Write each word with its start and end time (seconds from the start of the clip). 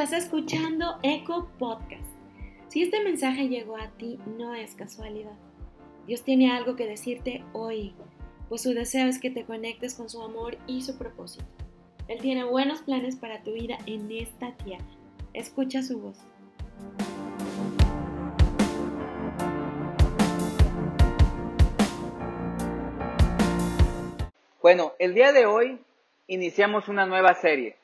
Estás 0.00 0.26
escuchando 0.26 1.00
Eco 1.02 1.50
Podcast. 1.58 2.06
Si 2.68 2.84
este 2.84 3.02
mensaje 3.02 3.48
llegó 3.48 3.76
a 3.76 3.88
ti, 3.98 4.20
no 4.38 4.54
es 4.54 4.76
casualidad. 4.76 5.36
Dios 6.06 6.22
tiene 6.22 6.52
algo 6.52 6.76
que 6.76 6.86
decirte 6.86 7.42
hoy, 7.52 7.96
pues 8.48 8.62
su 8.62 8.74
deseo 8.74 9.08
es 9.08 9.18
que 9.18 9.30
te 9.30 9.44
conectes 9.44 9.94
con 9.94 10.08
su 10.08 10.22
amor 10.22 10.56
y 10.68 10.82
su 10.82 10.96
propósito. 10.96 11.44
Él 12.06 12.20
tiene 12.20 12.44
buenos 12.44 12.82
planes 12.82 13.16
para 13.16 13.42
tu 13.42 13.54
vida 13.54 13.76
en 13.86 14.08
esta 14.12 14.52
tierra. 14.58 14.86
Escucha 15.32 15.82
su 15.82 15.98
voz. 15.98 16.18
Bueno, 24.62 24.92
el 25.00 25.14
día 25.14 25.32
de 25.32 25.46
hoy 25.46 25.80
iniciamos 26.28 26.86
una 26.86 27.04
nueva 27.04 27.34
serie. 27.34 27.74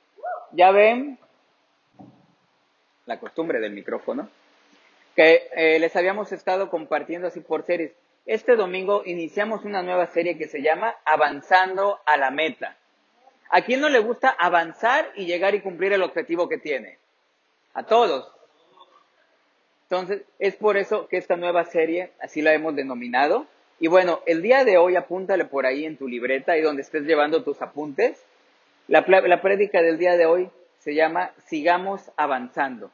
Ya 0.53 0.71
ven 0.71 1.19
la 3.07 3.19
costumbre 3.19 3.61
del 3.61 3.73
micrófono, 3.73 4.29
que 5.15 5.49
eh, 5.55 5.79
les 5.79 5.95
habíamos 5.97 6.33
estado 6.33 6.71
compartiendo 6.71 7.29
así 7.29 7.41
por 7.41 7.65
series. 7.65 7.93
Este 8.27 8.57
domingo 8.57 9.03
iniciamos 9.05 9.65
una 9.65 9.83
nueva 9.83 10.07
serie 10.07 10.39
que 10.39 10.49
se 10.49 10.63
llama 10.63 10.95
Avanzando 11.05 12.01
a 12.07 12.17
la 12.17 12.31
Meta. 12.31 12.77
¿A 13.51 13.61
quién 13.63 13.81
no 13.81 13.89
le 13.89 13.99
gusta 13.99 14.31
avanzar 14.31 15.13
y 15.15 15.27
llegar 15.27 15.55
y 15.55 15.61
cumplir 15.61 15.93
el 15.93 16.03
objetivo 16.03 16.49
que 16.49 16.59
tiene? 16.59 16.99
A 17.75 17.85
todos. 17.85 18.31
Entonces, 19.83 20.23
es 20.39 20.57
por 20.57 20.77
eso 20.77 21.07
que 21.09 21.19
esta 21.19 21.37
nueva 21.37 21.65
serie, 21.65 22.13
así 22.21 22.41
la 22.41 22.55
hemos 22.55 22.75
denominado. 22.75 23.47
Y 23.79 23.89
bueno, 23.89 24.23
el 24.27 24.41
día 24.41 24.65
de 24.65 24.79
hoy 24.79 24.97
apúntale 24.97 25.45
por 25.45 25.67
ahí 25.67 25.85
en 25.85 25.99
tu 25.99 26.09
libreta 26.09 26.57
y 26.57 26.63
donde 26.63 26.83
estés 26.83 27.03
llevando 27.03 27.45
tus 27.45 27.61
apuntes. 27.61 28.25
La, 28.89 29.05
la 29.07 29.43
prédica 29.43 29.83
del 29.83 29.99
día 29.99 30.17
de 30.17 30.27
hoy 30.27 30.51
se 30.79 30.95
llama 30.95 31.33
Sigamos 31.47 32.11
avanzando. 32.17 32.91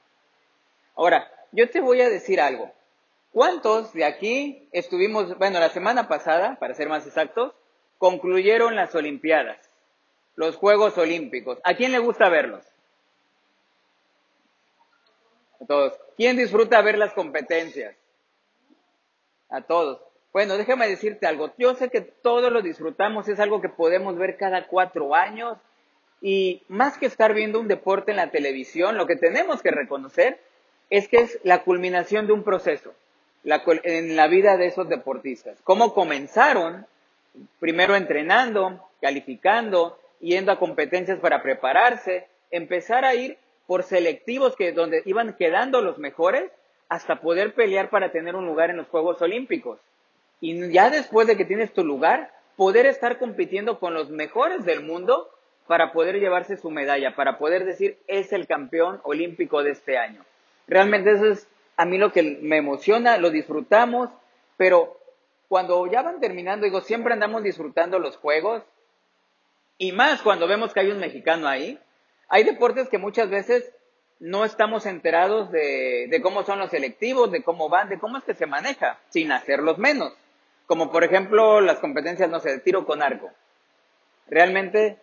Ahora, 1.01 1.33
yo 1.53 1.71
te 1.71 1.81
voy 1.81 2.03
a 2.03 2.11
decir 2.11 2.43
algo. 2.43 2.71
¿Cuántos 3.33 3.95
de 3.95 4.05
aquí 4.05 4.69
estuvimos, 4.71 5.39
bueno, 5.39 5.59
la 5.59 5.71
semana 5.71 6.09
pasada, 6.09 6.59
para 6.61 6.75
ser 6.75 6.91
más 6.91 7.07
exactos, 7.07 7.55
concluyeron 7.97 8.77
las 8.77 8.95
Olimpiadas, 8.95 9.57
los 10.37 10.57
Juegos 10.57 10.99
Olímpicos? 10.99 11.59
¿A 11.65 11.73
quién 11.73 11.93
le 11.93 12.01
gusta 12.01 12.29
verlos? 12.29 12.67
A 15.59 15.65
todos. 15.65 15.95
¿Quién 16.19 16.37
disfruta 16.37 16.83
ver 16.83 16.99
las 16.99 17.15
competencias? 17.15 17.97
A 19.49 19.63
todos. 19.63 20.03
Bueno, 20.35 20.59
déjame 20.59 20.87
decirte 20.87 21.27
algo. 21.27 21.51
Yo 21.57 21.75
sé 21.77 21.89
que 21.89 22.03
todos 22.03 22.53
lo 22.53 22.61
disfrutamos, 22.61 23.27
es 23.27 23.41
algo 23.41 23.63
que 23.63 23.71
podemos 23.71 24.19
ver 24.19 24.37
cada 24.37 24.67
cuatro 24.67 25.15
años. 25.15 25.57
Y 26.21 26.63
más 26.69 26.99
que 26.99 27.07
estar 27.07 27.33
viendo 27.33 27.59
un 27.59 27.69
deporte 27.69 28.11
en 28.11 28.19
la 28.19 28.31
televisión, 28.31 28.99
lo 28.99 29.07
que 29.07 29.17
tenemos 29.17 29.63
que 29.63 29.71
reconocer 29.71 30.39
es 30.91 31.09
que 31.09 31.19
es 31.19 31.39
la 31.45 31.63
culminación 31.63 32.27
de 32.27 32.33
un 32.33 32.43
proceso 32.43 32.93
en 33.45 34.17
la 34.17 34.27
vida 34.27 34.57
de 34.57 34.67
esos 34.67 34.89
deportistas. 34.89 35.59
Cómo 35.65 35.95
comenzaron, 35.95 36.87
primero 37.59 37.97
entrenando, 37.97 38.87
calificando, 39.01 39.99
yendo 40.21 40.53
a 40.53 40.59
competencias 40.59 41.19
para 41.21 41.43
prepararse, 41.43 42.27
empezar 42.51 43.05
a 43.05 43.15
ir 43.15 43.39
por 43.67 43.85
selectivos 43.85 44.57
que 44.57 44.73
donde 44.73 45.03
iban 45.07 45.35
quedando 45.35 45.81
los 45.81 45.99
mejores 45.99 46.51
hasta 46.89 47.21
poder 47.21 47.55
pelear 47.55 47.89
para 47.89 48.11
tener 48.11 48.35
un 48.35 48.45
lugar 48.45 48.71
en 48.71 48.77
los 48.77 48.89
Juegos 48.89 49.23
Olímpicos. 49.23 49.79
Y 50.41 50.73
ya 50.73 50.91
después 50.91 51.27
de 51.27 51.37
que 51.37 51.45
tienes 51.45 51.73
tu 51.73 51.85
lugar, 51.85 52.33
poder 52.57 52.87
estar 52.87 53.19
compitiendo 53.19 53.79
con 53.79 53.95
los 53.95 54.11
mejores 54.11 54.65
del 54.65 54.83
mundo 54.83 55.31
para 55.67 55.93
poder 55.93 56.19
llevarse 56.19 56.57
su 56.57 56.71
medalla, 56.71 57.15
para 57.15 57.39
poder 57.39 57.65
decir 57.65 57.97
es 58.09 58.33
el 58.33 58.47
campeón 58.49 59.01
olímpico 59.05 59.63
de 59.63 59.71
este 59.71 59.97
año. 59.97 60.25
Realmente 60.71 61.11
eso 61.11 61.27
es 61.27 61.49
a 61.77 61.85
mí 61.85 61.99
lo 61.99 62.13
que 62.13 62.23
me 62.23 62.59
emociona, 62.59 63.19
lo 63.19 63.31
disfrutamos, 63.31 64.09
pero 64.57 64.97
cuando 65.49 65.85
ya 65.89 66.01
van 66.03 66.21
terminando, 66.21 66.65
digo, 66.65 66.81
siempre 66.81 67.13
andamos 67.13 67.43
disfrutando 67.43 67.99
los 67.99 68.17
juegos, 68.17 68.63
y 69.79 69.91
más 69.91 70.23
cuando 70.23 70.47
vemos 70.47 70.73
que 70.73 70.81
hay 70.81 70.91
un 70.91 71.01
mexicano 71.01 71.49
ahí. 71.49 71.77
Hay 72.29 72.45
deportes 72.45 72.89
que 72.89 72.99
muchas 72.99 73.31
veces 73.31 73.73
no 74.21 74.45
estamos 74.45 74.87
enterados 74.87 75.51
de, 75.51 76.21
cómo 76.23 76.45
son 76.45 76.61
los 76.61 76.71
selectivos, 76.71 77.33
de 77.33 77.43
cómo 77.43 77.69
van, 77.69 77.89
de 77.89 77.99
cómo 77.99 78.19
es 78.19 78.25
que 78.25 78.35
se 78.35 78.47
maneja, 78.47 79.01
sin 79.09 79.33
hacerlos 79.33 79.79
menos. 79.79 80.13
Como 80.67 80.93
por 80.93 81.03
ejemplo 81.03 81.61
las 81.61 81.79
competencias, 81.81 82.31
no 82.31 82.39
sé, 82.39 82.51
de 82.51 82.59
tiro 82.61 82.87
con 82.87 83.03
arco. 83.03 83.31
Realmente, 84.29 84.99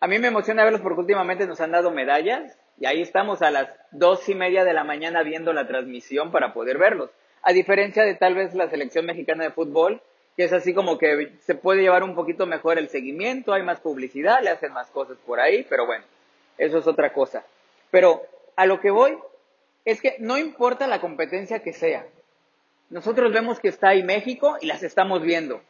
a 0.00 0.06
mí 0.06 0.18
me 0.18 0.28
emociona 0.28 0.64
verlos 0.64 0.80
porque 0.80 1.00
últimamente 1.00 1.46
nos 1.46 1.60
han 1.60 1.72
dado 1.72 1.90
medallas 1.90 2.56
y 2.82 2.86
ahí 2.86 3.00
estamos 3.00 3.42
a 3.42 3.52
las 3.52 3.68
dos 3.92 4.28
y 4.28 4.34
media 4.34 4.64
de 4.64 4.72
la 4.72 4.82
mañana 4.82 5.22
viendo 5.22 5.52
la 5.52 5.68
transmisión 5.68 6.32
para 6.32 6.52
poder 6.52 6.78
verlos. 6.78 7.10
A 7.42 7.52
diferencia 7.52 8.02
de 8.02 8.16
tal 8.16 8.34
vez 8.34 8.54
la 8.54 8.68
selección 8.68 9.06
mexicana 9.06 9.44
de 9.44 9.52
fútbol, 9.52 10.02
que 10.36 10.42
es 10.42 10.52
así 10.52 10.74
como 10.74 10.98
que 10.98 11.30
se 11.44 11.54
puede 11.54 11.82
llevar 11.82 12.02
un 12.02 12.16
poquito 12.16 12.44
mejor 12.44 12.78
el 12.78 12.88
seguimiento, 12.88 13.52
hay 13.52 13.62
más 13.62 13.78
publicidad, 13.78 14.42
le 14.42 14.50
hacen 14.50 14.72
más 14.72 14.90
cosas 14.90 15.16
por 15.24 15.38
ahí, 15.38 15.64
pero 15.70 15.86
bueno, 15.86 16.04
eso 16.58 16.78
es 16.78 16.88
otra 16.88 17.12
cosa. 17.12 17.44
Pero 17.92 18.22
a 18.56 18.66
lo 18.66 18.80
que 18.80 18.90
voy 18.90 19.16
es 19.84 20.00
que 20.00 20.16
no 20.18 20.36
importa 20.36 20.88
la 20.88 21.00
competencia 21.00 21.60
que 21.60 21.72
sea. 21.72 22.04
Nosotros 22.90 23.32
vemos 23.32 23.60
que 23.60 23.68
está 23.68 23.90
ahí 23.90 24.02
México 24.02 24.56
y 24.60 24.66
las 24.66 24.82
estamos 24.82 25.22
viendo. 25.22 25.62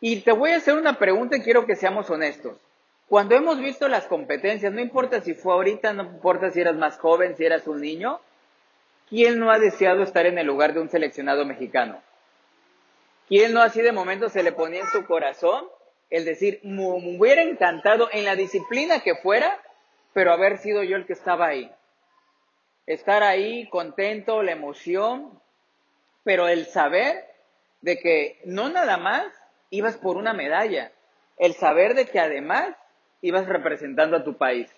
Y 0.00 0.22
te 0.22 0.32
voy 0.32 0.50
a 0.50 0.56
hacer 0.56 0.74
una 0.74 0.98
pregunta 0.98 1.36
y 1.36 1.42
quiero 1.42 1.66
que 1.66 1.76
seamos 1.76 2.10
honestos. 2.10 2.56
Cuando 3.12 3.34
hemos 3.34 3.60
visto 3.60 3.88
las 3.88 4.06
competencias, 4.06 4.72
no 4.72 4.80
importa 4.80 5.20
si 5.20 5.34
fue 5.34 5.52
ahorita, 5.52 5.92
no 5.92 6.04
importa 6.04 6.50
si 6.50 6.62
eras 6.62 6.76
más 6.76 6.96
joven, 6.96 7.36
si 7.36 7.44
eras 7.44 7.66
un 7.66 7.82
niño, 7.82 8.22
¿quién 9.06 9.38
no 9.38 9.50
ha 9.50 9.58
deseado 9.58 10.02
estar 10.02 10.24
en 10.24 10.38
el 10.38 10.46
lugar 10.46 10.72
de 10.72 10.80
un 10.80 10.88
seleccionado 10.88 11.44
mexicano? 11.44 12.02
¿Quién 13.28 13.52
no 13.52 13.60
así 13.60 13.82
de 13.82 13.92
momento 13.92 14.30
se 14.30 14.42
le 14.42 14.52
ponía 14.52 14.80
en 14.80 14.86
su 14.86 15.04
corazón 15.04 15.66
el 16.08 16.24
decir, 16.24 16.60
me 16.62 16.86
hubiera 16.86 17.42
encantado 17.42 18.08
en 18.12 18.24
la 18.24 18.34
disciplina 18.34 19.00
que 19.00 19.14
fuera, 19.16 19.60
pero 20.14 20.32
haber 20.32 20.56
sido 20.56 20.82
yo 20.82 20.96
el 20.96 21.04
que 21.04 21.12
estaba 21.12 21.48
ahí? 21.48 21.70
Estar 22.86 23.22
ahí 23.22 23.68
contento, 23.68 24.42
la 24.42 24.52
emoción, 24.52 25.38
pero 26.24 26.48
el 26.48 26.64
saber 26.64 27.26
de 27.82 27.98
que 27.98 28.40
no 28.46 28.70
nada 28.70 28.96
más 28.96 29.26
ibas 29.68 29.98
por 29.98 30.16
una 30.16 30.32
medalla, 30.32 30.92
el 31.36 31.52
saber 31.52 31.92
de 31.92 32.06
que 32.06 32.18
además 32.18 32.74
ibas 33.22 33.46
representando 33.46 34.16
a 34.16 34.24
tu 34.24 34.36
país. 34.36 34.68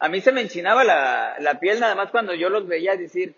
A 0.00 0.08
mí 0.08 0.20
se 0.20 0.32
me 0.32 0.42
enchinaba 0.42 0.84
la, 0.84 1.58
piel 1.60 1.80
nada 1.80 1.94
más 1.94 2.10
cuando 2.10 2.34
yo 2.34 2.50
los 2.50 2.68
veía 2.68 2.96
decir, 2.96 3.34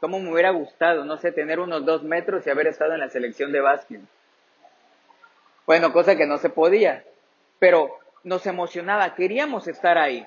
cómo 0.00 0.20
me 0.20 0.30
hubiera 0.30 0.50
gustado, 0.50 1.04
no 1.04 1.16
sé, 1.16 1.32
tener 1.32 1.58
unos 1.58 1.84
dos 1.86 2.02
metros 2.02 2.46
y 2.46 2.50
haber 2.50 2.66
estado 2.66 2.94
en 2.94 3.00
la 3.00 3.08
selección 3.08 3.50
de 3.52 3.60
básquet. 3.60 4.00
Bueno, 5.66 5.92
cosa 5.92 6.16
que 6.16 6.26
no 6.26 6.38
se 6.38 6.50
podía, 6.50 7.04
pero 7.58 7.98
nos 8.22 8.46
emocionaba, 8.46 9.14
queríamos 9.14 9.66
estar 9.66 9.96
ahí. 9.96 10.26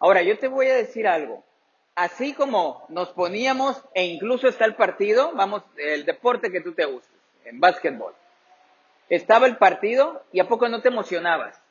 Ahora, 0.00 0.22
yo 0.22 0.36
te 0.38 0.48
voy 0.48 0.66
a 0.66 0.74
decir 0.74 1.06
algo. 1.06 1.44
Así 1.94 2.34
como 2.34 2.84
nos 2.88 3.10
poníamos, 3.10 3.82
e 3.94 4.04
incluso 4.04 4.48
está 4.48 4.64
el 4.64 4.74
partido, 4.74 5.32
vamos, 5.34 5.62
el 5.76 6.04
deporte 6.04 6.50
que 6.50 6.60
tú 6.60 6.72
te 6.72 6.84
gustes, 6.84 7.16
en 7.44 7.60
básquetbol. 7.60 8.14
Estaba 9.08 9.46
el 9.46 9.56
partido 9.56 10.24
y 10.32 10.40
a 10.40 10.48
poco 10.48 10.68
no 10.68 10.82
te 10.82 10.88
emocionabas. 10.88 11.63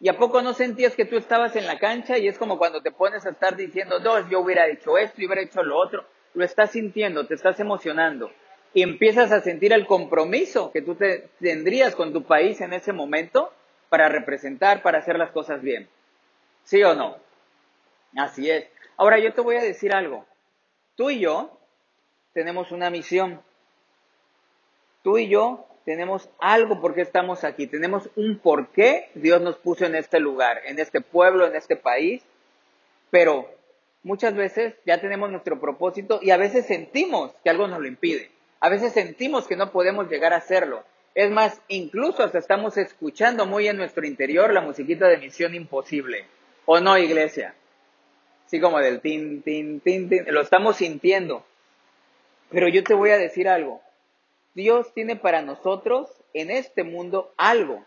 ¿Y 0.00 0.08
a 0.08 0.16
poco 0.16 0.40
no 0.40 0.54
sentías 0.54 0.96
que 0.96 1.04
tú 1.04 1.18
estabas 1.18 1.54
en 1.56 1.66
la 1.66 1.78
cancha 1.78 2.16
y 2.16 2.26
es 2.26 2.38
como 2.38 2.56
cuando 2.56 2.80
te 2.80 2.90
pones 2.90 3.26
a 3.26 3.30
estar 3.30 3.54
diciendo, 3.54 4.00
dos, 4.00 4.28
yo 4.30 4.40
hubiera 4.40 4.66
hecho 4.66 4.96
esto 4.96 5.20
y 5.20 5.26
hubiera 5.26 5.42
hecho 5.42 5.62
lo 5.62 5.78
otro? 5.78 6.06
Lo 6.32 6.42
estás 6.42 6.70
sintiendo, 6.70 7.26
te 7.26 7.34
estás 7.34 7.60
emocionando 7.60 8.30
y 8.72 8.82
empiezas 8.82 9.32
a 9.32 9.40
sentir 9.40 9.72
el 9.72 9.86
compromiso 9.86 10.70
que 10.72 10.80
tú 10.80 10.94
te, 10.94 11.28
tendrías 11.40 11.94
con 11.94 12.12
tu 12.12 12.22
país 12.22 12.60
en 12.60 12.72
ese 12.72 12.92
momento 12.92 13.52
para 13.88 14.08
representar, 14.08 14.82
para 14.82 14.98
hacer 14.98 15.18
las 15.18 15.32
cosas 15.32 15.60
bien. 15.60 15.88
¿Sí 16.64 16.82
o 16.82 16.94
no? 16.94 17.16
Así 18.16 18.50
es. 18.50 18.68
Ahora 18.96 19.18
yo 19.18 19.34
te 19.34 19.40
voy 19.40 19.56
a 19.56 19.62
decir 19.62 19.92
algo. 19.92 20.24
Tú 20.94 21.10
y 21.10 21.20
yo 21.20 21.58
tenemos 22.32 22.70
una 22.70 22.90
misión. 22.90 23.42
Tú 25.02 25.18
y 25.18 25.28
yo 25.28 25.66
tenemos 25.84 26.28
algo 26.38 26.80
por 26.80 26.94
qué 26.94 27.02
estamos 27.02 27.44
aquí, 27.44 27.66
tenemos 27.66 28.08
un 28.16 28.38
por 28.38 28.68
qué 28.68 29.10
Dios 29.14 29.40
nos 29.40 29.56
puso 29.56 29.86
en 29.86 29.94
este 29.94 30.20
lugar, 30.20 30.60
en 30.66 30.78
este 30.78 31.00
pueblo, 31.00 31.46
en 31.46 31.56
este 31.56 31.76
país, 31.76 32.22
pero 33.10 33.48
muchas 34.02 34.34
veces 34.34 34.74
ya 34.84 35.00
tenemos 35.00 35.30
nuestro 35.30 35.60
propósito 35.60 36.20
y 36.22 36.30
a 36.30 36.36
veces 36.36 36.66
sentimos 36.66 37.32
que 37.42 37.50
algo 37.50 37.66
nos 37.66 37.80
lo 37.80 37.86
impide, 37.86 38.30
a 38.60 38.68
veces 38.68 38.92
sentimos 38.92 39.46
que 39.46 39.56
no 39.56 39.72
podemos 39.72 40.08
llegar 40.08 40.32
a 40.32 40.38
hacerlo. 40.38 40.84
Es 41.14 41.30
más, 41.30 41.60
incluso 41.68 42.22
hasta 42.22 42.38
estamos 42.38 42.76
escuchando 42.76 43.44
muy 43.44 43.66
en 43.66 43.76
nuestro 43.76 44.06
interior 44.06 44.52
la 44.52 44.60
musiquita 44.60 45.08
de 45.08 45.18
Misión 45.18 45.54
Imposible, 45.54 46.26
¿o 46.66 46.78
no, 46.78 46.96
iglesia? 46.98 47.54
Así 48.46 48.60
como 48.60 48.78
del 48.78 49.00
tin, 49.00 49.42
tin, 49.42 49.80
tin, 49.80 50.08
tin, 50.08 50.24
lo 50.28 50.40
estamos 50.40 50.76
sintiendo. 50.76 51.44
Pero 52.50 52.68
yo 52.68 52.82
te 52.84 52.94
voy 52.94 53.10
a 53.10 53.18
decir 53.18 53.48
algo, 53.48 53.80
Dios 54.54 54.92
tiene 54.94 55.16
para 55.16 55.42
nosotros 55.42 56.10
en 56.34 56.50
este 56.50 56.84
mundo 56.84 57.32
algo 57.36 57.84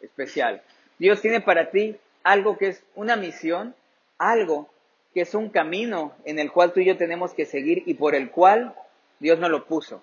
especial. 0.00 0.62
Dios 0.98 1.20
tiene 1.20 1.40
para 1.40 1.70
ti 1.70 1.96
algo 2.22 2.56
que 2.56 2.68
es 2.68 2.84
una 2.94 3.16
misión, 3.16 3.74
algo 4.18 4.68
que 5.14 5.22
es 5.22 5.34
un 5.34 5.50
camino 5.50 6.12
en 6.24 6.38
el 6.38 6.50
cual 6.50 6.72
tú 6.72 6.80
y 6.80 6.86
yo 6.86 6.96
tenemos 6.96 7.34
que 7.34 7.44
seguir 7.44 7.82
y 7.86 7.94
por 7.94 8.14
el 8.14 8.30
cual 8.30 8.74
Dios 9.18 9.38
nos 9.38 9.50
lo 9.50 9.66
puso. 9.66 10.02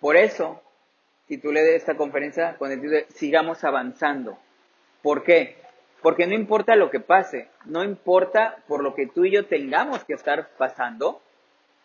Por 0.00 0.16
eso, 0.16 0.62
titulé 1.26 1.76
esta 1.76 1.96
conferencia 1.96 2.56
con 2.56 2.72
el 2.72 2.80
título 2.80 2.98
de 2.98 3.06
Sigamos 3.10 3.64
avanzando. 3.64 4.38
¿Por 5.02 5.22
qué? 5.22 5.56
Porque 6.02 6.26
no 6.26 6.34
importa 6.34 6.76
lo 6.76 6.90
que 6.90 7.00
pase, 7.00 7.48
no 7.64 7.84
importa 7.84 8.58
por 8.66 8.82
lo 8.82 8.94
que 8.94 9.06
tú 9.06 9.24
y 9.24 9.30
yo 9.30 9.46
tengamos 9.46 10.04
que 10.04 10.14
estar 10.14 10.50
pasando, 10.56 11.20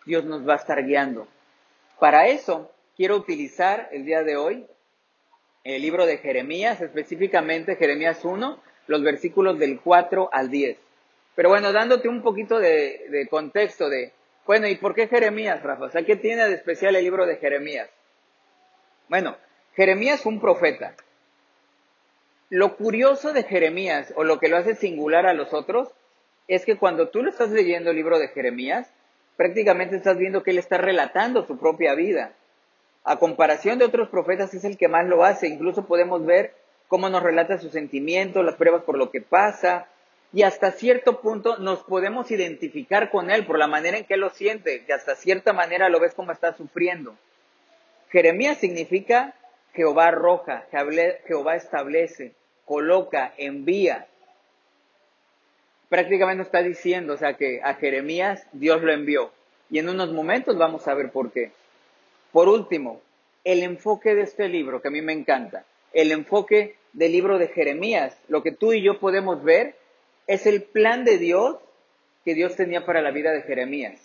Dios 0.06 0.26
nos 0.26 0.48
va 0.48 0.54
a 0.54 0.58
estar 0.58 0.84
guiando. 0.86 1.28
Para 2.00 2.28
eso, 2.28 2.72
quiero 2.96 3.16
utilizar 3.16 3.90
el 3.92 4.06
día 4.06 4.24
de 4.24 4.38
hoy 4.38 4.66
el 5.64 5.82
libro 5.82 6.06
de 6.06 6.18
Jeremías, 6.18 6.82
específicamente 6.82 7.78
Jeremías 7.78 8.24
1, 8.26 8.62
los 8.88 9.02
versículos 9.02 9.58
del 9.60 9.80
4 9.80 10.30
al 10.32 10.50
10. 10.50 10.78
Pero 11.36 11.50
bueno, 11.50 11.72
dándote 11.72 12.10
un 12.10 12.22
poquito 12.22 12.60
de, 12.60 13.28
contexto 13.30 13.90
de, 13.90 14.12
bueno, 14.46 14.68
¿y 14.68 14.76
por 14.76 14.94
qué 14.94 15.08
Jeremías, 15.08 15.64
Rafa? 15.64 15.86
O 15.86 15.90
sea, 15.90 16.04
¿qué 16.04 16.16
tiene 16.16 16.46
de 16.46 16.54
especial 16.54 16.96
el 16.96 17.04
libro 17.04 17.26
de 17.26 17.38
Jeremías? 17.38 17.90
Bueno, 19.08 19.38
Jeremías 19.76 20.22
fue 20.22 20.34
un 20.34 20.42
profeta. 20.42 20.96
Lo 22.50 22.76
curioso 22.76 23.34
de 23.34 23.44
Jeremías, 23.44 24.14
o 24.16 24.24
lo 24.24 24.40
que 24.40 24.50
lo 24.50 24.58
hace 24.58 24.76
singular 24.76 25.26
a 25.26 25.34
los 25.34 25.54
otros, 25.54 25.90
es 26.48 26.66
que 26.66 26.78
cuando 26.78 27.08
tú 27.08 27.24
lo 27.24 27.30
estás 27.30 27.50
leyendo 27.50 27.90
el 27.90 27.96
libro 27.96 28.20
de 28.20 28.28
Jeremías, 28.28 28.92
prácticamente 29.38 29.96
estás 29.96 30.18
viendo 30.18 30.44
que 30.44 30.52
él 30.52 30.60
está 30.60 30.78
relatando 30.78 31.48
su 31.48 31.58
propia 31.58 31.96
vida. 31.96 32.34
A 33.04 33.18
comparación 33.18 33.80
de 33.80 33.86
otros 33.86 34.10
profetas 34.10 34.54
es 34.54 34.64
el 34.64 34.78
que 34.78 34.88
más 34.88 35.06
lo 35.08 35.24
hace. 35.24 35.48
Incluso 35.48 35.86
podemos 35.86 36.26
ver 36.26 36.54
cómo 36.88 37.10
nos 37.10 37.24
relata 37.24 37.58
sus 37.58 37.72
sentimientos, 37.72 38.46
las 38.46 38.56
pruebas 38.56 38.84
por 38.84 38.98
lo 38.98 39.12
que 39.12 39.22
pasa, 39.22 39.88
y 40.34 40.42
hasta 40.42 40.72
cierto 40.72 41.22
punto 41.22 41.58
nos 41.58 41.84
podemos 41.84 42.32
identificar 42.32 43.12
con 43.12 43.30
él 43.30 43.46
por 43.46 43.60
la 43.60 43.68
manera 43.68 43.98
en 43.98 44.06
que 44.06 44.16
él 44.16 44.22
lo 44.22 44.32
siente, 44.32 44.84
que 44.86 44.94
hasta 44.94 45.16
cierta 45.16 45.54
manera 45.54 45.90
lo 45.90 46.00
ves 46.00 46.16
como 46.16 46.32
está 46.32 46.54
sufriendo. 46.54 47.16
Jeremías 48.10 48.58
significa 48.58 49.36
Jehová 49.74 50.08
arroja, 50.08 50.66
Jehová 51.28 51.56
establece, 51.56 52.34
coloca, 52.66 53.34
envía. 53.38 54.08
Prácticamente 55.90 56.44
está 56.44 56.64
diciendo, 56.64 57.14
o 57.14 57.18
sea, 57.18 57.36
que 57.36 57.62
a 57.64 57.76
Jeremías 57.76 58.48
Dios 58.54 58.82
lo 58.82 58.92
envió. 58.92 59.32
Y 59.70 59.78
en 59.80 59.90
unos 59.90 60.12
momentos 60.12 60.58
vamos 60.58 60.88
a 60.88 60.96
ver 60.96 61.12
por 61.12 61.32
qué. 61.32 61.52
Por 62.34 62.50
último, 62.50 63.00
el 63.44 63.62
enfoque 63.62 64.16
de 64.16 64.24
este 64.24 64.50
libro, 64.50 64.82
que 64.82 64.88
a 64.88 64.92
mí 64.92 65.04
me 65.04 65.14
encanta, 65.14 65.66
el 65.94 66.12
enfoque 66.12 66.76
del 66.92 67.12
libro 67.12 67.38
de 67.38 67.48
Jeremías, 67.48 68.18
lo 68.28 68.42
que 68.42 68.52
tú 68.52 68.74
y 68.74 68.82
yo 68.82 69.00
podemos 69.00 69.44
ver 69.44 69.76
es 70.26 70.48
el 70.48 70.64
plan 70.64 71.06
de 71.06 71.20
Dios 71.20 71.58
que 72.26 72.34
Dios 72.34 72.56
tenía 72.56 72.88
para 72.88 73.04
la 73.04 73.12
vida 73.12 73.32
de 73.32 73.44
Jeremías. 73.44 74.02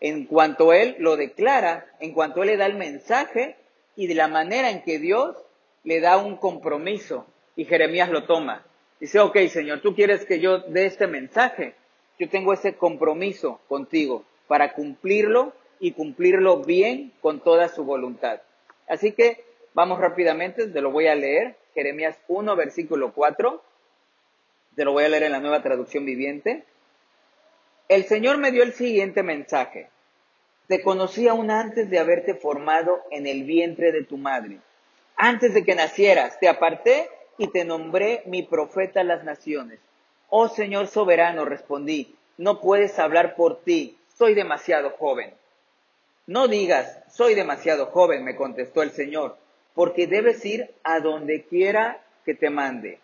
En 0.00 0.26
cuanto 0.26 0.74
Él 0.74 0.96
lo 0.98 1.16
declara, 1.16 1.86
en 2.00 2.12
cuanto 2.12 2.42
Él 2.42 2.50
le 2.50 2.56
da 2.58 2.66
el 2.66 2.76
mensaje 2.76 3.56
y 3.96 4.08
de 4.08 4.14
la 4.14 4.28
manera 4.28 4.70
en 4.70 4.82
que 4.82 4.98
Dios 4.98 5.36
le 5.84 6.00
da 6.00 6.18
un 6.18 6.36
compromiso 6.36 7.26
y 7.56 7.64
Jeremías 7.64 8.10
lo 8.10 8.24
toma. 8.24 8.66
Dice, 9.00 9.20
ok 9.20 9.38
Señor, 9.48 9.80
tú 9.80 9.94
quieres 9.94 10.26
que 10.26 10.38
yo 10.38 10.58
dé 10.58 10.84
este 10.84 11.06
mensaje, 11.06 11.76
yo 12.18 12.28
tengo 12.28 12.52
ese 12.52 12.74
compromiso 12.74 13.58
contigo 13.68 14.24
para 14.48 14.74
cumplirlo 14.74 15.54
y 15.80 15.92
cumplirlo 15.92 16.58
bien 16.58 17.12
con 17.20 17.40
toda 17.40 17.68
su 17.68 17.84
voluntad. 17.84 18.40
Así 18.88 19.12
que 19.12 19.44
vamos 19.74 20.00
rápidamente, 20.00 20.66
te 20.66 20.80
lo 20.80 20.90
voy 20.90 21.06
a 21.06 21.14
leer, 21.14 21.56
Jeremías 21.74 22.16
1, 22.28 22.56
versículo 22.56 23.12
4. 23.12 23.62
Te 24.74 24.84
lo 24.84 24.92
voy 24.92 25.04
a 25.04 25.08
leer 25.08 25.24
en 25.24 25.32
la 25.32 25.40
nueva 25.40 25.62
traducción 25.62 26.04
viviente. 26.04 26.64
El 27.88 28.04
Señor 28.04 28.38
me 28.38 28.50
dio 28.50 28.62
el 28.62 28.72
siguiente 28.72 29.22
mensaje. 29.22 29.88
Te 30.66 30.82
conocí 30.82 31.28
aún 31.28 31.50
antes 31.50 31.88
de 31.88 31.98
haberte 31.98 32.34
formado 32.34 33.02
en 33.10 33.26
el 33.26 33.44
vientre 33.44 33.92
de 33.92 34.04
tu 34.04 34.16
madre. 34.16 34.58
Antes 35.16 35.54
de 35.54 35.64
que 35.64 35.74
nacieras, 35.74 36.38
te 36.40 36.48
aparté 36.48 37.08
y 37.38 37.48
te 37.48 37.64
nombré 37.64 38.22
mi 38.26 38.42
profeta 38.42 39.00
a 39.00 39.04
las 39.04 39.24
naciones. 39.24 39.78
Oh 40.28 40.48
Señor 40.48 40.88
soberano, 40.88 41.44
respondí, 41.44 42.16
no 42.36 42.60
puedes 42.60 42.98
hablar 42.98 43.36
por 43.36 43.62
ti, 43.62 43.96
soy 44.18 44.34
demasiado 44.34 44.90
joven. 44.90 45.32
No 46.26 46.48
digas, 46.48 47.02
soy 47.08 47.34
demasiado 47.34 47.86
joven, 47.86 48.24
me 48.24 48.36
contestó 48.36 48.82
el 48.82 48.90
Señor, 48.90 49.36
porque 49.74 50.06
debes 50.06 50.44
ir 50.44 50.74
a 50.82 51.00
donde 51.00 51.44
quiera 51.44 52.02
que 52.24 52.34
te 52.34 52.50
mande. 52.50 52.98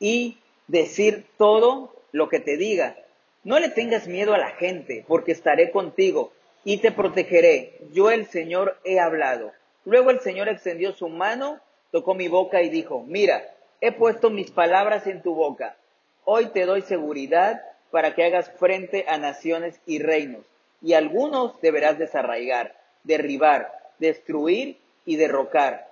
Y 0.00 0.38
decir 0.66 1.26
todo 1.36 1.94
lo 2.12 2.28
que 2.28 2.40
te 2.40 2.56
diga. 2.56 2.96
No 3.42 3.58
le 3.58 3.68
tengas 3.68 4.08
miedo 4.08 4.32
a 4.32 4.38
la 4.38 4.52
gente, 4.52 5.04
porque 5.06 5.32
estaré 5.32 5.70
contigo 5.70 6.32
y 6.64 6.78
te 6.78 6.90
protegeré. 6.90 7.78
Yo 7.92 8.10
el 8.10 8.26
Señor 8.26 8.78
he 8.84 8.98
hablado. 8.98 9.52
Luego 9.84 10.10
el 10.10 10.20
Señor 10.20 10.48
extendió 10.48 10.92
su 10.92 11.08
mano, 11.08 11.60
tocó 11.90 12.14
mi 12.14 12.28
boca 12.28 12.62
y 12.62 12.70
dijo, 12.70 13.04
mira, 13.06 13.44
he 13.82 13.92
puesto 13.92 14.30
mis 14.30 14.50
palabras 14.50 15.06
en 15.06 15.22
tu 15.22 15.34
boca. 15.34 15.76
Hoy 16.24 16.46
te 16.46 16.64
doy 16.64 16.80
seguridad 16.80 17.60
para 17.90 18.14
que 18.14 18.24
hagas 18.24 18.50
frente 18.58 19.04
a 19.06 19.18
naciones 19.18 19.78
y 19.84 19.98
reinos, 19.98 20.46
y 20.84 20.92
algunos 20.92 21.58
deberás 21.62 21.98
desarraigar, 21.98 22.76
derribar, 23.04 23.72
destruir 23.98 24.76
y 25.06 25.16
derrocar. 25.16 25.88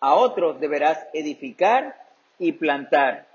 A 0.00 0.14
otros 0.14 0.58
deberás 0.58 1.06
edificar 1.12 1.94
y 2.40 2.50
plantar. 2.52 3.28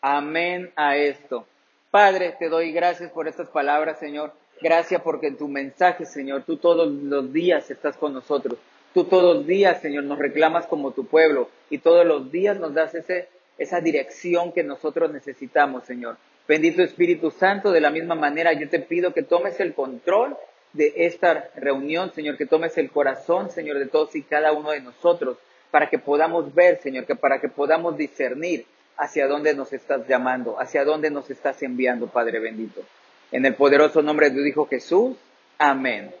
Amén 0.00 0.72
a 0.74 0.96
esto. 0.96 1.46
Padre, 1.92 2.34
te 2.36 2.48
doy 2.48 2.72
gracias 2.72 3.12
por 3.12 3.28
estas 3.28 3.48
palabras, 3.48 4.00
Señor. 4.00 4.32
Gracias 4.60 5.00
porque 5.02 5.28
en 5.28 5.36
tu 5.36 5.46
mensaje, 5.46 6.04
Señor, 6.04 6.42
tú 6.42 6.56
todos 6.56 6.90
los 6.90 7.32
días 7.32 7.70
estás 7.70 7.96
con 7.96 8.14
nosotros. 8.14 8.58
Tú 8.92 9.04
todos 9.04 9.36
los 9.36 9.46
días, 9.46 9.80
Señor, 9.80 10.02
nos 10.02 10.18
reclamas 10.18 10.66
como 10.66 10.90
tu 10.90 11.06
pueblo 11.06 11.48
y 11.70 11.78
todos 11.78 12.04
los 12.04 12.32
días 12.32 12.58
nos 12.58 12.74
das 12.74 12.92
ese, 12.96 13.28
esa 13.56 13.80
dirección 13.80 14.50
que 14.50 14.64
nosotros 14.64 15.12
necesitamos, 15.12 15.84
Señor. 15.84 16.16
Bendito 16.48 16.82
Espíritu 16.82 17.30
Santo, 17.30 17.72
de 17.72 17.82
la 17.82 17.90
misma 17.90 18.14
manera 18.14 18.54
yo 18.54 18.70
te 18.70 18.80
pido 18.80 19.12
que 19.12 19.22
tomes 19.22 19.60
el 19.60 19.74
control 19.74 20.34
de 20.72 20.94
esta 20.96 21.50
reunión, 21.56 22.10
Señor, 22.14 22.38
que 22.38 22.46
tomes 22.46 22.78
el 22.78 22.90
corazón, 22.90 23.50
Señor, 23.50 23.78
de 23.78 23.86
todos 23.86 24.16
y 24.16 24.22
cada 24.22 24.52
uno 24.52 24.70
de 24.70 24.80
nosotros 24.80 25.36
para 25.70 25.90
que 25.90 25.98
podamos 25.98 26.54
ver, 26.54 26.80
Señor, 26.80 27.04
que 27.04 27.14
para 27.14 27.38
que 27.38 27.50
podamos 27.50 27.98
discernir 27.98 28.64
hacia 28.96 29.28
dónde 29.28 29.54
nos 29.54 29.74
estás 29.74 30.08
llamando, 30.08 30.58
hacia 30.58 30.84
dónde 30.84 31.10
nos 31.10 31.28
estás 31.28 31.62
enviando, 31.62 32.06
Padre 32.06 32.40
bendito. 32.40 32.82
En 33.30 33.44
el 33.44 33.54
poderoso 33.54 34.00
nombre 34.00 34.30
de 34.30 34.36
tu 34.36 34.46
Hijo 34.46 34.66
Jesús. 34.66 35.18
Amén. 35.58 36.14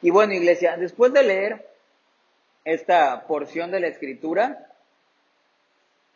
Y 0.00 0.08
bueno, 0.10 0.32
iglesia, 0.32 0.78
después 0.78 1.12
de 1.12 1.22
leer 1.22 1.66
esta 2.64 3.26
porción 3.26 3.70
de 3.70 3.80
la 3.80 3.88
escritura, 3.88 4.70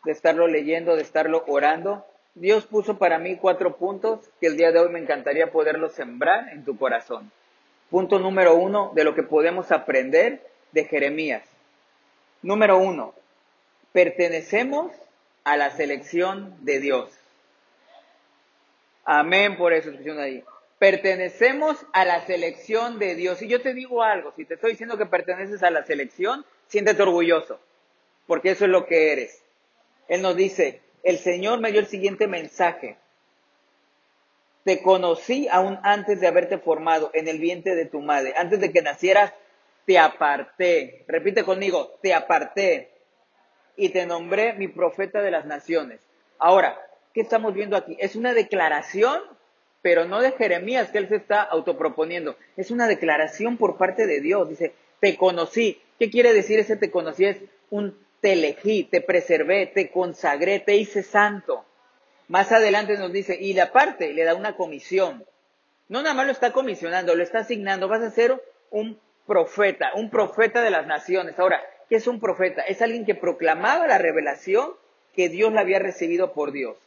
de 0.03 0.11
estarlo 0.11 0.47
leyendo, 0.47 0.95
de 0.95 1.03
estarlo 1.03 1.43
orando, 1.47 2.07
Dios 2.33 2.65
puso 2.65 2.97
para 2.97 3.19
mí 3.19 3.37
cuatro 3.37 3.75
puntos 3.75 4.29
que 4.39 4.47
el 4.47 4.57
día 4.57 4.71
de 4.71 4.79
hoy 4.79 4.89
me 4.89 4.99
encantaría 4.99 5.51
poderlos 5.51 5.93
sembrar 5.93 6.49
en 6.49 6.63
tu 6.63 6.77
corazón. 6.77 7.31
Punto 7.89 8.19
número 8.19 8.55
uno 8.55 8.91
de 8.95 9.03
lo 9.03 9.13
que 9.15 9.23
podemos 9.23 9.71
aprender 9.71 10.41
de 10.71 10.85
Jeremías. 10.85 11.43
Número 12.41 12.77
uno, 12.77 13.13
pertenecemos 13.91 14.93
a 15.43 15.57
la 15.57 15.71
selección 15.71 16.55
de 16.61 16.79
Dios. 16.79 17.11
Amén 19.03 19.57
por 19.57 19.73
eso, 19.73 19.91
ahí. 20.19 20.43
Pertenecemos 20.79 21.85
a 21.91 22.05
la 22.05 22.25
selección 22.25 22.97
de 22.97 23.15
Dios. 23.15 23.41
Y 23.41 23.47
yo 23.47 23.61
te 23.61 23.73
digo 23.73 24.03
algo, 24.03 24.31
si 24.35 24.45
te 24.45 24.53
estoy 24.53 24.71
diciendo 24.71 24.97
que 24.97 25.05
perteneces 25.05 25.61
a 25.63 25.69
la 25.69 25.83
selección, 25.83 26.45
siéntete 26.67 27.03
orgulloso, 27.03 27.59
porque 28.25 28.51
eso 28.51 28.65
es 28.65 28.71
lo 28.71 28.85
que 28.85 29.11
eres. 29.11 29.43
Él 30.07 30.21
nos 30.21 30.35
dice, 30.35 30.81
el 31.03 31.17
Señor 31.17 31.59
me 31.59 31.71
dio 31.71 31.79
el 31.79 31.87
siguiente 31.87 32.27
mensaje. 32.27 32.97
Te 34.63 34.81
conocí 34.83 35.47
aún 35.49 35.79
antes 35.83 36.19
de 36.19 36.27
haberte 36.27 36.59
formado 36.59 37.09
en 37.13 37.27
el 37.27 37.39
vientre 37.39 37.75
de 37.75 37.85
tu 37.85 38.01
madre. 38.01 38.33
Antes 38.37 38.59
de 38.59 38.71
que 38.71 38.81
nacieras, 38.81 39.33
te 39.85 39.97
aparté. 39.97 41.03
Repite 41.07 41.43
conmigo, 41.43 41.97
te 42.01 42.13
aparté. 42.13 42.91
Y 43.75 43.89
te 43.89 44.05
nombré 44.05 44.53
mi 44.53 44.67
profeta 44.67 45.21
de 45.21 45.31
las 45.31 45.45
naciones. 45.45 45.99
Ahora, 46.37 46.79
¿qué 47.13 47.21
estamos 47.21 47.53
viendo 47.53 47.75
aquí? 47.75 47.97
Es 47.99 48.15
una 48.15 48.33
declaración, 48.33 49.21
pero 49.81 50.05
no 50.05 50.21
de 50.21 50.33
Jeremías 50.33 50.91
que 50.91 50.99
él 50.99 51.07
se 51.07 51.15
está 51.15 51.41
autoproponiendo. 51.41 52.35
Es 52.57 52.69
una 52.69 52.87
declaración 52.87 53.57
por 53.57 53.77
parte 53.77 54.05
de 54.05 54.21
Dios. 54.21 54.47
Dice, 54.49 54.73
te 54.99 55.17
conocí. 55.17 55.81
¿Qué 55.97 56.11
quiere 56.11 56.33
decir 56.33 56.59
ese 56.59 56.75
te 56.75 56.91
conocí? 56.91 57.25
Es 57.25 57.37
un 57.71 57.97
te 58.21 58.33
elegí, 58.33 58.83
te 58.83 59.01
preservé, 59.01 59.65
te 59.65 59.89
consagré, 59.89 60.59
te 60.59 60.75
hice 60.75 61.03
santo. 61.03 61.65
Más 62.27 62.51
adelante 62.51 62.97
nos 62.97 63.11
dice, 63.11 63.37
y 63.39 63.53
la 63.53 63.71
parte 63.73 64.13
le 64.13 64.23
da 64.23 64.35
una 64.35 64.55
comisión. 64.55 65.25
No 65.89 66.01
nada 66.01 66.13
más 66.13 66.27
lo 66.27 66.31
está 66.31 66.53
comisionando, 66.53 67.15
lo 67.15 67.23
está 67.23 67.39
asignando. 67.39 67.89
Vas 67.89 68.03
a 68.03 68.11
ser 68.11 68.41
un 68.69 68.97
profeta, 69.27 69.91
un 69.95 70.09
profeta 70.09 70.61
de 70.61 70.69
las 70.69 70.87
naciones. 70.87 71.37
Ahora, 71.39 71.61
¿qué 71.89 71.95
es 71.95 72.07
un 72.07 72.19
profeta? 72.19 72.61
Es 72.61 72.81
alguien 72.81 73.05
que 73.05 73.15
proclamaba 73.15 73.87
la 73.87 73.97
revelación 73.97 74.71
que 75.15 75.27
Dios 75.27 75.51
la 75.51 75.61
había 75.61 75.79
recibido 75.79 76.31
por 76.31 76.51
Dios. 76.51 76.77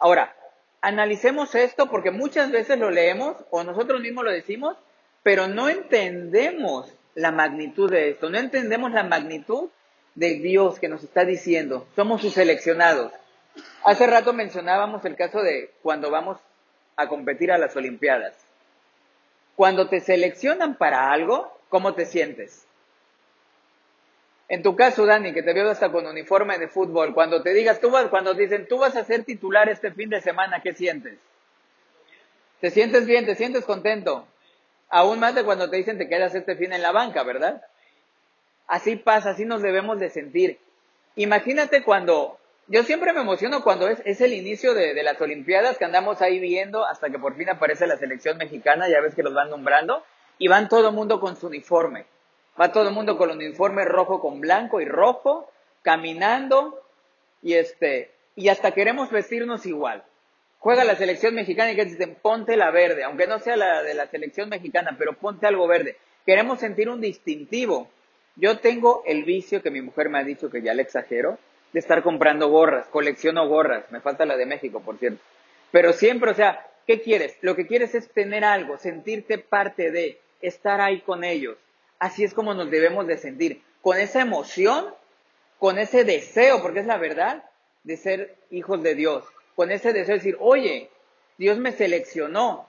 Ahora, 0.00 0.34
analicemos 0.80 1.54
esto 1.54 1.90
porque 1.90 2.10
muchas 2.10 2.50
veces 2.50 2.78
lo 2.78 2.90
leemos 2.90 3.36
o 3.50 3.64
nosotros 3.64 4.00
mismos 4.00 4.24
lo 4.24 4.30
decimos, 4.30 4.76
pero 5.22 5.48
no 5.48 5.68
entendemos 5.68 6.94
la 7.14 7.32
magnitud 7.32 7.90
de 7.90 8.10
esto, 8.10 8.30
no 8.30 8.38
entendemos 8.38 8.92
la 8.92 9.02
magnitud 9.02 9.68
de 10.14 10.34
Dios 10.34 10.78
que 10.78 10.88
nos 10.88 11.04
está 11.04 11.24
diciendo, 11.24 11.86
somos 11.94 12.20
sus 12.20 12.34
seleccionados. 12.34 13.12
Hace 13.84 14.06
rato 14.06 14.32
mencionábamos 14.32 15.04
el 15.04 15.16
caso 15.16 15.42
de 15.42 15.72
cuando 15.82 16.10
vamos 16.10 16.38
a 16.96 17.08
competir 17.08 17.52
a 17.52 17.58
las 17.58 17.76
Olimpiadas. 17.76 18.34
Cuando 19.56 19.88
te 19.88 20.00
seleccionan 20.00 20.76
para 20.76 21.10
algo, 21.10 21.58
¿cómo 21.68 21.94
te 21.94 22.06
sientes? 22.06 22.66
En 24.48 24.62
tu 24.62 24.74
caso, 24.76 25.04
Dani, 25.04 25.34
que 25.34 25.42
te 25.42 25.52
veo 25.52 25.70
hasta 25.70 25.92
con 25.92 26.06
uniforme 26.06 26.58
de 26.58 26.68
fútbol, 26.68 27.12
cuando 27.12 27.42
te 27.42 27.52
digas, 27.52 27.80
tú 27.80 27.90
vas, 27.90 28.06
cuando 28.08 28.34
dicen, 28.34 28.66
tú 28.66 28.78
vas 28.78 28.96
a 28.96 29.04
ser 29.04 29.24
titular 29.24 29.68
este 29.68 29.92
fin 29.92 30.08
de 30.08 30.22
semana, 30.22 30.62
¿qué 30.62 30.72
sientes? 30.72 31.18
¿Te 32.60 32.70
sientes 32.70 33.06
bien? 33.06 33.26
¿Te 33.26 33.34
sientes 33.34 33.64
contento? 33.64 34.26
Aún 34.88 35.20
más 35.20 35.34
de 35.34 35.44
cuando 35.44 35.68
te 35.68 35.76
dicen 35.76 35.98
te 35.98 36.08
quedas 36.08 36.34
este 36.34 36.56
fin 36.56 36.72
en 36.72 36.82
la 36.82 36.92
banca, 36.92 37.22
¿verdad? 37.22 37.62
Así 38.68 38.96
pasa, 38.96 39.30
así 39.30 39.44
nos 39.44 39.62
debemos 39.62 39.98
de 39.98 40.10
sentir. 40.10 40.58
Imagínate 41.16 41.82
cuando, 41.82 42.38
yo 42.68 42.84
siempre 42.84 43.12
me 43.12 43.22
emociono 43.22 43.64
cuando 43.64 43.88
es, 43.88 44.20
el 44.20 44.34
inicio 44.34 44.74
de, 44.74 44.94
de, 44.94 45.02
las 45.02 45.20
Olimpiadas, 45.20 45.78
que 45.78 45.84
andamos 45.84 46.22
ahí 46.22 46.38
viendo 46.38 46.84
hasta 46.86 47.10
que 47.10 47.18
por 47.18 47.36
fin 47.36 47.48
aparece 47.48 47.86
la 47.86 47.96
selección 47.96 48.36
mexicana, 48.36 48.88
ya 48.88 49.00
ves 49.00 49.14
que 49.14 49.22
los 49.22 49.34
van 49.34 49.50
nombrando, 49.50 50.04
y 50.38 50.48
van 50.48 50.68
todo 50.68 50.88
el 50.88 50.94
mundo 50.94 51.18
con 51.18 51.36
su 51.36 51.48
uniforme. 51.48 52.06
Va 52.60 52.70
todo 52.70 52.88
el 52.88 52.94
mundo 52.94 53.16
con 53.16 53.30
el 53.30 53.36
uniforme 53.36 53.84
rojo 53.84 54.20
con 54.20 54.40
blanco 54.40 54.80
y 54.80 54.84
rojo, 54.84 55.50
caminando, 55.82 56.80
y 57.42 57.54
este, 57.54 58.12
y 58.36 58.48
hasta 58.48 58.72
queremos 58.72 59.10
vestirnos 59.10 59.64
igual. 59.66 60.04
Juega 60.58 60.84
la 60.84 60.96
selección 60.96 61.34
mexicana 61.34 61.72
y 61.72 61.76
que 61.76 61.84
dicen, 61.84 62.16
ponte 62.20 62.56
la 62.56 62.70
verde, 62.70 63.04
aunque 63.04 63.26
no 63.26 63.38
sea 63.38 63.56
la 63.56 63.82
de 63.82 63.94
la 63.94 64.08
selección 64.08 64.48
mexicana, 64.48 64.96
pero 64.98 65.14
ponte 65.14 65.46
algo 65.46 65.66
verde. 65.68 65.96
Queremos 66.26 66.58
sentir 66.58 66.88
un 66.88 67.00
distintivo. 67.00 67.88
Yo 68.38 68.58
tengo 68.58 69.02
el 69.06 69.24
vicio 69.24 69.62
que 69.62 69.70
mi 69.70 69.82
mujer 69.82 70.08
me 70.08 70.18
ha 70.18 70.24
dicho 70.24 70.50
que 70.50 70.62
ya 70.62 70.74
le 70.74 70.82
exagero, 70.82 71.38
de 71.72 71.80
estar 71.80 72.02
comprando 72.02 72.48
gorras, 72.48 72.86
colecciono 72.86 73.46
gorras, 73.46 73.84
me 73.90 74.00
falta 74.00 74.24
la 74.24 74.36
de 74.36 74.46
México, 74.46 74.80
por 74.80 74.98
cierto. 74.98 75.20
Pero 75.70 75.92
siempre, 75.92 76.30
o 76.30 76.34
sea, 76.34 76.66
¿qué 76.86 77.02
quieres? 77.02 77.36
Lo 77.42 77.54
que 77.54 77.66
quieres 77.66 77.94
es 77.94 78.08
tener 78.08 78.44
algo, 78.44 78.78
sentirte 78.78 79.36
parte 79.38 79.90
de, 79.90 80.18
estar 80.40 80.80
ahí 80.80 81.00
con 81.00 81.24
ellos. 81.24 81.56
Así 81.98 82.24
es 82.24 82.34
como 82.34 82.54
nos 82.54 82.70
debemos 82.70 83.06
de 83.06 83.18
sentir, 83.18 83.62
con 83.82 83.98
esa 83.98 84.20
emoción, 84.20 84.86
con 85.58 85.78
ese 85.78 86.04
deseo, 86.04 86.62
porque 86.62 86.80
es 86.80 86.86
la 86.86 86.98
verdad, 86.98 87.44
de 87.82 87.96
ser 87.96 88.36
hijos 88.50 88.82
de 88.82 88.94
Dios, 88.94 89.24
con 89.56 89.70
ese 89.70 89.92
deseo 89.92 90.14
de 90.14 90.18
decir, 90.18 90.36
oye, 90.40 90.90
Dios 91.36 91.58
me 91.58 91.72
seleccionó. 91.72 92.68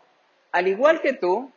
Al 0.51 0.67
igual 0.67 1.01
que 1.01 1.13
tú, 1.13 1.51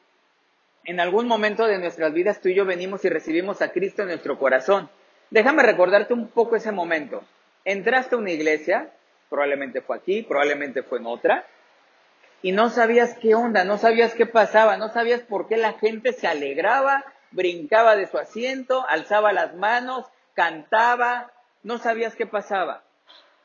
en 0.85 1.01
algún 1.01 1.29
momento 1.29 1.67
de 1.67 1.79
nuestras 1.79 2.13
vidas 2.13 2.41
tú 2.41 2.49
y 2.49 2.55
yo 2.55 2.65
venimos 2.65 3.05
y 3.05 3.09
recibimos 3.09 3.63
a 3.63 3.71
Cristo 3.73 4.03
en 4.03 4.09
nuestro 4.09 4.39
corazón. 4.39 4.91
Déjame 5.31 5.63
recordarte 5.63 6.13
un 6.13 6.29
poco 6.29 6.57
ese 6.57 6.73
momento. 6.73 7.23
Entraste 7.65 8.15
a 8.15 8.19
una 8.19 8.31
iglesia, 8.31 8.91
probablemente 9.31 9.81
fue 9.81 9.97
aquí, 9.97 10.23
probablemente 10.23 10.83
fue 10.83 10.99
en 10.99 11.07
otra, 11.07 11.47
y 12.43 12.51
no 12.53 12.71
sabías 12.71 13.15
qué 13.15 13.35
onda, 13.35 13.65
no 13.65 13.79
sabías 13.79 14.15
qué 14.15 14.27
pasaba, 14.27 14.77
no 14.77 14.89
sabías 14.89 15.21
por 15.21 15.47
qué 15.47 15.57
la 15.57 15.75
gente 15.75 16.13
se 16.13 16.27
alegraba, 16.27 17.05
brincaba 17.31 17.95
de 17.95 18.09
su 18.09 18.19
asiento, 18.19 18.85
alzaba 18.89 19.33
las 19.33 19.55
manos, 19.55 20.07
cantaba, 20.35 21.33
no 21.63 21.79
sabías 21.79 22.17
qué 22.17 22.27
pasaba. 22.27 22.83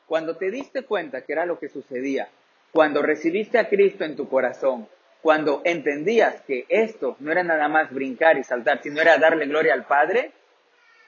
Cuando 0.06 0.36
te 0.36 0.50
diste 0.50 0.82
cuenta 0.82 1.22
que 1.22 1.32
era 1.32 1.46
lo 1.46 1.60
que 1.60 1.68
sucedía, 1.68 2.28
cuando 2.72 3.00
recibiste 3.00 3.58
a 3.58 3.68
Cristo 3.68 4.04
en 4.04 4.16
tu 4.16 4.28
corazón, 4.28 4.88
cuando 5.28 5.60
entendías 5.66 6.40
que 6.46 6.64
esto 6.70 7.14
no 7.20 7.30
era 7.30 7.42
nada 7.42 7.68
más 7.68 7.92
brincar 7.92 8.38
y 8.38 8.44
saltar, 8.44 8.82
sino 8.82 8.98
era 9.02 9.18
darle 9.18 9.44
gloria 9.44 9.74
al 9.74 9.84
Padre, 9.84 10.32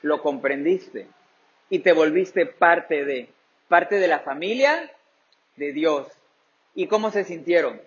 lo 0.02 0.20
comprendiste 0.20 1.06
y 1.70 1.78
te 1.78 1.94
volviste 1.94 2.44
parte 2.44 3.06
de, 3.06 3.30
parte 3.68 3.98
de 3.98 4.08
la 4.08 4.18
familia 4.18 4.92
de 5.56 5.72
Dios. 5.72 6.06
¿Y 6.74 6.86
cómo 6.86 7.10
se 7.10 7.24
sintieron? 7.24 7.80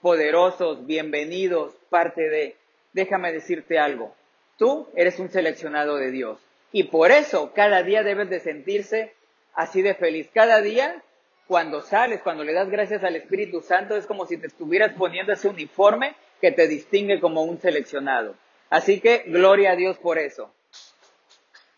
Poderosos, 0.00 0.86
bienvenidos, 0.86 1.74
parte 1.90 2.30
de. 2.30 2.56
Déjame 2.94 3.30
decirte 3.30 3.78
algo, 3.78 4.14
tú 4.56 4.88
eres 4.96 5.18
un 5.18 5.28
seleccionado 5.28 5.96
de 5.96 6.10
Dios 6.10 6.38
y 6.72 6.84
por 6.84 7.10
eso 7.10 7.52
cada 7.52 7.82
día 7.82 8.02
debes 8.02 8.30
de 8.30 8.40
sentirse 8.40 9.12
así 9.52 9.82
de 9.82 9.92
feliz. 9.92 10.30
Cada 10.32 10.62
día 10.62 11.02
cuando 11.48 11.80
sales, 11.80 12.20
cuando 12.20 12.44
le 12.44 12.52
das 12.52 12.68
gracias 12.68 13.02
al 13.02 13.16
Espíritu 13.16 13.62
Santo, 13.62 13.96
es 13.96 14.06
como 14.06 14.26
si 14.26 14.36
te 14.36 14.46
estuvieras 14.46 14.92
poniendo 14.92 15.32
ese 15.32 15.48
uniforme 15.48 16.14
que 16.42 16.52
te 16.52 16.68
distingue 16.68 17.20
como 17.20 17.42
un 17.42 17.58
seleccionado. 17.58 18.36
Así 18.68 19.00
que 19.00 19.24
gloria 19.26 19.72
a 19.72 19.76
Dios 19.76 19.96
por 19.96 20.18
eso. 20.18 20.52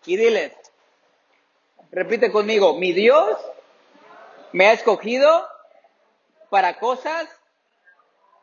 Y 0.07 0.17
diles, 0.17 0.53
repite 1.93 2.33
conmigo, 2.33 2.75
mi 2.75 2.93
Dios 2.93 3.39
me 4.53 4.67
ha 4.67 4.73
escogido 4.73 5.49
para 6.51 6.81
cosas 6.81 7.29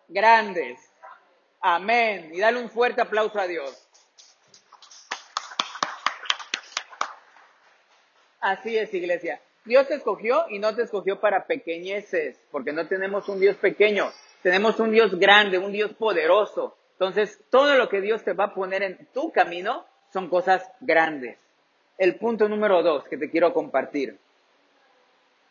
grandes. 0.08 0.80
Amén. 1.60 2.32
Y 2.34 2.40
dale 2.40 2.62
un 2.62 2.70
fuerte 2.70 3.02
aplauso 3.02 3.38
a 3.38 3.48
Dios. 3.48 3.86
Así 8.40 8.78
es, 8.78 8.94
iglesia. 8.94 9.42
Dios 9.68 9.88
te 9.88 9.96
escogió 9.96 10.46
y 10.50 10.60
no 10.60 10.74
te 10.76 10.84
escogió 10.84 11.20
para 11.20 11.46
pequeñeces, 11.46 12.40
porque 12.52 12.74
no 12.74 12.88
tenemos 12.88 13.30
un 13.30 13.40
Dios 13.40 13.58
pequeño, 13.58 14.12
tenemos 14.42 14.80
un 14.80 14.92
Dios 14.92 15.20
grande, 15.20 15.58
un 15.58 15.72
Dios 15.72 15.94
poderoso. 15.94 16.76
Entonces, 16.94 17.40
todo 17.52 17.76
lo 17.76 17.90
que 17.90 18.02
Dios 18.02 18.24
te 18.24 18.34
va 18.34 18.46
a 18.46 18.54
poner 18.54 18.82
en 18.82 19.08
tu 19.14 19.32
camino 19.32 19.86
son 20.12 20.30
cosas 20.30 20.68
grandes. 20.80 21.38
El 21.98 22.16
punto 22.16 22.50
número 22.50 22.82
dos 22.82 23.04
que 23.08 23.18
te 23.18 23.30
quiero 23.30 23.54
compartir. 23.54 24.18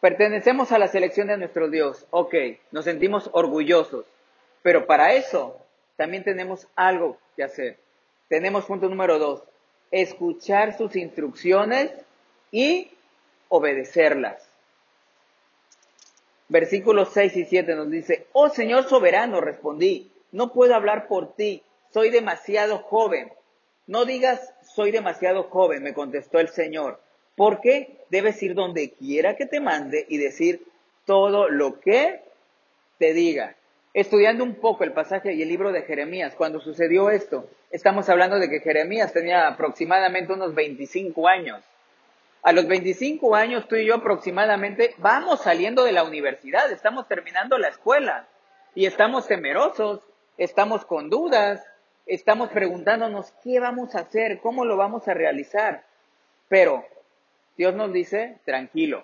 Pertenecemos 0.00 0.72
a 0.72 0.78
la 0.78 0.88
selección 0.88 1.28
de 1.28 1.36
nuestro 1.36 1.68
Dios. 1.68 2.06
Ok, 2.10 2.34
nos 2.72 2.84
sentimos 2.84 3.30
orgullosos. 3.32 4.06
Pero 4.62 4.86
para 4.86 5.14
eso 5.14 5.58
también 5.96 6.24
tenemos 6.24 6.66
algo 6.74 7.18
que 7.36 7.44
hacer. 7.44 7.78
Tenemos 8.28 8.64
punto 8.64 8.88
número 8.88 9.18
dos. 9.18 9.42
Escuchar 9.90 10.76
sus 10.76 10.96
instrucciones 10.96 11.92
y 12.50 12.90
obedecerlas. 13.48 14.48
Versículos 16.48 17.10
6 17.12 17.36
y 17.36 17.44
7 17.44 17.74
nos 17.74 17.90
dice, 17.90 18.26
Oh 18.32 18.48
Señor 18.48 18.88
soberano, 18.88 19.40
respondí, 19.40 20.12
no 20.32 20.52
puedo 20.52 20.74
hablar 20.74 21.08
por 21.08 21.34
ti, 21.34 21.62
soy 21.92 22.10
demasiado 22.10 22.78
joven. 22.78 23.32
No 23.86 24.04
digas, 24.04 24.52
soy 24.62 24.90
demasiado 24.90 25.44
joven, 25.44 25.82
me 25.82 25.94
contestó 25.94 26.38
el 26.38 26.48
Señor, 26.48 27.00
porque 27.36 27.98
debes 28.10 28.42
ir 28.42 28.54
donde 28.54 28.92
quiera 28.92 29.36
que 29.36 29.46
te 29.46 29.60
mande 29.60 30.06
y 30.08 30.18
decir 30.18 30.66
todo 31.04 31.48
lo 31.48 31.80
que 31.80 32.20
te 32.98 33.12
diga. 33.12 33.56
Estudiando 33.94 34.44
un 34.44 34.56
poco 34.56 34.84
el 34.84 34.92
pasaje 34.92 35.32
y 35.34 35.42
el 35.42 35.48
libro 35.48 35.72
de 35.72 35.82
Jeremías, 35.82 36.34
cuando 36.34 36.60
sucedió 36.60 37.10
esto, 37.10 37.48
estamos 37.70 38.08
hablando 38.08 38.38
de 38.38 38.50
que 38.50 38.60
Jeremías 38.60 39.12
tenía 39.12 39.48
aproximadamente 39.48 40.32
unos 40.32 40.54
25 40.54 41.28
años. 41.28 41.64
A 42.46 42.52
los 42.52 42.68
25 42.68 43.34
años, 43.34 43.66
tú 43.66 43.74
y 43.74 43.86
yo 43.86 43.96
aproximadamente, 43.96 44.94
vamos 44.98 45.40
saliendo 45.40 45.82
de 45.82 45.90
la 45.90 46.04
universidad, 46.04 46.70
estamos 46.70 47.08
terminando 47.08 47.58
la 47.58 47.66
escuela 47.66 48.28
y 48.72 48.86
estamos 48.86 49.26
temerosos, 49.26 49.98
estamos 50.38 50.84
con 50.84 51.10
dudas, 51.10 51.66
estamos 52.06 52.50
preguntándonos 52.50 53.32
qué 53.42 53.58
vamos 53.58 53.96
a 53.96 54.02
hacer, 54.02 54.38
cómo 54.38 54.64
lo 54.64 54.76
vamos 54.76 55.08
a 55.08 55.14
realizar. 55.14 55.82
Pero 56.46 56.86
Dios 57.56 57.74
nos 57.74 57.92
dice, 57.92 58.38
tranquilo, 58.44 59.02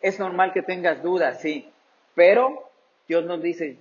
es 0.00 0.18
normal 0.18 0.54
que 0.54 0.62
tengas 0.62 1.02
dudas, 1.02 1.42
sí, 1.42 1.70
pero 2.14 2.70
Dios 3.06 3.26
nos 3.26 3.42
dice, 3.42 3.76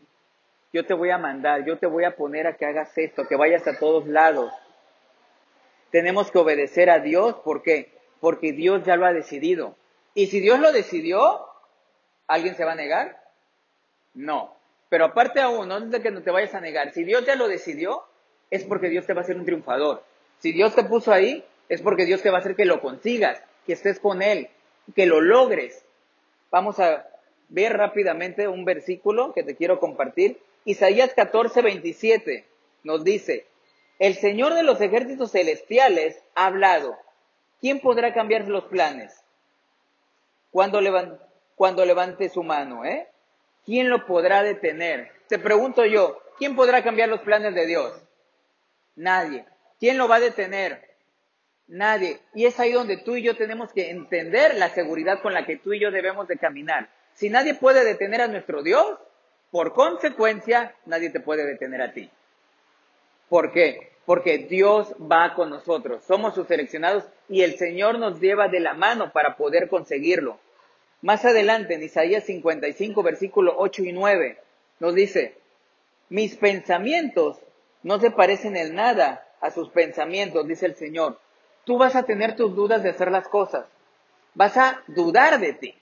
yo 0.73 0.85
te 0.85 0.93
voy 0.93 1.11
a 1.11 1.17
mandar, 1.17 1.63
yo 1.63 1.77
te 1.77 1.87
voy 1.87 2.03
a 2.03 2.17
poner 2.17 2.47
a 2.47 2.57
que 2.57 2.65
hagas 2.65 2.97
esto, 2.97 3.29
que 3.29 3.37
vayas 3.37 3.65
a 3.65 3.79
todos 3.79 4.07
lados. 4.07 4.51
Tenemos 5.89 6.31
que 6.31 6.39
obedecer 6.39 6.89
a 6.89 6.99
Dios, 6.99 7.35
¿por 7.45 7.63
qué? 7.63 7.97
Porque 8.19 8.53
Dios 8.53 8.83
ya 8.85 8.95
lo 8.95 9.05
ha 9.05 9.13
decidido. 9.13 9.75
Y 10.13 10.27
si 10.27 10.39
Dios 10.39 10.59
lo 10.59 10.71
decidió, 10.71 11.45
¿alguien 12.27 12.55
se 12.55 12.65
va 12.65 12.73
a 12.73 12.75
negar? 12.75 13.21
No. 14.13 14.55
Pero 14.89 15.05
aparte 15.05 15.39
aún, 15.39 15.67
no 15.67 15.77
es 15.77 15.91
de 15.91 16.01
que 16.01 16.11
no 16.11 16.21
te 16.21 16.31
vayas 16.31 16.55
a 16.55 16.61
negar. 16.61 16.93
Si 16.93 17.03
Dios 17.03 17.25
ya 17.25 17.35
lo 17.35 17.47
decidió, 17.47 18.03
es 18.49 18.63
porque 18.63 18.89
Dios 18.89 19.05
te 19.05 19.13
va 19.13 19.21
a 19.21 19.23
hacer 19.23 19.37
un 19.37 19.45
triunfador. 19.45 20.03
Si 20.39 20.51
Dios 20.51 20.75
te 20.75 20.83
puso 20.83 21.11
ahí, 21.11 21.45
es 21.69 21.81
porque 21.81 22.05
Dios 22.05 22.21
te 22.21 22.31
va 22.31 22.37
a 22.37 22.41
hacer 22.41 22.55
que 22.55 22.65
lo 22.65 22.81
consigas, 22.81 23.41
que 23.65 23.73
estés 23.73 23.99
con 23.99 24.21
Él, 24.21 24.49
que 24.95 25.05
lo 25.05 25.21
logres. 25.21 25.85
Vamos 26.49 26.79
a 26.79 27.07
ver 27.49 27.77
rápidamente 27.77 28.47
un 28.47 28.65
versículo 28.65 29.33
que 29.33 29.43
te 29.43 29.55
quiero 29.55 29.79
compartir. 29.79 30.39
Isaías 30.65 31.13
14, 31.13 31.61
27 31.61 32.45
nos 32.83 33.03
dice, 33.03 33.45
el 33.99 34.15
Señor 34.15 34.53
de 34.55 34.63
los 34.63 34.81
ejércitos 34.81 35.31
celestiales 35.31 36.23
ha 36.35 36.47
hablado 36.47 36.97
¿Quién 37.59 37.79
podrá 37.79 38.13
cambiar 38.13 38.47
los 38.47 38.65
planes? 38.65 39.23
Cuando 40.51 40.81
levante, 40.81 41.23
cuando 41.55 41.85
levante 41.85 42.29
su 42.29 42.43
mano, 42.43 42.85
¿eh? 42.85 43.07
¿quién 43.65 43.89
lo 43.89 44.05
podrá 44.05 44.43
detener? 44.43 45.11
Te 45.27 45.37
pregunto 45.37 45.85
yo, 45.85 46.21
¿quién 46.37 46.55
podrá 46.55 46.83
cambiar 46.83 47.09
los 47.09 47.21
planes 47.21 47.53
de 47.53 47.67
Dios? 47.67 47.93
Nadie. 48.95 49.45
¿Quién 49.79 49.97
lo 49.97 50.07
va 50.07 50.15
a 50.15 50.21
detener? 50.21 50.89
Nadie. 51.67 52.19
Y 52.33 52.45
es 52.45 52.59
ahí 52.59 52.71
donde 52.71 52.97
tú 52.97 53.15
y 53.15 53.21
yo 53.21 53.35
tenemos 53.35 53.71
que 53.71 53.91
entender 53.91 54.55
la 54.55 54.69
seguridad 54.69 55.21
con 55.21 55.33
la 55.33 55.45
que 55.45 55.57
tú 55.57 55.73
y 55.73 55.79
yo 55.79 55.91
debemos 55.91 56.27
de 56.27 56.37
caminar. 56.37 56.89
Si 57.13 57.29
nadie 57.29 57.53
puede 57.53 57.83
detener 57.83 58.21
a 58.21 58.27
nuestro 58.27 58.63
Dios, 58.63 58.97
por 59.51 59.73
consecuencia, 59.73 60.75
nadie 60.85 61.09
te 61.09 61.19
puede 61.19 61.45
detener 61.45 61.81
a 61.81 61.93
ti. 61.93 62.09
¿Por 63.29 63.51
qué? 63.51 63.91
Porque 64.05 64.39
Dios 64.39 64.93
va 64.99 65.35
con 65.35 65.51
nosotros, 65.51 66.03
somos 66.03 66.33
sus 66.33 66.47
seleccionados 66.47 67.05
y 67.27 67.43
el 67.43 67.57
Señor 67.57 67.99
nos 67.99 68.19
lleva 68.19 68.47
de 68.47 68.59
la 68.59 68.73
mano 68.73 69.11
para 69.11 69.37
poder 69.37 69.69
conseguirlo. 69.69 70.39
Más 71.01 71.23
adelante, 71.23 71.75
en 71.75 71.83
Isaías 71.83 72.25
55, 72.25 73.03
versículo 73.03 73.53
8 73.57 73.83
y 73.83 73.91
9, 73.93 74.37
nos 74.79 74.95
dice, 74.95 75.37
mis 76.09 76.35
pensamientos 76.35 77.37
no 77.83 77.99
se 77.99 78.11
parecen 78.11 78.57
en 78.57 78.75
nada 78.75 79.25
a 79.41 79.51
sus 79.51 79.69
pensamientos, 79.69 80.47
dice 80.47 80.65
el 80.65 80.75
Señor. 80.75 81.19
Tú 81.63 81.77
vas 81.77 81.95
a 81.95 82.03
tener 82.03 82.35
tus 82.35 82.55
dudas 82.55 82.83
de 82.83 82.89
hacer 82.89 83.11
las 83.11 83.27
cosas. 83.27 83.65
Vas 84.33 84.57
a 84.57 84.83
dudar 84.87 85.39
de 85.39 85.53
ti. 85.53 85.75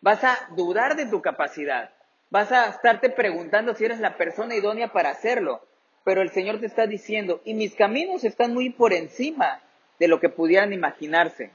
Vas 0.00 0.24
a 0.24 0.48
dudar 0.56 0.96
de 0.96 1.06
tu 1.06 1.20
capacidad. 1.20 1.90
Vas 2.30 2.50
a 2.50 2.68
estarte 2.68 3.10
preguntando 3.10 3.74
si 3.74 3.84
eres 3.84 4.00
la 4.00 4.16
persona 4.16 4.54
idónea 4.54 4.92
para 4.92 5.10
hacerlo. 5.10 5.60
Pero 6.08 6.22
el 6.22 6.30
Señor 6.30 6.58
te 6.58 6.64
está 6.64 6.86
diciendo, 6.86 7.42
y 7.44 7.52
mis 7.52 7.74
caminos 7.74 8.24
están 8.24 8.54
muy 8.54 8.70
por 8.70 8.94
encima 8.94 9.60
de 9.98 10.08
lo 10.08 10.20
que 10.20 10.30
pudieran 10.30 10.72
imaginarse. 10.72 11.50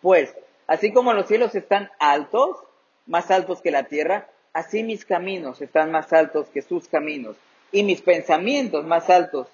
Pues, 0.00 0.32
así 0.68 0.92
como 0.92 1.12
los 1.14 1.26
cielos 1.26 1.56
están 1.56 1.90
altos, 1.98 2.58
más 3.06 3.28
altos 3.32 3.60
que 3.60 3.72
la 3.72 3.88
tierra, 3.88 4.28
así 4.52 4.84
mis 4.84 5.04
caminos 5.04 5.60
están 5.62 5.90
más 5.90 6.12
altos 6.12 6.46
que 6.50 6.62
sus 6.62 6.86
caminos, 6.86 7.34
y 7.72 7.82
mis 7.82 8.02
pensamientos 8.02 8.84
más 8.84 9.10
altos 9.10 9.48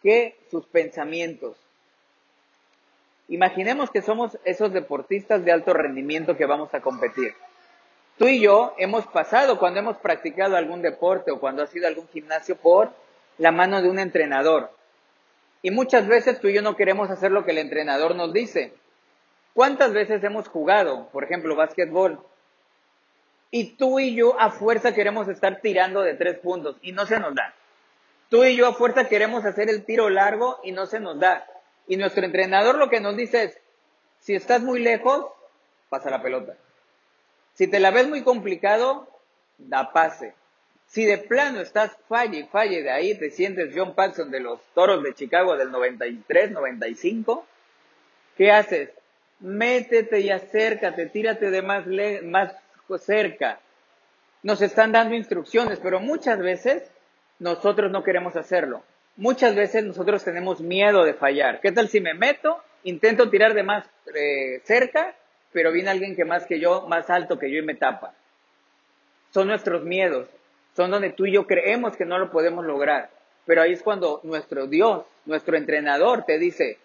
que 0.00 0.36
sus 0.48 0.64
pensamientos. 0.66 1.56
Imaginemos 3.26 3.90
que 3.90 4.00
somos 4.00 4.38
esos 4.44 4.72
deportistas 4.72 5.44
de 5.44 5.50
alto 5.50 5.74
rendimiento 5.74 6.36
que 6.36 6.46
vamos 6.46 6.72
a 6.72 6.82
competir. 6.82 7.34
Tú 8.16 8.28
y 8.28 8.38
yo 8.38 8.76
hemos 8.78 9.08
pasado 9.08 9.58
cuando 9.58 9.80
hemos 9.80 9.96
practicado 9.96 10.56
algún 10.56 10.82
deporte 10.82 11.32
o 11.32 11.40
cuando 11.40 11.64
ha 11.64 11.66
sido 11.66 11.88
algún 11.88 12.06
gimnasio 12.06 12.54
por 12.54 12.92
la 13.40 13.52
mano 13.52 13.80
de 13.80 13.88
un 13.88 13.98
entrenador. 13.98 14.70
Y 15.62 15.70
muchas 15.70 16.06
veces 16.06 16.40
tú 16.40 16.48
y 16.48 16.54
yo 16.54 16.62
no 16.62 16.76
queremos 16.76 17.10
hacer 17.10 17.32
lo 17.32 17.44
que 17.44 17.52
el 17.52 17.58
entrenador 17.58 18.14
nos 18.14 18.32
dice. 18.34 18.74
¿Cuántas 19.54 19.92
veces 19.92 20.22
hemos 20.22 20.46
jugado, 20.46 21.08
por 21.08 21.24
ejemplo, 21.24 21.56
básquetbol? 21.56 22.22
Y 23.50 23.76
tú 23.76 23.98
y 23.98 24.14
yo 24.14 24.38
a 24.38 24.50
fuerza 24.50 24.94
queremos 24.94 25.26
estar 25.28 25.60
tirando 25.62 26.02
de 26.02 26.14
tres 26.14 26.38
puntos 26.38 26.76
y 26.82 26.92
no 26.92 27.06
se 27.06 27.18
nos 27.18 27.34
da. 27.34 27.54
Tú 28.28 28.44
y 28.44 28.56
yo 28.56 28.68
a 28.68 28.74
fuerza 28.74 29.08
queremos 29.08 29.44
hacer 29.46 29.70
el 29.70 29.84
tiro 29.84 30.10
largo 30.10 30.60
y 30.62 30.72
no 30.72 30.84
se 30.84 31.00
nos 31.00 31.18
da. 31.18 31.46
Y 31.88 31.96
nuestro 31.96 32.24
entrenador 32.24 32.76
lo 32.76 32.90
que 32.90 33.00
nos 33.00 33.16
dice 33.16 33.44
es, 33.44 33.58
si 34.20 34.34
estás 34.34 34.60
muy 34.60 34.80
lejos, 34.80 35.26
pasa 35.88 36.10
la 36.10 36.22
pelota. 36.22 36.56
Si 37.54 37.66
te 37.66 37.80
la 37.80 37.90
ves 37.90 38.06
muy 38.06 38.22
complicado, 38.22 39.08
da 39.56 39.92
pase. 39.92 40.34
Si 40.90 41.04
de 41.04 41.18
plano 41.18 41.60
estás 41.60 41.96
falle 42.08 42.40
y 42.40 42.44
falle 42.44 42.82
de 42.82 42.90
ahí, 42.90 43.16
te 43.16 43.30
sientes 43.30 43.72
John 43.74 43.94
Paxson 43.94 44.30
de 44.30 44.40
los 44.40 44.60
Toros 44.74 45.02
de 45.02 45.14
Chicago 45.14 45.56
del 45.56 45.70
93, 45.70 46.50
95, 46.50 47.46
¿qué 48.36 48.50
haces? 48.50 48.90
Métete 49.40 50.20
y 50.20 50.30
acércate, 50.30 51.06
tírate 51.06 51.50
de 51.50 51.62
más, 51.62 51.84
más 52.24 52.54
cerca. 52.98 53.60
Nos 54.42 54.62
están 54.62 54.92
dando 54.92 55.14
instrucciones, 55.14 55.78
pero 55.80 56.00
muchas 56.00 56.38
veces 56.40 56.90
nosotros 57.38 57.90
no 57.90 58.02
queremos 58.02 58.36
hacerlo 58.36 58.82
muchas 59.20 59.54
veces 59.54 59.84
nosotros 59.84 60.24
tenemos 60.24 60.60
miedo 60.60 61.04
de 61.04 61.14
fallar. 61.14 61.60
¿Qué 61.60 61.72
tal 61.72 61.88
si 61.88 62.00
me 62.00 62.14
meto, 62.14 62.62
intento 62.84 63.28
tirar 63.28 63.54
de 63.54 63.62
más 63.62 63.86
eh, 64.14 64.60
cerca, 64.64 65.14
pero 65.52 65.72
viene 65.72 65.90
alguien 65.90 66.16
que 66.16 66.24
más 66.24 66.46
que 66.46 66.58
yo, 66.58 66.86
más 66.88 67.10
alto 67.10 67.38
que 67.38 67.50
yo 67.50 67.58
y 67.58 67.62
me 67.62 67.74
tapa? 67.74 68.14
Son 69.32 69.46
nuestros 69.46 69.84
miedos, 69.84 70.28
son 70.76 70.90
donde 70.90 71.10
tú 71.10 71.26
y 71.26 71.32
yo 71.32 71.46
creemos 71.46 71.96
que 71.96 72.04
no 72.04 72.18
lo 72.18 72.30
podemos 72.30 72.64
lograr. 72.64 73.10
Pero 73.46 73.62
ahí 73.62 73.72
es 73.72 73.82
cuando 73.82 74.20
nuestro 74.22 74.66
Dios, 74.66 75.04
nuestro 75.26 75.56
entrenador 75.56 76.24
te 76.24 76.38
dice, 76.38 76.78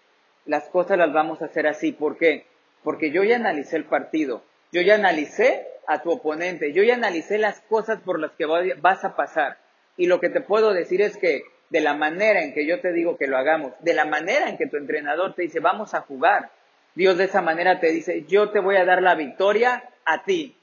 las 0.46 0.64
cosas 0.68 0.98
las 0.98 1.12
vamos 1.12 1.42
a 1.42 1.46
hacer 1.46 1.66
así. 1.66 1.92
¿Por 1.92 2.16
qué? 2.16 2.46
Porque 2.82 3.10
yo 3.10 3.24
ya 3.24 3.36
analicé 3.36 3.76
el 3.76 3.84
partido, 3.84 4.42
yo 4.72 4.80
ya 4.80 4.94
analicé 4.94 5.66
a 5.86 6.02
tu 6.02 6.10
oponente, 6.10 6.72
yo 6.72 6.82
ya 6.82 6.94
analicé 6.94 7.38
las 7.38 7.60
cosas 7.62 8.00
por 8.00 8.18
las 8.18 8.32
que 8.32 8.46
vas 8.46 9.04
a 9.04 9.16
pasar. 9.16 9.58
Y 9.96 10.06
lo 10.06 10.20
que 10.20 10.28
te 10.28 10.40
puedo 10.40 10.72
decir 10.72 11.00
es 11.02 11.16
que 11.16 11.42
de 11.70 11.80
la 11.80 11.94
manera 11.94 12.42
en 12.42 12.54
que 12.54 12.66
yo 12.66 12.80
te 12.80 12.92
digo 12.92 13.16
que 13.16 13.26
lo 13.26 13.36
hagamos, 13.36 13.72
de 13.80 13.94
la 13.94 14.04
manera 14.04 14.48
en 14.48 14.56
que 14.56 14.66
tu 14.66 14.76
entrenador 14.76 15.34
te 15.34 15.42
dice, 15.42 15.60
vamos 15.60 15.94
a 15.94 16.02
jugar. 16.02 16.50
Dios 16.94 17.18
de 17.18 17.24
esa 17.24 17.42
manera 17.42 17.80
te 17.80 17.90
dice, 17.90 18.24
yo 18.26 18.50
te 18.50 18.60
voy 18.60 18.76
a 18.76 18.84
dar 18.84 19.02
la 19.02 19.14
victoria 19.14 19.84
a 20.04 20.24
ti. 20.24 20.56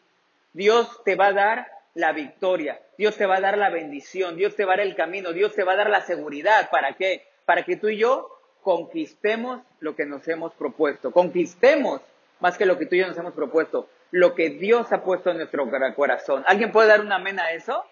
Dios 0.53 1.03
te 1.03 1.15
va 1.15 1.27
a 1.27 1.33
dar 1.33 1.67
la 1.95 2.11
victoria, 2.11 2.81
Dios 2.97 3.17
te 3.17 3.25
va 3.25 3.35
a 3.35 3.41
dar 3.41 3.57
la 3.57 3.69
bendición, 3.69 4.35
Dios 4.35 4.55
te 4.55 4.65
va 4.65 4.73
a 4.73 4.77
dar 4.77 4.85
el 4.85 4.95
camino, 4.95 5.31
Dios 5.31 5.53
te 5.53 5.63
va 5.63 5.73
a 5.73 5.77
dar 5.77 5.89
la 5.89 6.01
seguridad. 6.01 6.69
¿Para 6.69 6.93
qué? 6.93 7.27
Para 7.45 7.63
que 7.63 7.75
tú 7.75 7.89
y 7.89 7.97
yo 7.97 8.29
conquistemos 8.61 9.61
lo 9.79 9.95
que 9.95 10.05
nos 10.05 10.27
hemos 10.27 10.53
propuesto, 10.53 11.11
conquistemos 11.11 12.01
más 12.39 12.57
que 12.57 12.65
lo 12.65 12.77
que 12.77 12.85
tú 12.85 12.95
y 12.95 12.99
yo 12.99 13.07
nos 13.07 13.17
hemos 13.17 13.33
propuesto, 13.33 13.89
lo 14.11 14.35
que 14.35 14.49
Dios 14.49 14.91
ha 14.91 15.03
puesto 15.03 15.31
en 15.31 15.37
nuestro 15.37 15.67
corazón. 15.95 16.43
¿Alguien 16.47 16.71
puede 16.71 16.87
dar 16.87 17.01
un 17.01 17.11
amén 17.11 17.39
a 17.39 17.51
eso? 17.51 17.85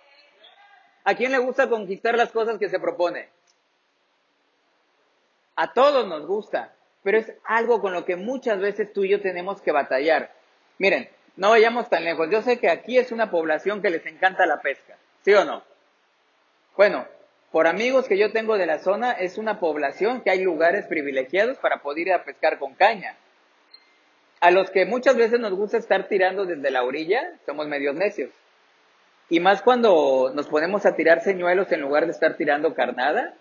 ¿A 1.03 1.15
quién 1.15 1.31
le 1.31 1.39
gusta 1.39 1.69
conquistar 1.69 2.15
las 2.15 2.31
cosas 2.31 2.57
que 2.57 2.69
se 2.69 2.79
propone? 2.79 3.29
A 5.55 5.73
todos 5.73 6.07
nos 6.07 6.25
gusta, 6.25 6.73
pero 7.03 7.17
es 7.17 7.33
algo 7.43 7.81
con 7.81 7.93
lo 7.93 8.05
que 8.05 8.15
muchas 8.15 8.59
veces 8.59 8.93
tú 8.93 9.03
y 9.03 9.09
yo 9.09 9.21
tenemos 9.21 9.61
que 9.61 9.71
batallar. 9.71 10.31
Miren, 10.77 11.09
no 11.35 11.49
vayamos 11.49 11.89
tan 11.89 12.03
lejos. 12.03 12.29
Yo 12.29 12.41
sé 12.41 12.59
que 12.59 12.69
aquí 12.69 12.97
es 12.97 13.11
una 13.11 13.31
población 13.31 13.81
que 13.81 13.89
les 13.89 14.05
encanta 14.05 14.45
la 14.45 14.61
pesca, 14.61 14.97
¿sí 15.23 15.33
o 15.33 15.45
no? 15.45 15.63
Bueno, 16.75 17.05
por 17.51 17.67
amigos 17.67 18.07
que 18.07 18.17
yo 18.17 18.31
tengo 18.31 18.57
de 18.57 18.65
la 18.65 18.79
zona, 18.79 19.11
es 19.11 19.37
una 19.37 19.59
población 19.59 20.21
que 20.21 20.31
hay 20.31 20.41
lugares 20.41 20.87
privilegiados 20.87 21.57
para 21.57 21.81
poder 21.81 22.07
ir 22.07 22.13
a 22.13 22.23
pescar 22.23 22.59
con 22.59 22.75
caña. 22.75 23.15
A 24.39 24.51
los 24.51 24.71
que 24.71 24.85
muchas 24.85 25.17
veces 25.17 25.39
nos 25.39 25.53
gusta 25.53 25.77
estar 25.77 26.07
tirando 26.07 26.45
desde 26.45 26.71
la 26.71 26.83
orilla, 26.83 27.33
somos 27.45 27.67
medios 27.67 27.93
necios. 27.93 28.31
Y 29.29 29.39
más 29.39 29.61
cuando 29.61 30.31
nos 30.33 30.47
ponemos 30.47 30.85
a 30.85 30.95
tirar 30.95 31.21
señuelos 31.21 31.71
en 31.71 31.81
lugar 31.81 32.05
de 32.05 32.11
estar 32.11 32.35
tirando 32.35 32.73
carnada. 32.73 33.33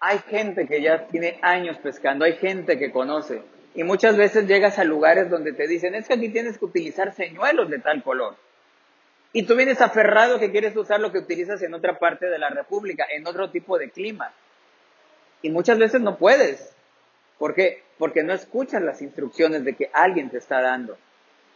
Hay 0.00 0.18
gente 0.18 0.66
que 0.66 0.80
ya 0.80 1.06
tiene 1.06 1.38
años 1.42 1.76
pescando, 1.78 2.24
hay 2.24 2.34
gente 2.34 2.78
que 2.78 2.90
conoce. 2.90 3.42
Y 3.74 3.84
muchas 3.84 4.16
veces 4.16 4.46
llegas 4.46 4.78
a 4.78 4.84
lugares 4.84 5.30
donde 5.30 5.52
te 5.52 5.66
dicen, 5.66 5.94
es 5.94 6.06
que 6.06 6.14
aquí 6.14 6.28
tienes 6.28 6.58
que 6.58 6.64
utilizar 6.66 7.14
señuelos 7.14 7.70
de 7.70 7.78
tal 7.78 8.02
color. 8.02 8.36
Y 9.32 9.44
tú 9.44 9.56
vienes 9.56 9.80
aferrado 9.80 10.38
que 10.38 10.50
quieres 10.50 10.76
usar 10.76 11.00
lo 11.00 11.10
que 11.10 11.18
utilizas 11.18 11.62
en 11.62 11.72
otra 11.72 11.98
parte 11.98 12.26
de 12.26 12.38
la 12.38 12.50
República, 12.50 13.06
en 13.10 13.26
otro 13.26 13.50
tipo 13.50 13.78
de 13.78 13.90
clima. 13.90 14.32
Y 15.40 15.48
muchas 15.48 15.78
veces 15.78 16.02
no 16.02 16.18
puedes. 16.18 16.74
¿Por 17.38 17.54
qué? 17.54 17.82
Porque 17.96 18.22
no 18.22 18.34
escuchas 18.34 18.82
las 18.82 19.00
instrucciones 19.00 19.64
de 19.64 19.74
que 19.74 19.90
alguien 19.94 20.28
te 20.28 20.36
está 20.36 20.60
dando. 20.60 20.98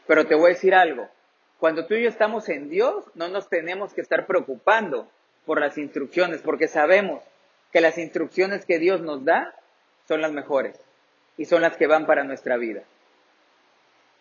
Pero 0.07 0.26
te 0.26 0.35
voy 0.35 0.46
a 0.46 0.55
decir 0.55 0.74
algo. 0.74 1.09
Cuando 1.61 1.87
tú 1.87 1.94
y 1.94 2.05
yo 2.05 2.09
estamos 2.09 2.48
en 2.48 2.70
Dios, 2.70 3.05
no 3.14 3.29
nos 3.29 3.50
tenemos 3.50 3.92
que 3.92 4.00
estar 4.00 4.26
preocupando 4.26 5.07
por 5.44 5.61
las 5.61 5.76
instrucciones, 5.76 6.40
porque 6.40 6.66
sabemos 6.66 7.22
que 7.72 7.83
las 7.83 7.98
instrucciones 7.98 8.64
que 8.64 8.79
Dios 8.79 9.02
nos 9.02 9.24
da 9.24 9.55
son 10.09 10.22
las 10.22 10.33
mejores 10.33 10.86
y 11.37 11.44
son 11.44 11.62
las 11.62 11.77
que 11.77 11.87
van 11.87 12.07
para 12.07 12.25
nuestra 12.25 12.57
vida. 12.57 12.83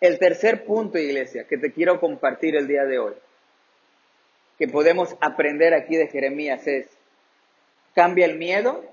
El 0.00 0.18
tercer 0.18 0.64
punto, 0.64 0.98
iglesia, 0.98 1.44
que 1.44 1.56
te 1.56 1.72
quiero 1.72 2.00
compartir 2.00 2.56
el 2.56 2.66
día 2.66 2.84
de 2.84 2.98
hoy, 2.98 3.14
que 4.58 4.68
podemos 4.68 5.16
aprender 5.20 5.74
aquí 5.74 5.96
de 5.96 6.08
Jeremías 6.08 6.66
es, 6.66 6.88
cambia 7.94 8.26
el 8.26 8.36
miedo 8.36 8.84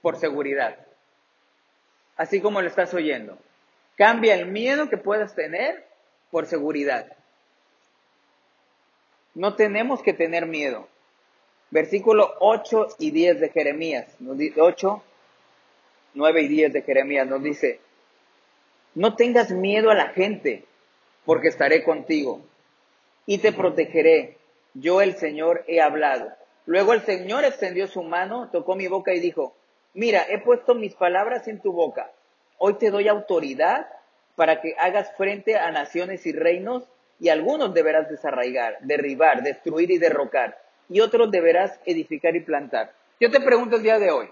por 0.00 0.16
seguridad. 0.16 0.78
Así 2.16 2.40
como 2.40 2.60
lo 2.60 2.68
estás 2.68 2.92
oyendo. 2.94 3.38
Cambia 3.96 4.34
el 4.34 4.46
miedo 4.46 4.88
que 4.88 4.96
puedas 4.96 5.34
tener 5.34 5.84
por 6.30 6.46
seguridad. 6.46 7.12
No 9.34 9.54
tenemos 9.54 10.02
que 10.02 10.12
tener 10.12 10.46
miedo. 10.46 10.88
Versículo 11.70 12.34
8 12.40 12.96
y 12.98 13.10
10 13.10 13.40
de 13.40 13.50
Jeremías, 13.50 14.16
8, 14.58 15.02
9 16.14 16.42
y 16.42 16.48
10 16.48 16.72
de 16.72 16.82
Jeremías 16.82 17.26
nos 17.26 17.42
dice, 17.42 17.80
no 18.94 19.16
tengas 19.16 19.50
miedo 19.50 19.90
a 19.90 19.94
la 19.94 20.08
gente, 20.08 20.64
porque 21.24 21.48
estaré 21.48 21.84
contigo 21.84 22.40
y 23.26 23.38
te 23.38 23.52
protegeré. 23.52 24.38
Yo 24.74 25.02
el 25.02 25.16
Señor 25.16 25.64
he 25.68 25.80
hablado. 25.80 26.32
Luego 26.64 26.94
el 26.94 27.02
Señor 27.02 27.44
extendió 27.44 27.86
su 27.86 28.02
mano, 28.02 28.48
tocó 28.50 28.74
mi 28.76 28.86
boca 28.88 29.12
y 29.12 29.20
dijo, 29.20 29.54
mira, 29.94 30.24
he 30.28 30.38
puesto 30.38 30.74
mis 30.74 30.94
palabras 30.94 31.46
en 31.48 31.60
tu 31.60 31.72
boca. 31.72 32.10
Hoy 32.56 32.74
te 32.74 32.90
doy 32.90 33.08
autoridad 33.08 33.86
para 34.36 34.60
que 34.60 34.74
hagas 34.78 35.12
frente 35.16 35.56
a 35.56 35.70
naciones 35.70 36.24
y 36.26 36.32
reinos 36.32 36.84
y 37.20 37.28
algunos 37.28 37.74
deberás 37.74 38.08
desarraigar, 38.08 38.78
derribar, 38.80 39.42
destruir 39.42 39.90
y 39.90 39.98
derrocar, 39.98 40.58
y 40.88 41.00
otros 41.00 41.30
deberás 41.30 41.78
edificar 41.84 42.36
y 42.36 42.40
plantar. 42.40 42.92
Yo 43.20 43.30
te 43.30 43.40
pregunto 43.40 43.76
el 43.76 43.82
día 43.82 43.98
de 43.98 44.10
hoy, 44.10 44.28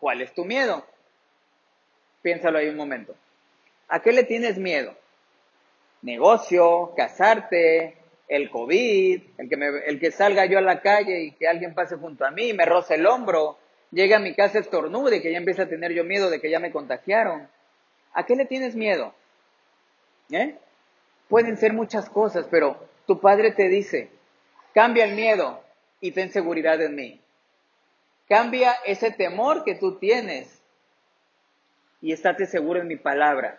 ¿cuál 0.00 0.22
es 0.22 0.32
tu 0.32 0.44
miedo? 0.44 0.84
Piénsalo 2.22 2.58
ahí 2.58 2.68
un 2.68 2.76
momento. 2.76 3.14
¿A 3.88 4.00
qué 4.00 4.12
le 4.12 4.24
tienes 4.24 4.58
miedo? 4.58 4.94
Negocio, 6.02 6.92
casarte, 6.96 7.96
el 8.28 8.50
COVID, 8.50 9.22
el 9.38 9.48
que, 9.48 9.56
me, 9.56 9.66
el 9.86 9.98
que 9.98 10.10
salga 10.10 10.46
yo 10.46 10.58
a 10.58 10.62
la 10.62 10.80
calle 10.80 11.20
y 11.24 11.32
que 11.32 11.48
alguien 11.48 11.74
pase 11.74 11.96
junto 11.96 12.24
a 12.24 12.30
mí, 12.30 12.52
me 12.52 12.64
roce 12.64 12.94
el 12.94 13.06
hombro, 13.06 13.58
llegue 13.90 14.14
a 14.14 14.20
mi 14.20 14.34
casa 14.34 14.60
estornude 14.60 15.16
y 15.16 15.22
que 15.22 15.32
ya 15.32 15.38
empiece 15.38 15.62
a 15.62 15.68
tener 15.68 15.92
yo 15.92 16.04
miedo 16.04 16.30
de 16.30 16.40
que 16.40 16.50
ya 16.50 16.60
me 16.60 16.70
contagiaron. 16.70 17.48
¿A 18.12 18.24
qué 18.24 18.36
le 18.36 18.46
tienes 18.46 18.76
miedo? 18.76 19.14
¿Eh? 20.30 20.54
Pueden 21.28 21.56
ser 21.56 21.72
muchas 21.72 22.08
cosas, 22.08 22.46
pero 22.50 22.88
tu 23.06 23.20
padre 23.20 23.50
te 23.50 23.68
dice, 23.68 24.10
cambia 24.74 25.04
el 25.04 25.16
miedo 25.16 25.62
y 26.00 26.12
ten 26.12 26.30
seguridad 26.30 26.80
en 26.80 26.94
mí. 26.94 27.20
Cambia 28.30 28.76
ese 28.86 29.10
temor 29.10 29.64
que 29.64 29.74
tú 29.74 29.98
tienes 29.98 30.62
y 32.00 32.12
estate 32.12 32.46
seguro 32.46 32.80
en 32.80 32.86
mi 32.86 32.94
palabra. 32.94 33.58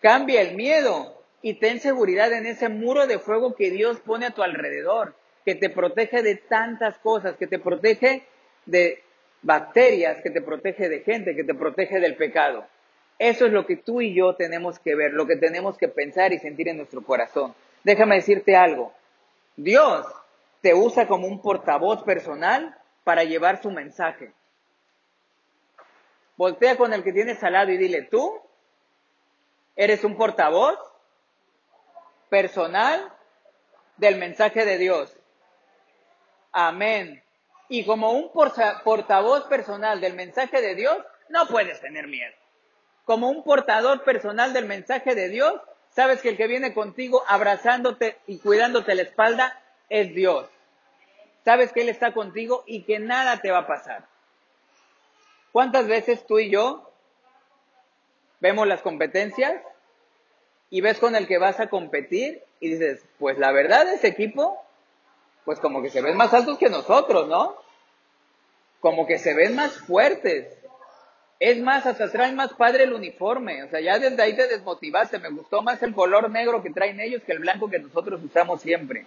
Cambia 0.00 0.40
el 0.40 0.56
miedo 0.56 1.22
y 1.42 1.60
ten 1.60 1.78
seguridad 1.78 2.32
en 2.32 2.46
ese 2.46 2.70
muro 2.70 3.06
de 3.06 3.18
fuego 3.18 3.54
que 3.54 3.70
Dios 3.70 4.00
pone 4.00 4.24
a 4.24 4.30
tu 4.30 4.42
alrededor, 4.42 5.14
que 5.44 5.56
te 5.56 5.68
protege 5.68 6.22
de 6.22 6.36
tantas 6.36 6.96
cosas, 7.00 7.36
que 7.36 7.46
te 7.46 7.58
protege 7.58 8.22
de 8.64 9.02
bacterias, 9.42 10.22
que 10.22 10.30
te 10.30 10.40
protege 10.40 10.88
de 10.88 11.00
gente, 11.00 11.36
que 11.36 11.44
te 11.44 11.52
protege 11.52 12.00
del 12.00 12.16
pecado. 12.16 12.64
Eso 13.18 13.44
es 13.44 13.52
lo 13.52 13.66
que 13.66 13.76
tú 13.76 14.00
y 14.00 14.14
yo 14.14 14.36
tenemos 14.36 14.78
que 14.78 14.94
ver, 14.94 15.12
lo 15.12 15.26
que 15.26 15.36
tenemos 15.36 15.76
que 15.76 15.88
pensar 15.88 16.32
y 16.32 16.38
sentir 16.38 16.68
en 16.68 16.78
nuestro 16.78 17.02
corazón. 17.02 17.54
Déjame 17.84 18.14
decirte 18.14 18.56
algo. 18.56 18.90
Dios 19.54 20.06
te 20.62 20.72
usa 20.72 21.06
como 21.06 21.26
un 21.26 21.42
portavoz 21.42 22.04
personal 22.04 22.77
para 23.08 23.24
llevar 23.24 23.62
su 23.62 23.70
mensaje. 23.70 24.34
Voltea 26.36 26.76
con 26.76 26.92
el 26.92 27.02
que 27.02 27.14
tienes 27.14 27.42
al 27.42 27.54
lado 27.54 27.70
y 27.72 27.78
dile, 27.78 28.02
tú 28.02 28.38
eres 29.76 30.04
un 30.04 30.14
portavoz 30.14 30.78
personal 32.28 33.10
del 33.96 34.18
mensaje 34.18 34.66
de 34.66 34.76
Dios. 34.76 35.16
Amén. 36.52 37.24
Y 37.70 37.86
como 37.86 38.12
un 38.12 38.30
portavoz 38.30 39.44
personal 39.44 40.02
del 40.02 40.12
mensaje 40.12 40.60
de 40.60 40.74
Dios, 40.74 40.98
no 41.30 41.46
puedes 41.46 41.80
tener 41.80 42.08
miedo. 42.08 42.34
Como 43.06 43.30
un 43.30 43.42
portador 43.42 44.04
personal 44.04 44.52
del 44.52 44.66
mensaje 44.66 45.14
de 45.14 45.30
Dios, 45.30 45.58
sabes 45.88 46.20
que 46.20 46.28
el 46.28 46.36
que 46.36 46.46
viene 46.46 46.74
contigo 46.74 47.24
abrazándote 47.26 48.18
y 48.26 48.38
cuidándote 48.38 48.94
la 48.94 49.00
espalda 49.00 49.62
es 49.88 50.14
Dios. 50.14 50.50
Sabes 51.48 51.72
que 51.72 51.80
Él 51.80 51.88
está 51.88 52.12
contigo 52.12 52.62
y 52.66 52.82
que 52.82 52.98
nada 52.98 53.40
te 53.40 53.50
va 53.50 53.60
a 53.60 53.66
pasar. 53.66 54.06
¿Cuántas 55.50 55.86
veces 55.86 56.26
tú 56.26 56.38
y 56.38 56.50
yo 56.50 56.92
vemos 58.38 58.66
las 58.66 58.82
competencias 58.82 59.54
y 60.68 60.82
ves 60.82 60.98
con 60.98 61.16
el 61.16 61.26
que 61.26 61.38
vas 61.38 61.58
a 61.58 61.70
competir 61.70 62.42
y 62.60 62.68
dices, 62.68 63.02
pues 63.18 63.38
la 63.38 63.50
verdad 63.50 63.90
ese 63.90 64.08
equipo, 64.08 64.62
pues 65.46 65.58
como 65.58 65.80
que 65.80 65.88
se 65.88 66.02
ven 66.02 66.18
más 66.18 66.34
altos 66.34 66.58
que 66.58 66.68
nosotros, 66.68 67.28
¿no? 67.28 67.56
Como 68.80 69.06
que 69.06 69.18
se 69.18 69.32
ven 69.32 69.56
más 69.56 69.72
fuertes. 69.78 70.54
Es 71.40 71.58
más, 71.62 71.86
hasta 71.86 72.12
traen 72.12 72.36
más 72.36 72.52
padre 72.52 72.84
el 72.84 72.92
uniforme. 72.92 73.62
O 73.62 73.70
sea, 73.70 73.80
ya 73.80 73.98
desde 73.98 74.22
ahí 74.22 74.36
te 74.36 74.48
desmotivaste. 74.48 75.18
Me 75.18 75.30
gustó 75.30 75.62
más 75.62 75.82
el 75.82 75.94
color 75.94 76.28
negro 76.30 76.62
que 76.62 76.68
traen 76.68 77.00
ellos 77.00 77.22
que 77.22 77.32
el 77.32 77.38
blanco 77.38 77.70
que 77.70 77.78
nosotros 77.78 78.22
usamos 78.22 78.60
siempre. 78.60 79.06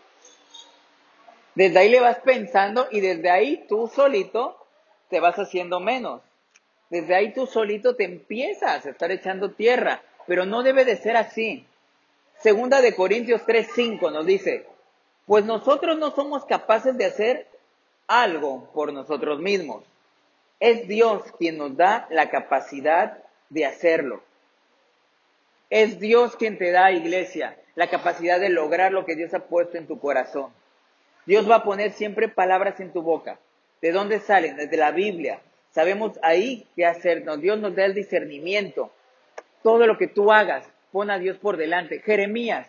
Desde 1.56 1.80
ahí 1.80 1.90
le 1.90 2.00
vas 2.00 2.20
pensando 2.20 2.88
y 2.92 3.02
desde 3.02 3.30
ahí 3.30 3.66
tú 3.68 3.88
solito 3.94 4.58
te 5.10 5.20
vas 5.20 5.38
haciendo 5.38 5.80
menos. 5.80 6.22
Desde 6.90 7.16
ahí 7.16 7.34
tú 7.34 7.48
solito 7.48 7.96
te 7.96 8.06
empiezas 8.06 8.86
a 8.86 8.90
estar 8.90 9.12
echando 9.12 9.52
tierra 9.52 10.02
pero 10.32 10.46
no 10.46 10.64
debe 10.64 10.86
de 10.86 10.96
ser 10.96 11.18
así. 11.18 11.66
Segunda 12.40 12.82
de 12.82 12.96
Corintios 12.96 13.42
3:5 13.46 14.12
nos 14.12 14.26
dice, 14.26 14.66
pues 15.26 15.46
nosotros 15.46 15.98
no 15.98 16.12
somos 16.12 16.46
capaces 16.46 16.98
de 16.98 17.06
hacer 17.06 17.48
algo 18.08 18.70
por 18.74 18.94
nosotros 18.94 19.40
mismos. 19.40 19.84
Es 20.60 20.88
Dios 20.88 21.24
quien 21.38 21.58
nos 21.58 21.76
da 21.76 22.08
la 22.10 22.30
capacidad 22.30 23.18
de 23.50 23.66
hacerlo. 23.66 24.22
Es 25.70 26.00
Dios 26.00 26.36
quien 26.36 26.58
te 26.58 26.72
da, 26.72 26.92
iglesia, 26.92 27.58
la 27.76 27.90
capacidad 27.90 28.40
de 28.40 28.50
lograr 28.50 28.92
lo 28.92 29.06
que 29.06 29.16
Dios 29.16 29.34
ha 29.34 29.40
puesto 29.40 29.78
en 29.78 29.88
tu 29.88 30.00
corazón. 30.00 30.54
Dios 31.26 31.50
va 31.50 31.58
a 31.58 31.64
poner 31.64 31.92
siempre 31.92 32.28
palabras 32.28 32.80
en 32.80 32.92
tu 32.92 33.02
boca. 33.02 33.40
¿De 33.82 33.92
dónde 33.92 34.20
salen? 34.20 34.58
Desde 34.58 34.78
la 34.78 34.92
Biblia. 34.92 35.42
Sabemos 35.72 36.20
ahí 36.22 36.68
qué 36.76 36.86
hacernos. 36.86 37.40
Dios 37.40 37.60
nos 37.60 37.76
da 37.76 37.86
el 37.86 37.94
discernimiento 37.94 38.92
todo 39.64 39.86
lo 39.88 39.98
que 39.98 40.08
tú 40.08 40.32
hagas, 40.32 40.68
pon 40.92 41.10
a 41.12 41.20
Dios 41.20 41.38
por 41.38 41.58
delante. 41.58 42.00
Jeremías, 42.00 42.68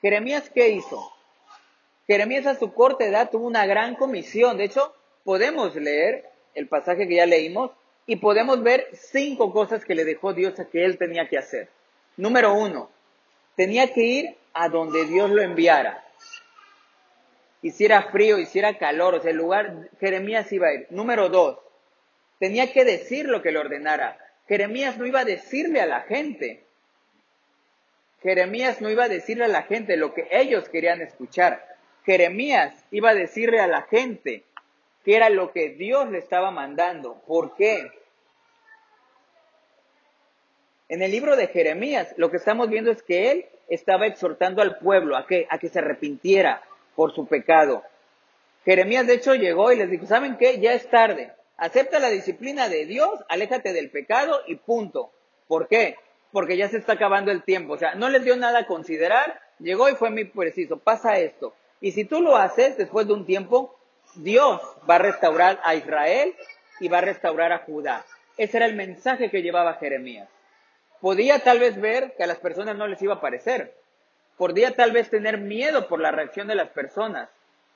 Jeremías, 0.00 0.50
¿qué 0.54 0.70
hizo? 0.70 1.12
Jeremías 2.06 2.46
a 2.46 2.54
su 2.54 2.72
corta 2.72 3.04
edad 3.04 3.30
tuvo 3.30 3.46
una 3.46 3.66
gran 3.66 3.96
comisión. 3.96 4.56
De 4.56 4.64
hecho, 4.64 4.94
podemos 5.24 5.74
leer 5.74 6.30
el 6.54 6.68
pasaje 6.68 7.06
que 7.06 7.16
ya 7.16 7.26
leímos 7.26 7.72
y 8.06 8.16
podemos 8.16 8.62
ver 8.62 8.88
cinco 8.94 9.52
cosas 9.52 9.84
que 9.84 9.94
le 9.94 10.04
dejó 10.04 10.32
Dios 10.32 10.58
a 10.58 10.64
que 10.66 10.84
él 10.84 10.96
tenía 10.96 11.28
que 11.28 11.38
hacer. 11.38 11.68
Número 12.16 12.54
uno, 12.54 12.90
tenía 13.56 13.92
que 13.92 14.00
ir 14.00 14.36
a 14.54 14.68
donde 14.68 15.04
Dios 15.04 15.30
lo 15.30 15.42
enviara. 15.42 16.04
Hiciera 17.60 18.02
frío, 18.10 18.38
hiciera 18.38 18.78
calor, 18.78 19.16
o 19.16 19.20
sea, 19.20 19.32
el 19.32 19.36
lugar, 19.36 19.88
Jeremías 20.00 20.52
iba 20.52 20.68
a 20.68 20.74
ir. 20.74 20.86
Número 20.90 21.28
dos, 21.28 21.58
tenía 22.38 22.72
que 22.72 22.84
decir 22.84 23.26
lo 23.26 23.42
que 23.42 23.50
le 23.50 23.58
ordenara. 23.58 24.18
Jeremías 24.46 24.96
no 24.96 25.06
iba 25.06 25.20
a 25.20 25.24
decirle 25.24 25.80
a 25.80 25.86
la 25.86 26.02
gente. 26.02 26.64
Jeremías 28.22 28.80
no 28.80 28.90
iba 28.90 29.04
a 29.04 29.08
decirle 29.08 29.44
a 29.44 29.48
la 29.48 29.62
gente 29.62 29.96
lo 29.96 30.14
que 30.14 30.28
ellos 30.30 30.68
querían 30.68 31.00
escuchar. 31.00 31.64
Jeremías 32.04 32.84
iba 32.90 33.10
a 33.10 33.14
decirle 33.14 33.60
a 33.60 33.66
la 33.66 33.82
gente 33.82 34.44
que 35.04 35.16
era 35.16 35.28
lo 35.28 35.52
que 35.52 35.70
Dios 35.70 36.10
le 36.10 36.18
estaba 36.18 36.50
mandando. 36.50 37.22
¿Por 37.26 37.54
qué? 37.54 37.90
En 40.88 41.02
el 41.02 41.10
libro 41.10 41.36
de 41.36 41.48
Jeremías 41.48 42.14
lo 42.16 42.30
que 42.30 42.38
estamos 42.38 42.70
viendo 42.70 42.90
es 42.90 43.02
que 43.02 43.30
él 43.30 43.46
estaba 43.68 44.06
exhortando 44.06 44.62
al 44.62 44.78
pueblo 44.78 45.16
a 45.16 45.26
que, 45.26 45.46
a 45.50 45.58
que 45.58 45.68
se 45.68 45.80
arrepintiera 45.80 46.62
por 46.98 47.14
su 47.14 47.26
pecado. 47.26 47.82
Jeremías 48.66 49.06
de 49.06 49.14
hecho 49.14 49.34
llegó 49.34 49.72
y 49.72 49.76
les 49.76 49.90
dijo, 49.90 50.04
¿saben 50.04 50.36
qué? 50.36 50.58
Ya 50.58 50.74
es 50.74 50.90
tarde 50.90 51.32
acepta 51.58 51.98
la 51.98 52.08
disciplina 52.08 52.68
de 52.68 52.86
Dios, 52.86 53.10
aléjate 53.28 53.74
del 53.74 53.90
pecado 53.90 54.40
y 54.46 54.54
punto. 54.54 55.12
¿Por 55.46 55.68
qué? 55.68 55.96
Porque 56.32 56.56
ya 56.56 56.68
se 56.68 56.78
está 56.78 56.94
acabando 56.94 57.30
el 57.30 57.42
tiempo. 57.42 57.74
O 57.74 57.78
sea, 57.78 57.94
no 57.94 58.08
les 58.08 58.24
dio 58.24 58.36
nada 58.36 58.60
a 58.60 58.66
considerar, 58.66 59.40
llegó 59.58 59.88
y 59.90 59.94
fue 59.96 60.10
muy 60.10 60.24
preciso. 60.24 60.78
Pasa 60.78 61.18
esto. 61.18 61.54
Y 61.80 61.92
si 61.92 62.04
tú 62.04 62.22
lo 62.22 62.36
haces 62.36 62.78
después 62.78 63.06
de 63.06 63.12
un 63.12 63.26
tiempo, 63.26 63.76
Dios 64.14 64.60
va 64.88 64.96
a 64.96 65.00
restaurar 65.00 65.60
a 65.64 65.74
Israel 65.74 66.34
y 66.80 66.88
va 66.88 66.98
a 66.98 67.02
restaurar 67.02 67.52
a 67.52 67.58
Judá. 67.58 68.04
Ese 68.36 68.56
era 68.56 68.66
el 68.66 68.76
mensaje 68.76 69.30
que 69.30 69.42
llevaba 69.42 69.74
Jeremías. 69.74 70.28
Podía 71.00 71.40
tal 71.40 71.58
vez 71.58 71.80
ver 71.80 72.14
que 72.16 72.24
a 72.24 72.26
las 72.26 72.38
personas 72.38 72.76
no 72.76 72.86
les 72.86 73.02
iba 73.02 73.14
a 73.14 73.20
parecer. 73.20 73.74
Podía 74.38 74.70
tal 74.70 74.92
vez 74.92 75.10
tener 75.10 75.38
miedo 75.38 75.88
por 75.88 76.00
la 76.00 76.10
reacción 76.10 76.46
de 76.46 76.54
las 76.54 76.70
personas. 76.70 77.28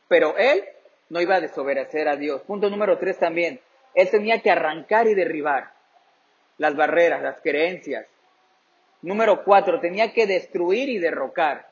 Pero 0.09 0.37
él 0.39 0.65
no 1.11 1.21
iba 1.21 1.37
a 1.37 1.41
desobedecer 1.41 2.09
a 2.09 2.17
Dios. 2.17 2.41
Punto 2.43 2.71
número 2.71 2.99
tres 2.99 3.19
también. 3.19 3.61
Él 3.95 4.09
tenía 4.11 4.41
que 4.41 4.51
arrancar 4.51 5.07
y 5.09 5.15
derribar 5.15 5.73
las 6.59 6.75
barreras, 6.77 7.23
las 7.23 7.41
creencias. 7.41 8.07
Número 9.03 9.43
cuatro, 9.45 9.81
tenía 9.81 10.13
que 10.13 10.27
destruir 10.27 10.89
y 10.89 10.99
derrocar. 10.99 11.69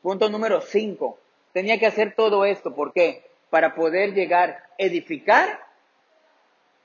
Punto 0.00 0.30
número 0.30 0.60
cinco, 0.60 1.18
tenía 1.52 1.78
que 1.78 1.86
hacer 1.86 2.14
todo 2.14 2.44
esto. 2.44 2.74
¿Por 2.74 2.92
qué? 2.92 3.24
Para 3.50 3.74
poder 3.74 4.14
llegar, 4.14 4.62
edificar 4.78 5.60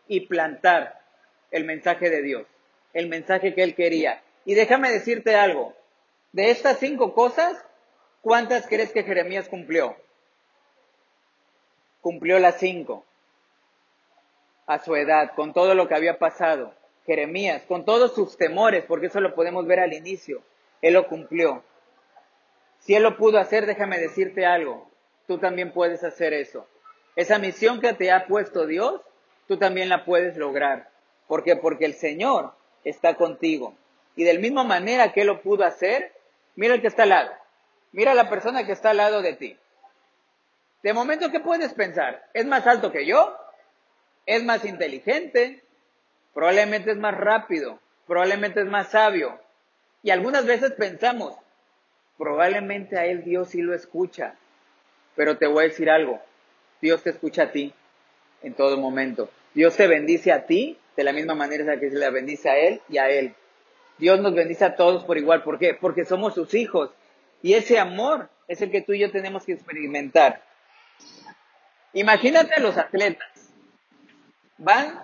y 0.07 0.21
plantar 0.21 0.99
el 1.51 1.63
mensaje 1.63 2.09
de 2.09 2.21
Dios, 2.23 2.47
el 2.93 3.07
mensaje 3.07 3.53
que 3.53 3.63
él 3.63 3.75
quería. 3.75 4.21
Y 4.45 4.55
déjame 4.55 4.89
decirte 4.89 5.35
algo, 5.35 5.75
de 6.31 6.51
estas 6.51 6.79
cinco 6.79 7.13
cosas, 7.13 7.57
¿cuántas 8.21 8.67
crees 8.67 8.91
que 8.91 9.03
Jeremías 9.03 9.49
cumplió? 9.49 9.95
Cumplió 12.01 12.39
las 12.39 12.57
cinco 12.57 13.03
a 14.67 14.79
su 14.79 14.95
edad, 14.95 15.33
con 15.35 15.51
todo 15.53 15.73
lo 15.73 15.87
que 15.87 15.95
había 15.95 16.19
pasado. 16.19 16.73
Jeremías, 17.05 17.63
con 17.67 17.85
todos 17.85 18.13
sus 18.13 18.37
temores, 18.37 18.85
porque 18.85 19.07
eso 19.07 19.19
lo 19.19 19.33
podemos 19.33 19.65
ver 19.65 19.79
al 19.79 19.93
inicio, 19.93 20.43
él 20.83 20.93
lo 20.93 21.07
cumplió. 21.07 21.63
Si 22.77 22.93
él 22.93 23.01
lo 23.01 23.17
pudo 23.17 23.39
hacer, 23.39 23.65
déjame 23.65 23.97
decirte 23.97 24.45
algo, 24.45 24.87
tú 25.25 25.39
también 25.39 25.73
puedes 25.73 26.03
hacer 26.03 26.33
eso. 26.33 26.67
Esa 27.15 27.39
misión 27.39 27.81
que 27.81 27.93
te 27.93 28.11
ha 28.11 28.27
puesto 28.27 28.67
Dios, 28.67 29.01
tú 29.47 29.57
también 29.57 29.89
la 29.89 30.05
puedes 30.05 30.37
lograr. 30.37 30.89
¿Por 31.27 31.43
qué? 31.43 31.55
Porque 31.55 31.85
el 31.85 31.95
Señor 31.95 32.53
está 32.83 33.15
contigo. 33.15 33.73
Y 34.15 34.23
de 34.23 34.33
la 34.35 34.39
misma 34.39 34.63
manera 34.63 35.11
que 35.11 35.21
Él 35.21 35.27
lo 35.27 35.41
pudo 35.41 35.65
hacer, 35.65 36.13
Mira 36.59 36.73
el 36.73 36.81
que 36.81 36.87
está 36.87 37.03
al 37.03 37.09
lado. 37.09 37.31
Mira 37.93 38.11
a 38.11 38.15
la 38.15 38.29
persona 38.29 38.65
que 38.65 38.73
está 38.73 38.89
al 38.89 38.97
lado 38.97 39.21
de 39.21 39.31
ti. 39.31 39.57
De 40.83 40.91
momento, 40.91 41.31
¿qué 41.31 41.39
puedes 41.39 41.73
pensar? 41.73 42.27
¿Es 42.33 42.45
más 42.45 42.67
alto 42.67 42.91
que 42.91 43.05
yo? 43.05 43.33
¿Es 44.25 44.43
más 44.43 44.65
inteligente? 44.65 45.63
Probablemente 46.33 46.91
es 46.91 46.97
más 46.97 47.15
rápido. 47.15 47.79
Probablemente 48.07 48.59
es 48.59 48.65
más 48.65 48.89
sabio. 48.89 49.39
Y 50.03 50.09
algunas 50.09 50.45
veces 50.45 50.73
pensamos, 50.73 51.33
probablemente 52.17 52.99
a 52.99 53.05
él 53.05 53.23
Dios 53.23 53.51
sí 53.51 53.61
lo 53.61 53.73
escucha. 53.73 54.35
Pero 55.15 55.37
te 55.37 55.47
voy 55.47 55.63
a 55.63 55.67
decir 55.69 55.89
algo. 55.89 56.21
Dios 56.81 57.03
te 57.03 57.11
escucha 57.11 57.43
a 57.43 57.51
ti 57.53 57.73
en 58.41 58.53
todo 58.53 58.77
momento. 58.77 59.29
Dios 59.53 59.77
te 59.77 59.87
bendice 59.87 60.33
a 60.33 60.45
ti 60.45 60.77
de 60.97 61.05
la 61.05 61.13
misma 61.13 61.35
manera 61.35 61.79
que 61.79 61.89
se 61.89 61.95
le 61.95 62.09
bendice 62.09 62.49
a 62.49 62.57
él 62.57 62.81
y 62.89 62.97
a 62.97 63.09
él. 63.09 63.33
Dios 63.99 64.19
nos 64.21 64.33
bendice 64.33 64.65
a 64.65 64.75
todos 64.75 65.03
por 65.03 65.17
igual. 65.17 65.43
¿Por 65.43 65.59
qué? 65.59 65.73
Porque 65.73 66.05
somos 66.05 66.33
sus 66.33 66.53
hijos. 66.53 66.91
Y 67.41 67.53
ese 67.53 67.79
amor 67.79 68.29
es 68.47 68.61
el 68.61 68.71
que 68.71 68.81
tú 68.81 68.93
y 68.93 68.99
yo 68.99 69.11
tenemos 69.11 69.45
que 69.45 69.53
experimentar. 69.53 70.41
Imagínate 71.93 72.53
a 72.55 72.59
los 72.59 72.77
atletas. 72.77 73.51
Van 74.57 74.99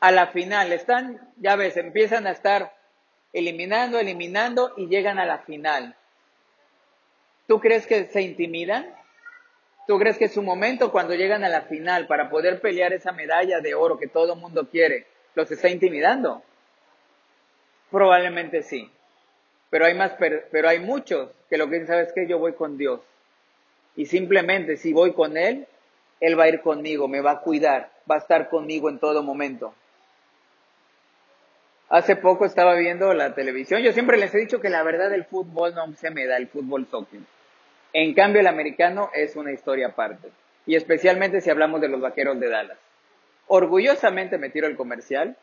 a 0.00 0.10
la 0.10 0.28
final. 0.28 0.72
Están, 0.72 1.20
ya 1.36 1.56
ves, 1.56 1.76
empiezan 1.76 2.26
a 2.26 2.30
estar 2.30 2.74
eliminando, 3.32 3.98
eliminando 3.98 4.72
y 4.76 4.88
llegan 4.88 5.18
a 5.18 5.26
la 5.26 5.38
final. 5.38 5.94
¿Tú 7.46 7.60
crees 7.60 7.86
que 7.86 8.06
se 8.06 8.22
intimidan? 8.22 8.94
¿Tú 9.86 9.98
crees 9.98 10.18
que 10.18 10.24
es 10.24 10.34
su 10.34 10.42
momento 10.42 10.90
cuando 10.90 11.14
llegan 11.14 11.44
a 11.44 11.48
la 11.48 11.62
final 11.62 12.06
para 12.06 12.28
poder 12.28 12.60
pelear 12.60 12.92
esa 12.92 13.12
medalla 13.12 13.60
de 13.60 13.74
oro 13.74 13.98
que 13.98 14.08
todo 14.08 14.34
el 14.34 14.40
mundo 14.40 14.68
quiere, 14.68 15.06
los 15.36 15.50
está 15.50 15.68
intimidando? 15.68 16.42
Probablemente 17.90 18.62
sí. 18.62 18.90
Pero 19.70 19.84
hay 19.84 20.80
muchos 20.80 21.30
que 21.48 21.58
lo 21.58 21.66
que 21.66 21.74
dicen, 21.74 21.88
¿sabes 21.88 22.12
qué? 22.12 22.26
Yo 22.26 22.38
voy 22.38 22.54
con 22.54 22.78
Dios. 22.78 23.00
Y 23.94 24.06
simplemente 24.06 24.76
si 24.78 24.92
voy 24.92 25.12
con 25.12 25.36
Él, 25.36 25.66
Él 26.20 26.38
va 26.38 26.44
a 26.44 26.48
ir 26.48 26.60
conmigo, 26.62 27.06
me 27.06 27.20
va 27.20 27.32
a 27.32 27.40
cuidar, 27.40 27.90
va 28.10 28.16
a 28.16 28.18
estar 28.18 28.48
conmigo 28.48 28.88
en 28.88 28.98
todo 28.98 29.22
momento. 29.22 29.74
Hace 31.88 32.16
poco 32.16 32.46
estaba 32.46 32.74
viendo 32.74 33.12
la 33.12 33.34
televisión. 33.34 33.82
Yo 33.82 33.92
siempre 33.92 34.16
les 34.16 34.34
he 34.34 34.38
dicho 34.38 34.60
que 34.60 34.70
la 34.70 34.82
verdad 34.82 35.10
del 35.10 35.24
fútbol 35.24 35.74
no 35.74 35.92
se 35.92 36.10
me 36.10 36.26
da, 36.26 36.36
el 36.38 36.48
fútbol 36.48 36.86
soccer. 36.90 37.20
En 37.92 38.14
cambio, 38.14 38.40
el 38.40 38.46
americano 38.46 39.10
es 39.14 39.36
una 39.36 39.52
historia 39.52 39.88
aparte. 39.88 40.30
Y 40.64 40.74
especialmente 40.74 41.40
si 41.40 41.50
hablamos 41.50 41.80
de 41.80 41.88
los 41.88 42.00
vaqueros 42.00 42.40
de 42.40 42.48
Dallas. 42.48 42.78
Orgullosamente 43.46 44.38
me 44.38 44.50
tiro 44.50 44.66
el 44.66 44.76
comercial. 44.76 45.36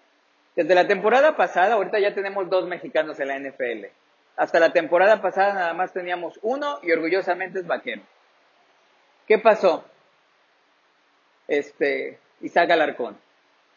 Desde 0.56 0.76
la 0.76 0.88
temporada 0.88 1.36
pasada, 1.36 1.76
ahorita 1.76 2.00
ya 2.00 2.13
tenemos 2.13 2.50
dos 2.50 2.68
mexicanos 2.68 3.20
en 3.20 3.28
la 3.28 3.39
NFL. 3.39 3.86
Hasta 4.36 4.60
la 4.60 4.74
temporada 4.74 5.22
pasada 5.22 5.54
nada 5.54 5.74
más 5.74 5.94
teníamos 5.94 6.39
uno 6.42 6.80
y 6.82 6.92
orgullosamente 6.92 7.60
es 7.60 7.68
vaquero. 7.68 8.02
¿Qué 9.28 9.38
pasó? 9.39 9.86
Este, 11.48 12.20
Isaac 12.42 12.72
Alarcón. 12.72 13.18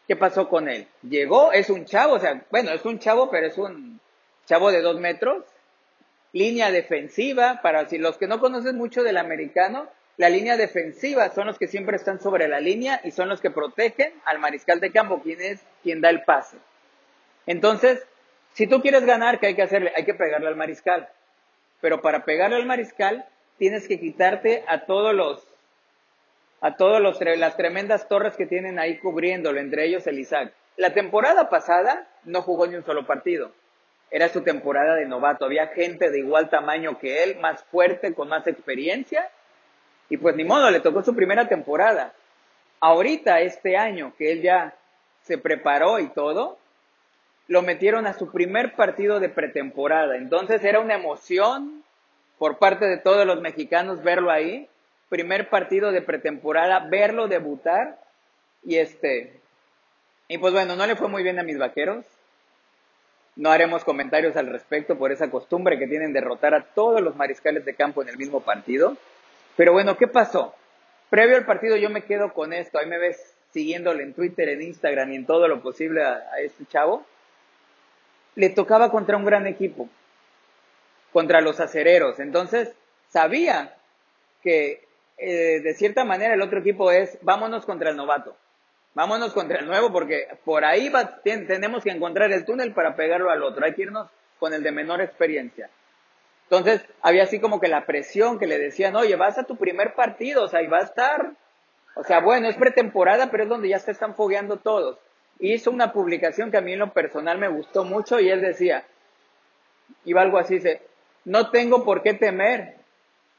¿Qué 0.07 0.15
pasó 0.15 0.47
con 0.47 0.69
él? 0.69 0.87
Llegó, 1.03 1.51
es 1.51 1.69
un 1.69 1.85
chavo, 1.85 2.13
o 2.13 2.19
sea, 2.19 2.41
bueno, 2.49 2.71
es 2.71 2.85
un 2.85 2.99
chavo, 2.99 3.29
pero 3.29 3.47
es 3.47 3.57
un 3.57 3.99
chavo 4.45 4.71
de 4.71 4.81
dos 4.81 4.99
metros. 4.99 5.43
Línea 6.33 6.71
defensiva, 6.71 7.59
para 7.61 7.87
si 7.87 7.97
los 7.97 8.17
que 8.17 8.27
no 8.27 8.39
conocen 8.39 8.77
mucho 8.77 9.03
del 9.03 9.17
americano, 9.17 9.89
la 10.17 10.29
línea 10.29 10.57
defensiva 10.57 11.29
son 11.29 11.47
los 11.47 11.59
que 11.59 11.67
siempre 11.67 11.95
están 11.95 12.19
sobre 12.19 12.47
la 12.47 12.59
línea 12.59 12.99
y 13.03 13.11
son 13.11 13.29
los 13.29 13.39
que 13.39 13.51
protegen 13.51 14.13
al 14.25 14.39
mariscal 14.39 14.79
de 14.79 14.91
campo, 14.91 15.21
quien 15.21 15.39
es 15.41 15.61
quien 15.83 16.01
da 16.01 16.09
el 16.09 16.23
pase. 16.23 16.57
Entonces, 17.45 18.05
si 18.53 18.65
tú 18.65 18.81
quieres 18.81 19.05
ganar, 19.05 19.39
¿qué 19.39 19.47
hay 19.47 19.55
que 19.55 19.61
hacerle? 19.61 19.93
Hay 19.95 20.05
que 20.05 20.15
pegarle 20.15 20.47
al 20.47 20.55
mariscal. 20.55 21.07
Pero 21.81 22.01
para 22.01 22.25
pegarle 22.25 22.55
al 22.55 22.65
mariscal, 22.65 23.27
tienes 23.59 23.87
que 23.87 23.99
quitarte 23.99 24.63
a 24.67 24.85
todos 24.85 25.13
los 25.13 25.47
a 26.59 26.75
todas 26.75 26.99
las 27.37 27.55
tremendas 27.55 28.07
torres 28.07 28.35
que 28.35 28.47
tienen 28.47 28.79
ahí 28.79 28.97
cubriéndolo, 28.97 29.59
entre 29.59 29.85
ellos 29.85 30.07
el 30.07 30.17
Isaac. 30.17 30.51
La 30.75 30.91
temporada 30.91 31.51
pasada 31.51 32.07
no 32.23 32.41
jugó 32.41 32.65
ni 32.65 32.75
un 32.75 32.83
solo 32.83 33.05
partido. 33.05 33.51
Era 34.09 34.29
su 34.29 34.41
temporada 34.41 34.95
de 34.95 35.05
novato. 35.05 35.45
Había 35.45 35.67
gente 35.67 36.09
de 36.09 36.17
igual 36.17 36.49
tamaño 36.49 36.97
que 36.97 37.23
él, 37.23 37.37
más 37.39 37.63
fuerte, 37.65 38.15
con 38.15 38.29
más 38.29 38.47
experiencia. 38.47 39.29
Y 40.09 40.17
pues 40.17 40.35
ni 40.35 40.43
modo, 40.43 40.69
le 40.71 40.79
tocó 40.79 41.03
su 41.03 41.15
primera 41.15 41.47
temporada. 41.47 42.13
Ahorita, 42.79 43.41
este 43.41 43.77
año, 43.77 44.13
que 44.17 44.31
él 44.31 44.41
ya 44.41 44.73
se 45.23 45.37
preparó 45.37 45.99
y 45.99 46.07
todo, 46.09 46.57
lo 47.47 47.61
metieron 47.61 48.07
a 48.07 48.13
su 48.13 48.31
primer 48.31 48.75
partido 48.75 49.19
de 49.19 49.29
pretemporada. 49.29 50.17
Entonces 50.17 50.63
era 50.63 50.79
una 50.79 50.95
emoción 50.95 51.83
por 52.37 52.57
parte 52.57 52.85
de 52.85 52.97
todos 52.97 53.25
los 53.25 53.41
mexicanos 53.41 54.03
verlo 54.03 54.31
ahí 54.31 54.69
primer 55.09 55.49
partido 55.49 55.91
de 55.91 56.01
pretemporada, 56.01 56.79
verlo 56.79 57.27
debutar 57.27 57.99
y 58.63 58.77
este, 58.77 59.39
y 60.27 60.37
pues 60.37 60.53
bueno, 60.53 60.75
no 60.75 60.85
le 60.85 60.95
fue 60.95 61.07
muy 61.07 61.23
bien 61.23 61.39
a 61.39 61.43
mis 61.43 61.57
vaqueros. 61.57 62.05
No 63.35 63.51
haremos 63.51 63.83
comentarios 63.83 64.35
al 64.35 64.47
respecto 64.47 64.97
por 64.97 65.11
esa 65.11 65.29
costumbre 65.29 65.77
que 65.77 65.87
tienen 65.87 66.11
derrotar 66.11 66.55
a 66.55 66.63
todos 66.63 67.01
los 67.01 67.15
mariscales 67.15 67.63
de 67.65 67.75
campo 67.75 68.01
en 68.01 68.09
el 68.09 68.17
mismo 68.17 68.41
partido. 68.41 68.97
Pero 69.57 69.73
bueno, 69.73 69.97
¿qué 69.97 70.07
pasó? 70.07 70.53
Previo 71.09 71.35
al 71.35 71.45
partido 71.45 71.75
yo 71.75 71.89
me 71.89 72.03
quedo 72.03 72.31
con 72.33 72.53
esto, 72.53 72.77
ahí 72.77 72.85
me 72.85 72.99
ves 72.99 73.35
siguiéndole 73.51 74.03
en 74.03 74.13
Twitter, 74.13 74.47
en 74.49 74.61
Instagram 74.61 75.11
y 75.11 75.15
en 75.15 75.25
todo 75.25 75.47
lo 75.47 75.61
posible 75.61 76.03
a, 76.03 76.39
este 76.39 76.65
chavo. 76.67 77.05
Le 78.35 78.49
tocaba 78.49 78.91
contra 78.91 79.17
un 79.17 79.25
gran 79.25 79.47
equipo, 79.47 79.89
contra 81.11 81.41
los 81.41 81.59
acereros. 81.59 82.19
Entonces, 82.19 82.71
sabía 83.09 83.75
que 84.43 84.85
eh, 85.17 85.59
de 85.61 85.73
cierta 85.73 86.05
manera 86.05 86.35
el 86.35 86.41
otro 86.43 86.59
equipo 86.59 86.91
es, 86.91 87.17
vámonos 87.23 87.65
contra 87.65 87.89
el 87.89 87.97
novato, 87.97 88.37
vámonos 88.93 89.33
contra 89.33 89.57
el 89.57 89.65
nuevo, 89.65 89.91
porque 89.91 90.27
por 90.45 90.65
ahí 90.65 90.91
tenemos 91.23 91.83
que 91.83 91.89
encontrar 91.89 92.31
el 92.31 92.45
túnel 92.45 92.73
para 92.73 92.95
pegarlo 92.95 93.31
al 93.31 93.41
otro, 93.41 93.65
hay 93.65 93.73
que 93.73 93.81
irnos 93.83 94.07
con 94.37 94.53
el 94.53 94.61
de 94.61 94.71
menor 94.71 95.01
experiencia. 95.01 95.71
Entonces, 96.49 96.81
había 97.01 97.23
así 97.23 97.39
como 97.39 97.59
que 97.59 97.67
la 97.67 97.85
presión 97.85 98.39
que 98.39 98.47
le 98.47 98.57
decían, 98.57 98.95
oye, 98.95 99.15
vas 99.15 99.37
a 99.37 99.43
tu 99.43 99.57
primer 99.57 99.95
partido, 99.95 100.43
o 100.43 100.47
sea, 100.47 100.61
y 100.61 100.67
va 100.67 100.77
a 100.77 100.83
estar, 100.83 101.33
o 101.95 102.03
sea, 102.03 102.21
bueno, 102.21 102.47
es 102.47 102.55
pretemporada, 102.55 103.29
pero 103.29 103.43
es 103.43 103.49
donde 103.49 103.69
ya 103.69 103.79
se 103.79 103.91
están 103.91 104.15
fogueando 104.15 104.57
todos. 104.57 104.97
Hizo 105.39 105.71
una 105.71 105.91
publicación 105.91 106.49
que 106.49 106.57
a 106.57 106.61
mí 106.61 106.73
en 106.73 106.79
lo 106.79 106.93
personal 106.93 107.37
me 107.37 107.49
gustó 107.49 107.83
mucho 107.83 108.19
y 108.19 108.29
él 108.29 108.41
decía, 108.41 108.85
iba 110.05 110.21
algo 110.21 110.37
así, 110.37 110.55
dice, 110.55 110.81
no 111.25 111.51
tengo 111.51 111.83
por 111.83 112.01
qué 112.01 112.13
temer, 112.13 112.75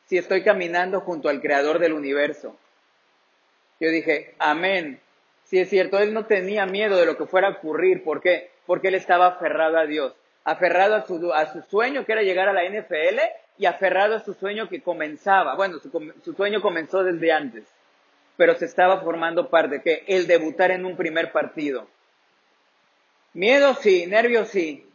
si 0.09 0.16
estoy 0.16 0.42
caminando 0.42 1.01
junto 1.01 1.29
al 1.29 1.40
creador 1.40 1.79
del 1.79 1.92
universo? 1.92 2.57
Yo 3.79 3.90
dije, 3.90 4.35
amén. 4.38 5.01
Si 5.44 5.59
es 5.59 5.68
cierto, 5.68 5.99
él 5.99 6.12
no 6.12 6.27
tenía 6.27 6.66
miedo 6.66 6.97
de 6.97 7.07
lo 7.07 7.16
que 7.16 7.27
fuera 7.27 7.49
a 7.49 7.53
ocurrir. 7.53 8.03
¿Por 8.05 8.21
qué? 8.21 8.51
Porque 8.66 8.88
él 8.88 8.94
estaba 8.94 9.27
aferrado 9.27 9.79
a 9.79 9.87
Dios, 9.87 10.14
aferrado 10.50 10.94
a 10.94 11.06
su, 11.06 11.32
a 11.32 11.52
su 11.52 11.62
sueño 11.62 12.04
que 12.04 12.12
era 12.12 12.22
llegar 12.22 12.48
a 12.48 12.52
la 12.52 12.64
NFL 12.64 13.20
y 13.58 13.66
aferrado 13.66 14.16
a 14.16 14.20
su 14.20 14.34
sueño 14.34 14.68
que 14.68 14.80
comenzaba. 14.80 15.54
Bueno, 15.56 15.78
su, 15.78 15.90
su 16.24 16.32
sueño 16.32 16.62
comenzó 16.62 17.04
desde 17.04 17.32
antes, 17.32 17.64
pero 18.37 18.54
se 18.54 18.64
estaba 18.64 19.02
formando 19.02 19.50
parte 19.50 19.82
que 19.82 20.04
el 20.06 20.26
debutar 20.26 20.70
en 20.70 20.87
un 20.87 20.96
primer 20.96 21.32
partido. 21.32 21.87
Miedo 23.34 23.74
sí, 23.74 24.06
nervios 24.06 24.48
sí, 24.48 24.87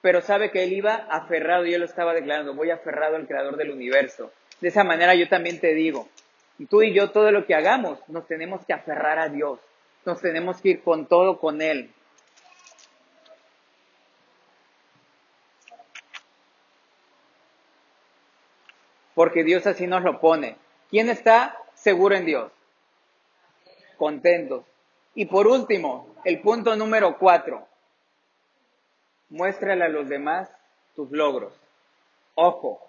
pero 0.00 0.22
sabe 0.22 0.50
que 0.50 0.64
él 0.64 0.72
iba 0.72 0.94
aferrado 0.94 1.66
y 1.66 1.74
él 1.74 1.80
lo 1.80 1.86
estaba 1.86 2.14
declarando, 2.14 2.54
voy 2.54 2.70
aferrado 2.70 3.16
al 3.16 3.26
creador 3.26 3.56
del 3.56 3.70
universo. 3.70 4.32
De 4.60 4.68
esa 4.68 4.84
manera 4.84 5.14
yo 5.14 5.28
también 5.28 5.60
te 5.60 5.74
digo, 5.74 6.08
tú 6.70 6.82
y 6.82 6.94
yo 6.94 7.10
todo 7.10 7.30
lo 7.30 7.44
que 7.46 7.54
hagamos, 7.54 7.98
nos 8.08 8.26
tenemos 8.26 8.64
que 8.64 8.72
aferrar 8.72 9.18
a 9.18 9.28
Dios, 9.28 9.60
nos 10.06 10.20
tenemos 10.20 10.60
que 10.62 10.70
ir 10.70 10.82
con 10.82 11.06
todo 11.06 11.38
con 11.38 11.60
Él. 11.60 11.90
Porque 19.18 19.42
Dios 19.42 19.66
así 19.66 19.88
nos 19.88 20.04
lo 20.04 20.20
pone. 20.20 20.54
¿Quién 20.90 21.10
está 21.10 21.60
seguro 21.74 22.14
en 22.14 22.24
Dios? 22.24 22.52
Contentos. 23.96 24.64
Y 25.16 25.26
por 25.26 25.48
último, 25.48 26.14
el 26.24 26.40
punto 26.40 26.76
número 26.76 27.18
cuatro. 27.18 27.66
Muéstrale 29.28 29.84
a 29.84 29.88
los 29.88 30.08
demás 30.08 30.48
tus 30.94 31.10
logros. 31.10 31.52
Ojo, 32.36 32.80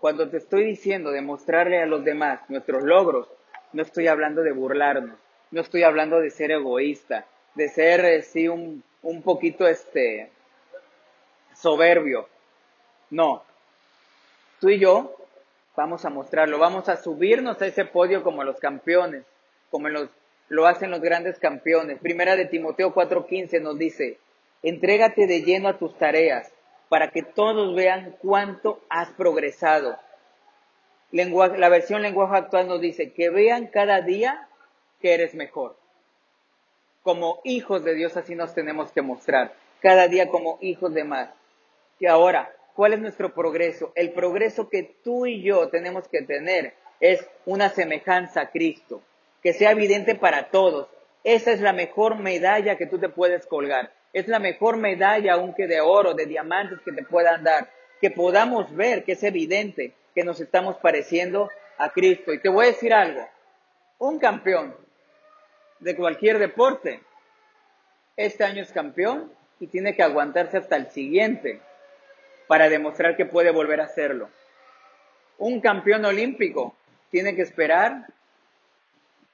cuando 0.00 0.28
te 0.28 0.38
estoy 0.38 0.64
diciendo 0.64 1.12
de 1.12 1.22
mostrarle 1.22 1.80
a 1.80 1.86
los 1.86 2.04
demás 2.04 2.40
nuestros 2.48 2.82
logros, 2.82 3.28
no 3.72 3.82
estoy 3.82 4.08
hablando 4.08 4.42
de 4.42 4.50
burlarnos, 4.50 5.16
no 5.52 5.60
estoy 5.60 5.84
hablando 5.84 6.18
de 6.18 6.30
ser 6.30 6.50
egoísta, 6.50 7.26
de 7.54 7.68
ser, 7.68 8.04
eh, 8.04 8.22
sí, 8.22 8.48
un, 8.48 8.82
un 9.02 9.22
poquito, 9.22 9.68
este, 9.68 10.32
soberbio. 11.54 12.28
No. 13.10 13.44
Tú 14.58 14.70
y 14.70 14.80
yo 14.80 15.16
vamos 15.76 16.04
a 16.04 16.10
mostrarlo, 16.10 16.58
vamos 16.58 16.88
a 16.88 16.96
subirnos 16.96 17.60
a 17.60 17.66
ese 17.66 17.84
podio 17.84 18.22
como 18.22 18.42
los 18.42 18.58
campeones, 18.58 19.24
como 19.70 19.88
los, 19.88 20.08
lo 20.48 20.66
hacen 20.66 20.90
los 20.90 21.00
grandes 21.00 21.38
campeones. 21.38 22.00
Primera 22.00 22.34
de 22.34 22.46
Timoteo 22.46 22.94
4:15 22.94 23.60
nos 23.60 23.78
dice, 23.78 24.18
entrégate 24.62 25.26
de 25.26 25.42
lleno 25.42 25.68
a 25.68 25.78
tus 25.78 25.96
tareas, 25.98 26.50
para 26.88 27.10
que 27.10 27.22
todos 27.22 27.74
vean 27.76 28.16
cuánto 28.20 28.80
has 28.88 29.10
progresado. 29.10 29.98
la 31.12 31.68
versión 31.68 32.02
lenguaje 32.02 32.36
actual 32.36 32.68
nos 32.68 32.80
dice 32.80 33.12
que 33.12 33.30
vean 33.30 33.66
cada 33.66 34.00
día 34.00 34.48
que 35.00 35.14
eres 35.14 35.34
mejor. 35.34 35.76
Como 37.02 37.40
hijos 37.44 37.84
de 37.84 37.94
Dios 37.94 38.16
así 38.16 38.34
nos 38.34 38.54
tenemos 38.54 38.90
que 38.92 39.02
mostrar, 39.02 39.54
cada 39.80 40.08
día 40.08 40.28
como 40.28 40.58
hijos 40.60 40.94
de 40.94 41.04
más. 41.04 41.30
Y 41.98 42.06
ahora, 42.06 42.52
¿cuál 42.76 42.92
es 42.92 43.00
nuestro 43.00 43.34
progreso? 43.34 43.90
El 43.96 44.12
progreso 44.12 44.68
que 44.68 44.82
tú 45.02 45.26
y 45.26 45.42
yo 45.42 45.68
tenemos 45.70 46.06
que 46.06 46.22
tener 46.22 46.74
es 47.00 47.26
una 47.46 47.70
semejanza 47.70 48.42
a 48.42 48.50
Cristo, 48.50 49.02
que 49.42 49.54
sea 49.54 49.72
evidente 49.72 50.14
para 50.14 50.50
todos. 50.50 50.88
Esa 51.24 51.52
es 51.52 51.60
la 51.60 51.72
mejor 51.72 52.18
medalla 52.18 52.76
que 52.76 52.86
tú 52.86 52.98
te 52.98 53.08
puedes 53.08 53.46
colgar. 53.46 53.92
Es 54.12 54.28
la 54.28 54.38
mejor 54.38 54.76
medalla, 54.76 55.34
aunque 55.34 55.66
de 55.66 55.80
oro, 55.80 56.14
de 56.14 56.26
diamantes 56.26 56.78
que 56.84 56.92
te 56.92 57.02
puedan 57.02 57.42
dar. 57.42 57.70
Que 58.00 58.10
podamos 58.10 58.74
ver 58.76 59.04
que 59.04 59.12
es 59.12 59.22
evidente 59.24 59.94
que 60.14 60.22
nos 60.22 60.40
estamos 60.40 60.76
pareciendo 60.76 61.50
a 61.78 61.90
Cristo. 61.90 62.32
Y 62.32 62.40
te 62.40 62.48
voy 62.48 62.66
a 62.66 62.68
decir 62.68 62.92
algo. 62.92 63.26
Un 63.98 64.18
campeón 64.18 64.76
de 65.80 65.96
cualquier 65.96 66.38
deporte, 66.38 67.00
este 68.16 68.44
año 68.44 68.62
es 68.62 68.72
campeón 68.72 69.32
y 69.60 69.66
tiene 69.66 69.94
que 69.94 70.02
aguantarse 70.02 70.58
hasta 70.58 70.76
el 70.76 70.90
siguiente 70.90 71.60
para 72.46 72.68
demostrar 72.68 73.16
que 73.16 73.26
puede 73.26 73.50
volver 73.50 73.80
a 73.80 73.84
hacerlo. 73.84 74.28
Un 75.38 75.60
campeón 75.60 76.04
olímpico 76.04 76.74
tiene 77.10 77.34
que 77.34 77.42
esperar 77.42 78.06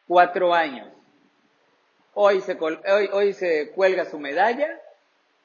cuatro 0.06 0.54
años. 0.54 0.88
Hoy 2.14 2.40
se, 2.40 2.58
hoy, 2.60 3.32
se 3.32 3.70
cuelga 3.70 4.04
su 4.04 4.18
medalla, 4.18 4.78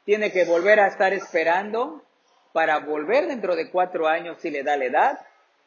tiene 0.04 0.32
que 0.32 0.46
volver 0.46 0.80
a 0.80 0.88
estar 0.88 1.14
esperando 1.14 2.04
para 2.52 2.80
volver 2.80 3.28
dentro 3.28 3.56
de 3.56 3.70
cuatro 3.70 4.08
años 4.08 4.38
si 4.40 4.50
le 4.50 4.64
da 4.64 4.76
la 4.78 4.86
edad, 4.86 5.20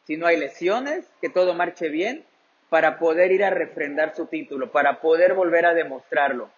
si 0.04 0.16
no 0.16 0.26
hay 0.26 0.36
lesiones, 0.36 1.06
que 1.20 1.30
todo 1.30 1.54
marche 1.54 1.88
bien, 1.88 2.24
para 2.68 2.98
poder 2.98 3.32
ir 3.32 3.44
a 3.44 3.50
refrendar 3.50 4.14
su 4.14 4.26
título, 4.26 4.70
para 4.70 5.00
poder 5.00 5.34
volver 5.34 5.66
a 5.66 5.74
demostrarlo. 5.74 6.50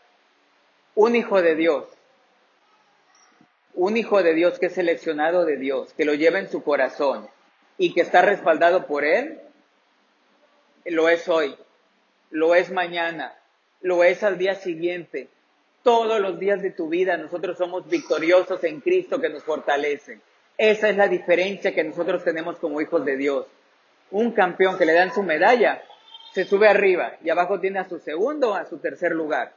Un 0.95 1.17
hijo 1.17 1.41
de 1.41 1.55
Dios, 1.55 1.87
un 3.83 3.97
hijo 3.97 4.23
de 4.23 4.33
Dios 4.33 4.61
que 4.61 4.67
es 4.67 4.75
seleccionado 4.75 5.45
de 5.45 5.57
Dios, 5.57 5.93
que 5.95 6.05
lo 6.05 6.15
lleva 6.15 6.39
en 6.39 6.49
su 6.49 6.63
corazón 6.63 7.29
y 7.79 7.93
que 7.93 8.03
está 8.03 8.23
respaldado 8.23 8.87
por 8.87 9.05
Él, 9.05 9.41
lo 10.85 11.09
es 11.09 11.29
hoy, 11.29 11.57
lo 12.31 12.55
es 12.55 12.71
mañana, 12.71 13.35
lo 13.81 14.05
es 14.05 14.23
al 14.23 14.39
día 14.39 14.55
siguiente. 14.55 15.31
Todos 15.83 16.21
los 16.21 16.39
días 16.39 16.63
de 16.63 16.71
tu 16.71 16.91
vida 16.91 17.17
nosotros 17.17 17.59
somos 17.59 17.89
victoriosos 17.89 18.63
en 18.63 18.81
Cristo 18.81 19.21
que 19.21 19.31
nos 19.31 19.43
fortalece. 19.43 20.21
Esa 20.57 20.89
es 20.89 20.97
la 20.97 21.09
diferencia 21.09 21.75
que 21.75 21.83
nosotros 21.83 22.23
tenemos 22.23 22.61
como 22.61 22.81
hijos 22.81 23.05
de 23.05 23.17
Dios. 23.17 23.47
Un 24.13 24.31
campeón 24.31 24.79
que 24.79 24.87
le 24.87 24.93
dan 24.93 25.13
su 25.13 25.25
medalla 25.25 25.83
se 26.33 26.45
sube 26.45 26.69
arriba 26.69 27.17
y 27.25 27.31
abajo 27.31 27.59
tiene 27.59 27.81
a 27.81 27.89
su 27.89 27.99
segundo 27.99 28.55
a 28.55 28.65
su 28.65 28.79
tercer 28.79 29.11
lugar. 29.11 29.57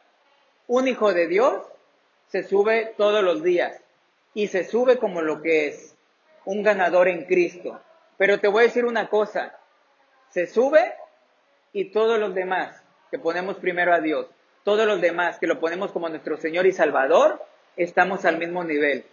Un 0.65 0.87
hijo 0.87 1.13
de 1.13 1.27
Dios 1.27 1.61
se 2.29 2.41
sube 2.41 2.91
todos 2.97 3.23
los 3.23 3.43
días 3.43 3.84
y 4.35 4.49
se 4.49 4.65
sube 4.65 4.97
como 4.99 5.23
lo 5.23 5.41
que 5.41 5.67
es, 5.67 5.95
un 6.43 6.61
ganador 6.61 7.07
en 7.07 7.25
Cristo. 7.25 7.81
Pero 8.17 8.39
te 8.39 8.47
voy 8.47 8.63
a 8.63 8.67
decir 8.67 8.85
una 8.85 9.09
cosa, 9.09 9.57
se 10.29 10.45
sube 10.45 10.93
y 11.73 11.85
todos 11.85 12.19
los 12.19 12.35
demás 12.35 12.83
que 13.09 13.17
ponemos 13.17 13.57
primero 13.57 13.93
a 13.93 14.01
Dios, 14.01 14.27
todos 14.63 14.85
los 14.85 15.01
demás 15.01 15.39
que 15.39 15.47
lo 15.47 15.59
ponemos 15.59 15.91
como 15.91 16.09
nuestro 16.09 16.37
Señor 16.37 16.67
y 16.67 16.71
Salvador, 16.71 17.43
estamos 17.77 18.25
al 18.25 18.37
mismo 18.37 18.63
nivel. 18.63 19.05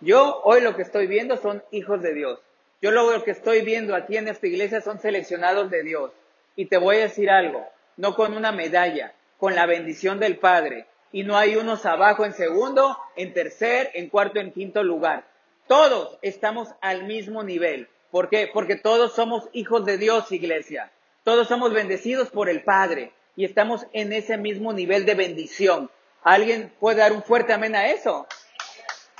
Yo 0.00 0.40
hoy 0.44 0.60
lo 0.60 0.74
que 0.76 0.82
estoy 0.82 1.06
viendo 1.06 1.36
son 1.36 1.62
hijos 1.72 2.00
de 2.00 2.14
Dios. 2.14 2.40
Yo 2.80 2.92
lo 2.92 3.22
que 3.24 3.32
estoy 3.32 3.62
viendo 3.62 3.94
aquí 3.94 4.16
en 4.16 4.28
esta 4.28 4.46
iglesia 4.46 4.80
son 4.80 5.00
seleccionados 5.00 5.70
de 5.70 5.82
Dios. 5.82 6.12
Y 6.56 6.66
te 6.66 6.78
voy 6.78 6.96
a 6.96 7.00
decir 7.00 7.28
algo, 7.28 7.66
no 7.96 8.14
con 8.14 8.34
una 8.34 8.52
medalla, 8.52 9.12
con 9.36 9.54
la 9.54 9.66
bendición 9.66 10.18
del 10.18 10.38
Padre. 10.38 10.86
Y 11.12 11.24
no 11.24 11.36
hay 11.36 11.56
unos 11.56 11.86
abajo 11.86 12.24
en 12.24 12.32
segundo, 12.32 12.96
en 13.16 13.34
tercer, 13.34 13.90
en 13.94 14.08
cuarto, 14.08 14.38
en 14.38 14.52
quinto 14.52 14.82
lugar. 14.82 15.24
Todos 15.66 16.18
estamos 16.22 16.68
al 16.80 17.04
mismo 17.04 17.42
nivel. 17.42 17.88
¿Por 18.10 18.28
qué? 18.28 18.50
Porque 18.52 18.76
todos 18.76 19.14
somos 19.14 19.48
hijos 19.52 19.84
de 19.84 19.98
Dios, 19.98 20.32
iglesia. 20.32 20.90
Todos 21.24 21.48
somos 21.48 21.72
bendecidos 21.72 22.30
por 22.30 22.48
el 22.48 22.62
Padre 22.62 23.12
y 23.36 23.44
estamos 23.44 23.86
en 23.92 24.12
ese 24.12 24.36
mismo 24.36 24.72
nivel 24.72 25.06
de 25.06 25.14
bendición. 25.14 25.90
¿Alguien 26.22 26.74
puede 26.80 26.98
dar 26.98 27.12
un 27.12 27.22
fuerte 27.22 27.52
amén 27.52 27.74
a 27.74 27.88
eso? 27.88 28.26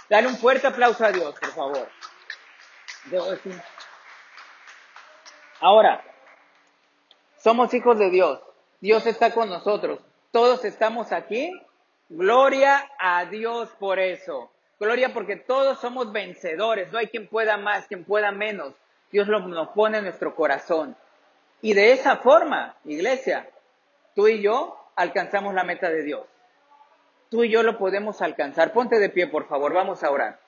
Dale 0.09 0.27
un 0.27 0.37
fuerte 0.37 0.67
aplauso 0.67 1.05
a 1.05 1.13
Dios, 1.13 1.35
por 1.39 1.51
favor. 1.51 1.89
Ahora, 5.61 6.05
somos 7.39 7.73
hijos 7.75 7.99
de 7.99 8.11
Dios. 8.11 8.41
Dios 8.81 9.07
está 9.07 9.33
con 9.33 9.49
nosotros. 9.49 10.01
Todos 10.33 10.65
estamos 10.65 11.13
aquí. 11.13 11.51
Gloria 12.11 12.91
a 12.99 13.25
Dios 13.27 13.71
por 13.79 14.01
eso. 14.01 14.51
Gloria 14.81 15.15
porque 15.15 15.37
todos 15.37 15.79
somos 15.79 16.11
vencedores. 16.11 16.91
No 16.91 16.99
hay 16.99 17.07
quien 17.07 17.29
pueda 17.29 17.57
más, 17.57 17.87
quien 17.87 18.05
pueda 18.05 18.33
menos. 18.33 18.75
Dios 19.13 19.29
lo, 19.29 19.39
nos 19.41 19.69
pone 19.69 19.99
en 19.99 20.05
nuestro 20.05 20.35
corazón. 20.35 20.97
Y 21.63 21.73
de 21.73 21.93
esa 21.93 22.17
forma, 22.17 22.77
iglesia, 22.85 23.49
tú 24.17 24.27
y 24.27 24.43
yo 24.43 24.77
alcanzamos 24.97 25.55
la 25.55 25.63
meta 25.63 25.89
de 25.89 26.03
Dios. 26.03 26.27
Tú 27.31 27.45
y 27.45 27.49
yo 27.49 27.63
lo 27.63 27.79
podemos 27.79 28.21
alcanzar. 28.23 28.73
Ponte 28.73 28.99
de 28.99 29.09
pie, 29.09 29.29
por 29.29 29.47
favor, 29.47 29.73
vamos 29.73 30.03
a 30.03 30.11
orar. 30.11 30.41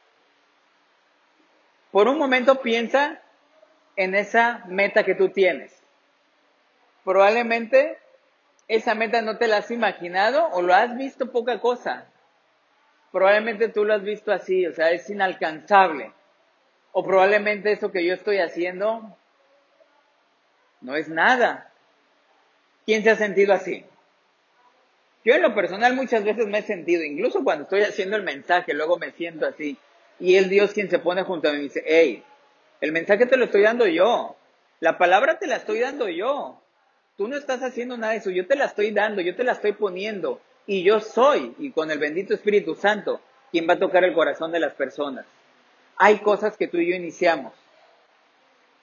Por 1.93 2.09
un 2.09 2.19
momento 2.19 2.61
piensa 2.61 3.23
en 3.95 4.17
esa 4.17 4.65
meta 4.67 5.05
que 5.05 5.15
tú 5.15 5.29
tienes. 5.29 5.81
Probablemente 7.05 8.02
esa 8.75 8.95
meta 8.95 9.21
no 9.21 9.37
te 9.37 9.49
la 9.49 9.59
has 9.59 9.71
imaginado 9.71 10.49
o 10.53 10.63
lo 10.63 10.73
has 10.73 10.97
visto 10.97 11.31
poca 11.31 11.61
cosa. 11.61 12.07
Probablemente 13.11 13.69
tú 13.69 13.85
lo 13.85 13.93
has 13.93 14.03
visto 14.03 14.33
así, 14.33 14.67
o 14.67 14.73
sea, 14.73 14.93
es 14.93 15.11
inalcanzable. 15.11 16.11
O 16.93 17.05
probablemente 17.05 17.71
eso 17.71 17.93
que 17.93 18.03
yo 18.03 18.15
estoy 18.15 18.39
haciendo 18.39 19.15
no 20.81 20.97
es 20.97 21.11
nada. 21.11 21.71
¿Quién 22.87 23.03
se 23.03 23.11
ha 23.11 23.17
sentido 23.17 23.53
así? 23.53 23.85
Yo 25.23 25.35
en 25.35 25.43
lo 25.43 25.55
personal 25.55 25.95
muchas 25.95 26.25
veces 26.25 26.47
me 26.47 26.61
he 26.61 26.63
sentido, 26.63 27.05
incluso 27.05 27.45
cuando 27.45 27.65
estoy 27.65 27.83
haciendo 27.83 28.17
el 28.17 28.23
mensaje, 28.23 28.73
luego 28.73 28.97
me 28.97 29.11
siento 29.11 29.47
así. 29.47 29.77
Y 30.19 30.37
el 30.37 30.49
Dios 30.49 30.73
quien 30.73 30.89
se 30.89 30.99
pone 30.99 31.25
junto 31.25 31.51
a 31.51 31.53
mí 31.53 31.59
y 31.59 31.63
dice, 31.65 31.85
hey, 31.87 32.25
el 32.81 32.93
mensaje 32.93 33.27
te 33.27 33.37
lo 33.37 33.45
estoy 33.45 33.61
dando 33.61 33.87
yo. 33.87 34.35
La 34.81 34.97
palabra 34.97 35.39
te 35.39 35.47
la 35.47 35.57
estoy 35.57 35.81
dando 35.81 36.09
yo. 36.09 36.62
Tú 37.17 37.29
no 37.29 37.37
estás 37.37 37.63
haciendo 37.63 37.97
nada 37.97 38.13
de 38.13 38.19
eso, 38.21 38.31
yo 38.31 38.47
te 38.47 38.57
la 38.57 38.65
estoy 38.65 38.91
dando, 38.91 39.21
yo 39.21 39.37
te 39.37 39.45
la 39.45 39.53
estoy 39.53 39.73
poniendo. 39.73 40.41
Y 40.67 40.83
yo 40.83 41.01
soy, 41.01 41.55
y 41.59 41.71
con 41.73 41.91
el 41.91 41.99
bendito 41.99 42.35
Espíritu 42.35 42.75
Santo, 42.75 43.21
quien 43.51 43.69
va 43.69 43.75
a 43.75 43.79
tocar 43.79 44.05
el 44.05 44.15
corazón 44.15 44.53
de 44.53 44.61
las 44.61 44.75
personas. 44.75 45.27
Hay 45.97 46.19
cosas 46.19 46.57
que 46.57 46.69
tú 46.69 46.79
y 46.79 46.91
yo 46.91 46.97
iniciamos. 46.97 47.53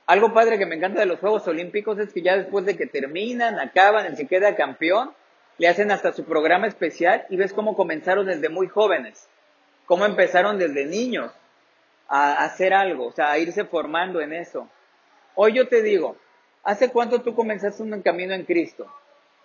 Algo 0.06 0.34
padre 0.34 0.58
que 0.58 0.66
me 0.66 0.76
encanta 0.76 1.00
de 1.00 1.06
los 1.06 1.20
Juegos 1.20 1.48
Olímpicos 1.48 1.98
es 2.00 2.14
que 2.14 2.22
ya 2.22 2.38
después 2.38 2.66
de 2.66 2.76
que 2.76 2.86
terminan, 2.86 3.60
acaban, 3.60 4.06
el 4.06 4.16
que 4.16 4.28
queda 4.28 4.56
campeón, 4.56 5.12
le 5.58 5.68
hacen 5.68 5.92
hasta 5.92 6.14
su 6.14 6.24
programa 6.24 6.68
especial 6.68 7.26
y 7.30 7.36
ves 7.36 7.54
cómo 7.54 7.76
comenzaron 7.76 8.26
desde 8.26 8.50
muy 8.50 8.68
jóvenes, 8.68 9.28
cómo 9.86 10.06
empezaron 10.06 10.58
desde 10.58 10.86
niños 10.86 11.32
a 12.08 12.44
hacer 12.44 12.74
algo, 12.74 13.08
o 13.08 13.12
sea, 13.12 13.32
a 13.32 13.38
irse 13.38 13.66
formando 13.66 14.22
en 14.22 14.34
eso. 14.34 14.68
Hoy 15.36 15.54
yo 15.54 15.68
te 15.68 15.84
digo, 15.84 16.16
¿hace 16.64 16.90
cuánto 16.90 17.22
tú 17.22 17.36
comenzaste 17.36 17.84
un 17.84 18.02
camino 18.02 18.34
en 18.34 18.46
Cristo? 18.46 18.92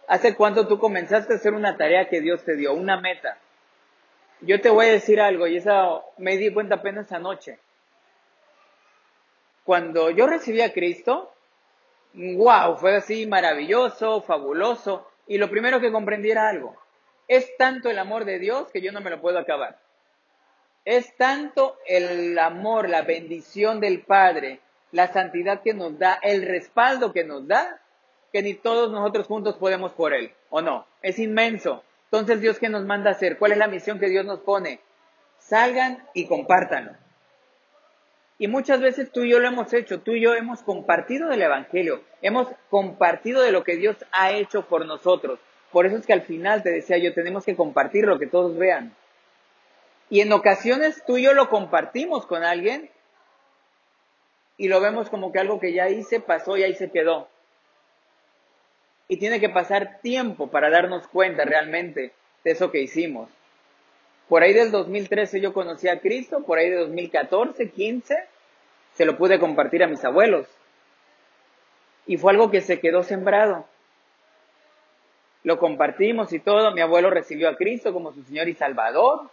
¿Hace 0.06 0.34
cuánto 0.34 0.66
tú 0.66 0.78
comenzaste 0.78 1.32
a 1.32 1.36
hacer 1.36 1.54
una 1.54 1.76
tarea 1.76 2.08
que 2.08 2.20
Dios 2.20 2.44
te 2.44 2.56
dio, 2.56 2.74
una 2.74 3.00
meta? 3.00 3.38
Yo 4.40 4.60
te 4.60 4.68
voy 4.68 4.86
a 4.86 4.92
decir 4.92 5.20
algo 5.20 5.46
y 5.46 5.56
esa 5.56 6.00
me 6.18 6.36
di 6.36 6.52
cuenta 6.52 6.76
apenas 6.76 7.10
anoche 7.12 7.58
cuando 9.64 10.10
yo 10.10 10.26
recibí 10.26 10.60
a 10.60 10.72
Cristo, 10.72 11.32
wow, 12.12 12.76
fue 12.76 12.96
así 12.96 13.26
maravilloso, 13.26 14.20
fabuloso, 14.20 15.10
y 15.26 15.38
lo 15.38 15.50
primero 15.50 15.80
que 15.80 15.90
comprendí 15.90 16.30
era 16.30 16.48
algo. 16.48 16.76
Es 17.26 17.56
tanto 17.56 17.90
el 17.90 17.98
amor 17.98 18.26
de 18.26 18.38
Dios 18.38 18.70
que 18.70 18.82
yo 18.82 18.92
no 18.92 19.00
me 19.00 19.08
lo 19.08 19.22
puedo 19.22 19.38
acabar. 19.38 19.78
Es 20.84 21.16
tanto 21.16 21.78
el 21.86 22.38
amor, 22.38 22.90
la 22.90 23.02
bendición 23.02 23.80
del 23.80 24.02
Padre, 24.02 24.60
la 24.94 25.12
santidad 25.12 25.60
que 25.60 25.74
nos 25.74 25.98
da, 25.98 26.20
el 26.22 26.46
respaldo 26.46 27.12
que 27.12 27.24
nos 27.24 27.48
da, 27.48 27.80
que 28.32 28.42
ni 28.42 28.54
todos 28.54 28.92
nosotros 28.92 29.26
juntos 29.26 29.56
podemos 29.56 29.92
por 29.92 30.14
Él, 30.14 30.30
¿o 30.50 30.62
no? 30.62 30.86
Es 31.02 31.18
inmenso. 31.18 31.82
Entonces, 32.04 32.40
Dios, 32.40 32.60
¿qué 32.60 32.68
nos 32.68 32.84
manda 32.84 33.10
hacer? 33.10 33.36
¿Cuál 33.36 33.50
es 33.50 33.58
la 33.58 33.66
misión 33.66 33.98
que 33.98 34.08
Dios 34.08 34.24
nos 34.24 34.38
pone? 34.38 34.78
Salgan 35.38 36.04
y 36.14 36.28
compártanlo. 36.28 36.92
Y 38.38 38.46
muchas 38.46 38.80
veces 38.80 39.10
tú 39.10 39.22
y 39.22 39.30
yo 39.30 39.40
lo 39.40 39.48
hemos 39.48 39.72
hecho, 39.72 39.98
tú 40.00 40.12
y 40.12 40.20
yo 40.20 40.36
hemos 40.36 40.62
compartido 40.62 41.28
del 41.28 41.42
Evangelio, 41.42 42.02
hemos 42.22 42.46
compartido 42.70 43.42
de 43.42 43.50
lo 43.50 43.64
que 43.64 43.74
Dios 43.74 43.96
ha 44.12 44.30
hecho 44.30 44.66
por 44.66 44.86
nosotros. 44.86 45.40
Por 45.72 45.86
eso 45.86 45.96
es 45.96 46.06
que 46.06 46.12
al 46.12 46.22
final 46.22 46.62
te 46.62 46.70
decía 46.70 46.98
yo, 46.98 47.12
tenemos 47.14 47.44
que 47.44 47.56
compartir 47.56 48.04
lo 48.04 48.20
que 48.20 48.28
todos 48.28 48.56
vean. 48.56 48.94
Y 50.08 50.20
en 50.20 50.32
ocasiones 50.32 51.02
tú 51.04 51.16
y 51.16 51.24
yo 51.24 51.34
lo 51.34 51.48
compartimos 51.48 52.26
con 52.26 52.44
alguien 52.44 52.90
y 54.56 54.68
lo 54.68 54.80
vemos 54.80 55.10
como 55.10 55.32
que 55.32 55.40
algo 55.40 55.60
que 55.60 55.72
ya 55.72 55.88
hice, 55.88 56.20
pasó 56.20 56.56
y 56.56 56.62
ahí 56.62 56.74
se 56.74 56.90
quedó. 56.90 57.28
Y 59.08 59.18
tiene 59.18 59.40
que 59.40 59.48
pasar 59.48 60.00
tiempo 60.00 60.48
para 60.48 60.70
darnos 60.70 61.06
cuenta 61.08 61.44
realmente 61.44 62.12
de 62.44 62.50
eso 62.50 62.70
que 62.70 62.80
hicimos. 62.80 63.28
Por 64.28 64.42
ahí 64.42 64.52
del 64.54 64.70
2013 64.70 65.40
yo 65.40 65.52
conocí 65.52 65.88
a 65.88 66.00
Cristo, 66.00 66.44
por 66.44 66.58
ahí 66.58 66.70
de 66.70 66.76
2014, 66.76 67.70
15, 67.70 68.16
se 68.94 69.04
lo 69.04 69.18
pude 69.18 69.38
compartir 69.38 69.82
a 69.82 69.88
mis 69.88 70.04
abuelos. 70.04 70.46
Y 72.06 72.16
fue 72.16 72.32
algo 72.32 72.50
que 72.50 72.60
se 72.60 72.80
quedó 72.80 73.02
sembrado. 73.02 73.66
Lo 75.42 75.58
compartimos 75.58 76.32
y 76.32 76.38
todo. 76.38 76.72
Mi 76.72 76.80
abuelo 76.80 77.10
recibió 77.10 77.48
a 77.48 77.56
Cristo 77.56 77.92
como 77.92 78.12
su 78.12 78.22
Señor 78.22 78.48
y 78.48 78.54
Salvador. 78.54 79.30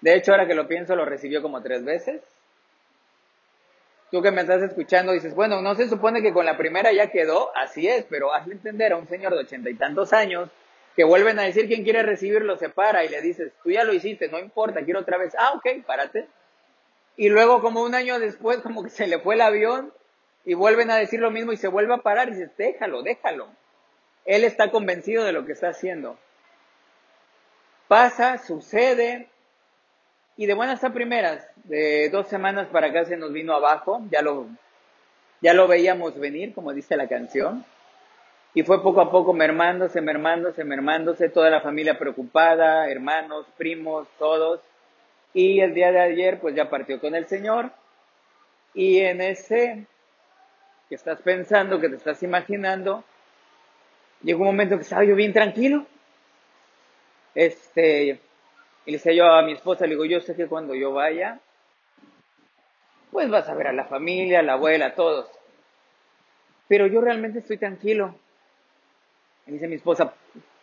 De 0.00 0.14
hecho, 0.14 0.32
ahora 0.32 0.46
que 0.46 0.54
lo 0.54 0.68
pienso, 0.68 0.96
lo 0.96 1.04
recibió 1.04 1.40
como 1.40 1.62
tres 1.62 1.84
veces. 1.84 2.22
Tú 4.12 4.20
que 4.20 4.30
me 4.30 4.42
estás 4.42 4.60
escuchando 4.60 5.12
dices, 5.12 5.34
bueno, 5.34 5.62
no 5.62 5.74
se 5.74 5.88
supone 5.88 6.20
que 6.20 6.34
con 6.34 6.44
la 6.44 6.58
primera 6.58 6.92
ya 6.92 7.10
quedó, 7.10 7.50
así 7.56 7.88
es, 7.88 8.04
pero 8.10 8.34
hazle 8.34 8.52
entender 8.52 8.92
a 8.92 8.98
un 8.98 9.08
señor 9.08 9.32
de 9.32 9.40
ochenta 9.40 9.70
y 9.70 9.74
tantos 9.74 10.12
años 10.12 10.50
que 10.94 11.02
vuelven 11.02 11.38
a 11.38 11.44
decir 11.44 11.66
quién 11.66 11.82
quiere 11.82 12.02
recibirlo, 12.02 12.58
se 12.58 12.68
para 12.68 13.06
y 13.06 13.08
le 13.08 13.22
dices, 13.22 13.52
tú 13.62 13.70
ya 13.70 13.84
lo 13.84 13.94
hiciste, 13.94 14.28
no 14.28 14.38
importa, 14.38 14.84
quiero 14.84 15.00
otra 15.00 15.16
vez. 15.16 15.34
Ah, 15.38 15.54
ok, 15.54 15.82
párate. 15.86 16.28
Y 17.16 17.30
luego 17.30 17.62
como 17.62 17.82
un 17.82 17.94
año 17.94 18.18
después 18.18 18.58
como 18.58 18.84
que 18.84 18.90
se 18.90 19.06
le 19.06 19.18
fue 19.18 19.36
el 19.36 19.40
avión 19.40 19.94
y 20.44 20.52
vuelven 20.52 20.90
a 20.90 20.96
decir 20.96 21.18
lo 21.18 21.30
mismo 21.30 21.52
y 21.52 21.56
se 21.56 21.68
vuelve 21.68 21.94
a 21.94 22.02
parar 22.02 22.28
y 22.28 22.32
dices, 22.32 22.50
déjalo, 22.58 23.02
déjalo. 23.02 23.48
Él 24.26 24.44
está 24.44 24.70
convencido 24.70 25.24
de 25.24 25.32
lo 25.32 25.46
que 25.46 25.52
está 25.52 25.70
haciendo. 25.70 26.18
Pasa, 27.88 28.36
sucede 28.36 29.30
y 30.36 30.46
de 30.46 30.54
buenas 30.54 30.82
a 30.82 30.92
primeras, 30.92 31.46
de 31.64 32.08
dos 32.10 32.28
semanas 32.28 32.68
para 32.68 32.88
acá 32.88 33.04
se 33.04 33.16
nos 33.16 33.32
vino 33.32 33.54
abajo, 33.54 34.02
ya 34.10 34.22
lo, 34.22 34.46
ya 35.40 35.52
lo 35.52 35.68
veíamos 35.68 36.18
venir, 36.18 36.54
como 36.54 36.72
dice 36.72 36.96
la 36.96 37.08
canción. 37.08 37.64
Y 38.54 38.62
fue 38.62 38.82
poco 38.82 39.00
a 39.00 39.10
poco 39.10 39.32
mermándose, 39.32 40.00
mermándose, 40.00 40.64
mermándose, 40.64 41.28
toda 41.28 41.48
la 41.48 41.60
familia 41.62 41.98
preocupada, 41.98 42.88
hermanos, 42.88 43.46
primos, 43.56 44.06
todos. 44.18 44.60
Y 45.32 45.60
el 45.60 45.72
día 45.72 45.90
de 45.90 46.00
ayer, 46.00 46.38
pues 46.38 46.54
ya 46.54 46.68
partió 46.68 47.00
con 47.00 47.14
el 47.14 47.26
Señor. 47.26 47.70
Y 48.74 48.98
en 49.00 49.22
ese 49.22 49.86
que 50.88 50.94
estás 50.94 51.22
pensando, 51.22 51.80
que 51.80 51.88
te 51.88 51.96
estás 51.96 52.22
imaginando, 52.22 53.04
llegó 54.22 54.40
un 54.40 54.48
momento 54.48 54.76
que 54.76 54.82
estaba 54.82 55.04
yo 55.04 55.14
bien 55.14 55.32
tranquilo. 55.32 55.86
Este, 57.34 58.20
y 58.84 58.90
le 58.90 58.96
decía 58.96 59.12
yo 59.12 59.26
a 59.26 59.42
mi 59.42 59.52
esposa, 59.52 59.84
le 59.84 59.90
digo, 59.90 60.04
yo 60.04 60.20
sé 60.20 60.34
que 60.34 60.46
cuando 60.46 60.74
yo 60.74 60.92
vaya, 60.92 61.40
pues 63.12 63.30
vas 63.30 63.48
a 63.48 63.54
ver 63.54 63.68
a 63.68 63.72
la 63.72 63.84
familia, 63.84 64.40
a 64.40 64.42
la 64.42 64.54
abuela, 64.54 64.86
a 64.86 64.94
todos. 64.94 65.30
Pero 66.66 66.86
yo 66.86 67.00
realmente 67.00 67.40
estoy 67.40 67.58
tranquilo. 67.58 68.14
Me 69.46 69.54
dice 69.54 69.68
mi 69.68 69.76
esposa, 69.76 70.14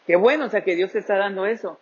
qué 0.06 0.16
bueno, 0.16 0.46
o 0.46 0.50
sea, 0.50 0.64
que 0.64 0.76
Dios 0.76 0.92
te 0.92 1.00
está 1.00 1.18
dando 1.18 1.46
eso. 1.46 1.80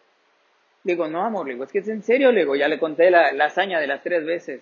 digo, 0.83 1.07
no, 1.07 1.25
amor, 1.25 1.47
le 1.47 1.53
digo, 1.53 1.63
es 1.63 1.71
que 1.71 1.79
es 1.79 1.87
en 1.87 2.03
serio, 2.03 2.31
le 2.31 2.41
digo, 2.41 2.55
ya 2.55 2.67
le 2.67 2.79
conté 2.79 3.09
la, 3.09 3.29
hazaña 3.45 3.79
de 3.79 3.87
las 3.87 4.03
tres 4.03 4.25
veces. 4.25 4.61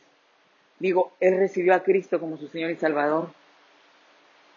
Digo, 0.80 1.14
él 1.20 1.38
recibió 1.38 1.74
a 1.74 1.84
Cristo 1.84 2.20
como 2.20 2.38
su 2.38 2.48
Señor 2.48 2.72
y 2.72 2.76
Salvador. 2.76 3.30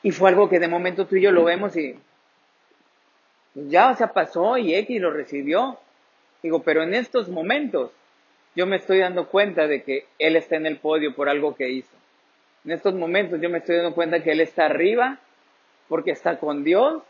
Y 0.02 0.12
fue 0.12 0.30
algo 0.30 0.48
que 0.48 0.60
de 0.60 0.68
momento 0.68 1.06
tú 1.06 1.16
y 1.16 1.22
yo 1.22 1.32
lo 1.32 1.44
vemos 1.44 1.76
y 1.76 1.98
pues 3.54 3.70
ya, 3.70 3.90
o 3.90 3.96
sea, 3.96 4.12
pasó 4.12 4.56
y 4.56 4.74
X 4.74 5.00
lo 5.00 5.10
recibió. 5.10 5.78
Digo, 6.42 6.62
pero 6.62 6.82
en 6.82 6.94
estos 6.94 7.28
momentos 7.28 7.90
yo 8.54 8.66
me 8.66 8.76
estoy 8.76 8.98
dando 8.98 9.28
cuenta 9.28 9.66
de 9.66 9.82
que 9.82 10.06
Él 10.18 10.36
está 10.36 10.56
en 10.56 10.66
el 10.66 10.78
podio 10.78 11.14
por 11.14 11.28
algo 11.28 11.54
que 11.54 11.70
hizo. 11.70 11.94
En 12.64 12.72
estos 12.72 12.94
momentos 12.94 13.40
yo 13.40 13.50
me 13.50 13.58
estoy 13.58 13.76
dando 13.76 13.94
cuenta 13.94 14.22
que 14.22 14.32
Él 14.32 14.40
está 14.40 14.66
arriba 14.66 15.18
porque 15.88 16.10
está 16.10 16.38
con 16.38 16.64
Dios 16.64 17.02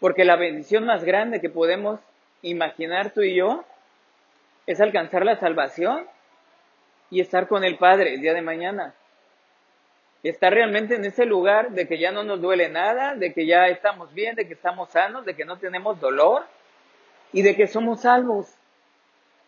porque 0.00 0.24
la 0.24 0.36
bendición 0.36 0.86
más 0.86 1.04
grande 1.04 1.40
que 1.40 1.50
podemos 1.50 2.00
imaginar 2.42 3.10
tú 3.10 3.22
y 3.22 3.34
yo 3.34 3.64
es 4.66 4.80
alcanzar 4.80 5.24
la 5.24 5.36
salvación 5.36 6.06
y 7.10 7.20
estar 7.20 7.48
con 7.48 7.64
el 7.64 7.78
Padre 7.78 8.14
el 8.14 8.20
día 8.20 8.34
de 8.34 8.42
mañana. 8.42 8.94
Estar 10.22 10.52
realmente 10.52 10.94
en 10.94 11.04
ese 11.04 11.24
lugar 11.24 11.70
de 11.70 11.88
que 11.88 11.98
ya 11.98 12.12
no 12.12 12.22
nos 12.22 12.40
duele 12.40 12.68
nada, 12.68 13.14
de 13.14 13.32
que 13.32 13.46
ya 13.46 13.68
estamos 13.68 14.12
bien, 14.14 14.36
de 14.36 14.46
que 14.46 14.54
estamos 14.54 14.90
sanos, 14.90 15.24
de 15.24 15.34
que 15.34 15.44
no 15.44 15.58
tenemos 15.58 16.00
dolor 16.00 16.44
y 17.32 17.42
de 17.42 17.56
que 17.56 17.66
somos 17.66 18.02
salvos. 18.02 18.54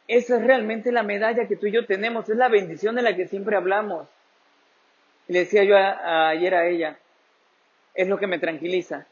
Esa 0.09 0.37
es 0.37 0.43
realmente 0.45 0.93
la 0.93 1.03
medalla 1.03 1.47
que 1.47 1.57
tú 1.57 1.67
y 1.67 1.73
yo 1.73 1.87
tenemos, 1.87 2.29
es 2.29 2.37
la 2.37 2.49
bendición 2.49 2.97
de 2.97 3.03
la 3.03 3.15
que 3.17 3.29
siempre 3.29 3.57
hablamos. 3.57 4.09
le 5.29 5.41
decía 5.41 5.65
yo 5.65 5.77
ayer 5.77 6.55
a 6.55 6.67
ella, 6.69 6.99
es 7.95 8.09
lo 8.09 8.19
que 8.19 8.27
me 8.27 8.39
tranquiliza, 8.39 9.07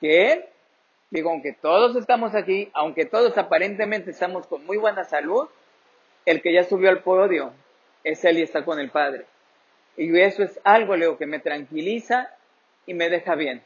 que 0.00 0.32
Él 0.32 0.44
Digo, 1.10 1.30
aunque 1.30 1.52
todos 1.52 1.94
estamos 1.96 2.34
aquí, 2.34 2.68
aunque 2.74 3.04
todos 3.04 3.38
aparentemente 3.38 4.10
estamos 4.10 4.46
con 4.46 4.64
muy 4.66 4.76
buena 4.76 5.04
salud, 5.04 5.48
el 6.24 6.42
que 6.42 6.52
ya 6.52 6.64
subió 6.64 6.90
al 6.90 7.02
podio 7.02 7.52
es 8.02 8.24
él 8.24 8.38
y 8.38 8.42
está 8.42 8.64
con 8.64 8.80
el 8.80 8.90
Padre. 8.90 9.24
Y 9.96 10.18
eso 10.18 10.42
es 10.42 10.58
algo, 10.64 10.96
Leo, 10.96 11.16
que 11.16 11.26
me 11.26 11.38
tranquiliza 11.38 12.30
y 12.86 12.94
me 12.94 13.08
deja 13.08 13.34
bien, 13.36 13.62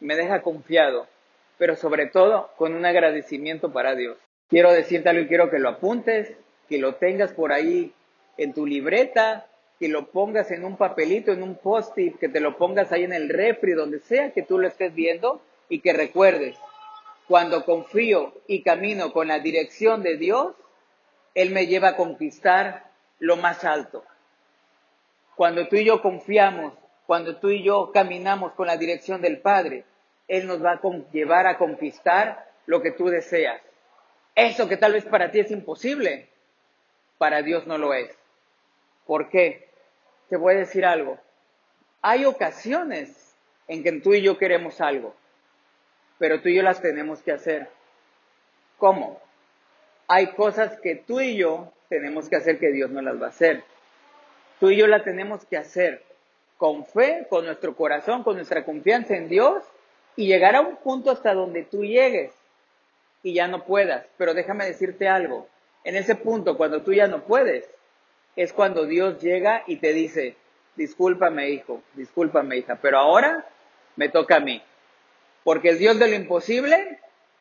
me 0.00 0.16
deja 0.16 0.42
confiado, 0.42 1.06
pero 1.58 1.76
sobre 1.76 2.06
todo 2.06 2.50
con 2.56 2.74
un 2.74 2.84
agradecimiento 2.84 3.72
para 3.72 3.94
Dios. 3.94 4.16
Quiero 4.48 4.72
decirte 4.72 5.08
algo 5.08 5.22
y 5.22 5.28
quiero 5.28 5.50
que 5.50 5.58
lo 5.58 5.68
apuntes, 5.68 6.32
que 6.68 6.78
lo 6.78 6.96
tengas 6.96 7.32
por 7.32 7.52
ahí 7.52 7.92
en 8.36 8.52
tu 8.52 8.66
libreta, 8.66 9.46
que 9.78 9.88
lo 9.88 10.06
pongas 10.06 10.50
en 10.50 10.64
un 10.64 10.76
papelito, 10.76 11.32
en 11.32 11.42
un 11.42 11.56
post-it, 11.56 12.18
que 12.18 12.28
te 12.28 12.40
lo 12.40 12.56
pongas 12.56 12.92
ahí 12.92 13.04
en 13.04 13.12
el 13.12 13.28
refri, 13.28 13.72
donde 13.72 13.98
sea 14.00 14.30
que 14.30 14.42
tú 14.42 14.58
lo 14.58 14.68
estés 14.68 14.94
viendo, 14.94 15.40
y 15.68 15.80
que 15.80 15.92
recuerdes, 15.92 16.56
cuando 17.26 17.64
confío 17.64 18.34
y 18.46 18.62
camino 18.62 19.12
con 19.12 19.28
la 19.28 19.38
dirección 19.38 20.02
de 20.02 20.16
Dios, 20.16 20.54
Él 21.34 21.50
me 21.50 21.66
lleva 21.66 21.88
a 21.88 21.96
conquistar 21.96 22.90
lo 23.18 23.36
más 23.36 23.64
alto. 23.64 24.04
Cuando 25.36 25.66
tú 25.68 25.76
y 25.76 25.84
yo 25.84 26.02
confiamos, 26.02 26.74
cuando 27.06 27.36
tú 27.36 27.50
y 27.50 27.62
yo 27.62 27.90
caminamos 27.92 28.52
con 28.52 28.66
la 28.66 28.76
dirección 28.76 29.20
del 29.20 29.38
Padre, 29.40 29.84
Él 30.28 30.46
nos 30.46 30.64
va 30.64 30.72
a 30.72 30.80
llevar 31.12 31.46
a 31.46 31.58
conquistar 31.58 32.50
lo 32.66 32.82
que 32.82 32.92
tú 32.92 33.08
deseas. 33.08 33.60
Eso 34.34 34.68
que 34.68 34.76
tal 34.76 34.92
vez 34.92 35.04
para 35.04 35.30
ti 35.30 35.40
es 35.40 35.50
imposible, 35.50 36.28
para 37.18 37.42
Dios 37.42 37.66
no 37.66 37.78
lo 37.78 37.94
es. 37.94 38.16
¿Por 39.06 39.28
qué? 39.28 39.68
Te 40.28 40.36
voy 40.36 40.54
a 40.54 40.58
decir 40.58 40.84
algo. 40.84 41.18
Hay 42.02 42.24
ocasiones 42.24 43.36
en 43.68 43.82
que 43.82 43.92
tú 44.00 44.14
y 44.14 44.22
yo 44.22 44.38
queremos 44.38 44.80
algo 44.80 45.14
pero 46.18 46.40
tú 46.40 46.48
y 46.48 46.54
yo 46.54 46.62
las 46.62 46.80
tenemos 46.80 47.22
que 47.22 47.32
hacer. 47.32 47.68
¿Cómo? 48.78 49.20
Hay 50.08 50.28
cosas 50.28 50.78
que 50.80 50.96
tú 50.96 51.20
y 51.20 51.36
yo 51.36 51.72
tenemos 51.88 52.28
que 52.28 52.36
hacer 52.36 52.58
que 52.58 52.72
Dios 52.72 52.90
no 52.90 53.02
las 53.02 53.20
va 53.20 53.26
a 53.26 53.30
hacer. 53.30 53.64
Tú 54.60 54.70
y 54.70 54.76
yo 54.76 54.86
las 54.86 55.04
tenemos 55.04 55.44
que 55.44 55.56
hacer 55.56 56.02
con 56.56 56.86
fe, 56.86 57.26
con 57.28 57.44
nuestro 57.44 57.74
corazón, 57.74 58.22
con 58.22 58.36
nuestra 58.36 58.64
confianza 58.64 59.16
en 59.16 59.28
Dios 59.28 59.64
y 60.16 60.26
llegar 60.26 60.56
a 60.56 60.60
un 60.60 60.76
punto 60.76 61.10
hasta 61.10 61.34
donde 61.34 61.62
tú 61.64 61.84
llegues 61.84 62.32
y 63.22 63.34
ya 63.34 63.48
no 63.48 63.64
puedas. 63.64 64.06
Pero 64.16 64.34
déjame 64.34 64.66
decirte 64.66 65.08
algo. 65.08 65.48
En 65.82 65.96
ese 65.96 66.14
punto, 66.14 66.56
cuando 66.56 66.82
tú 66.82 66.92
ya 66.92 67.06
no 67.08 67.24
puedes, 67.24 67.68
es 68.36 68.52
cuando 68.52 68.86
Dios 68.86 69.20
llega 69.20 69.64
y 69.66 69.76
te 69.76 69.92
dice, 69.92 70.36
discúlpame 70.76 71.50
hijo, 71.50 71.82
discúlpame 71.94 72.58
hija, 72.58 72.78
pero 72.80 72.98
ahora 72.98 73.46
me 73.96 74.08
toca 74.08 74.36
a 74.36 74.40
mí. 74.40 74.62
Porque 75.42 75.70
el 75.70 75.78
Dios 75.78 75.98
de 75.98 76.08
lo 76.08 76.14
imposible 76.14 76.98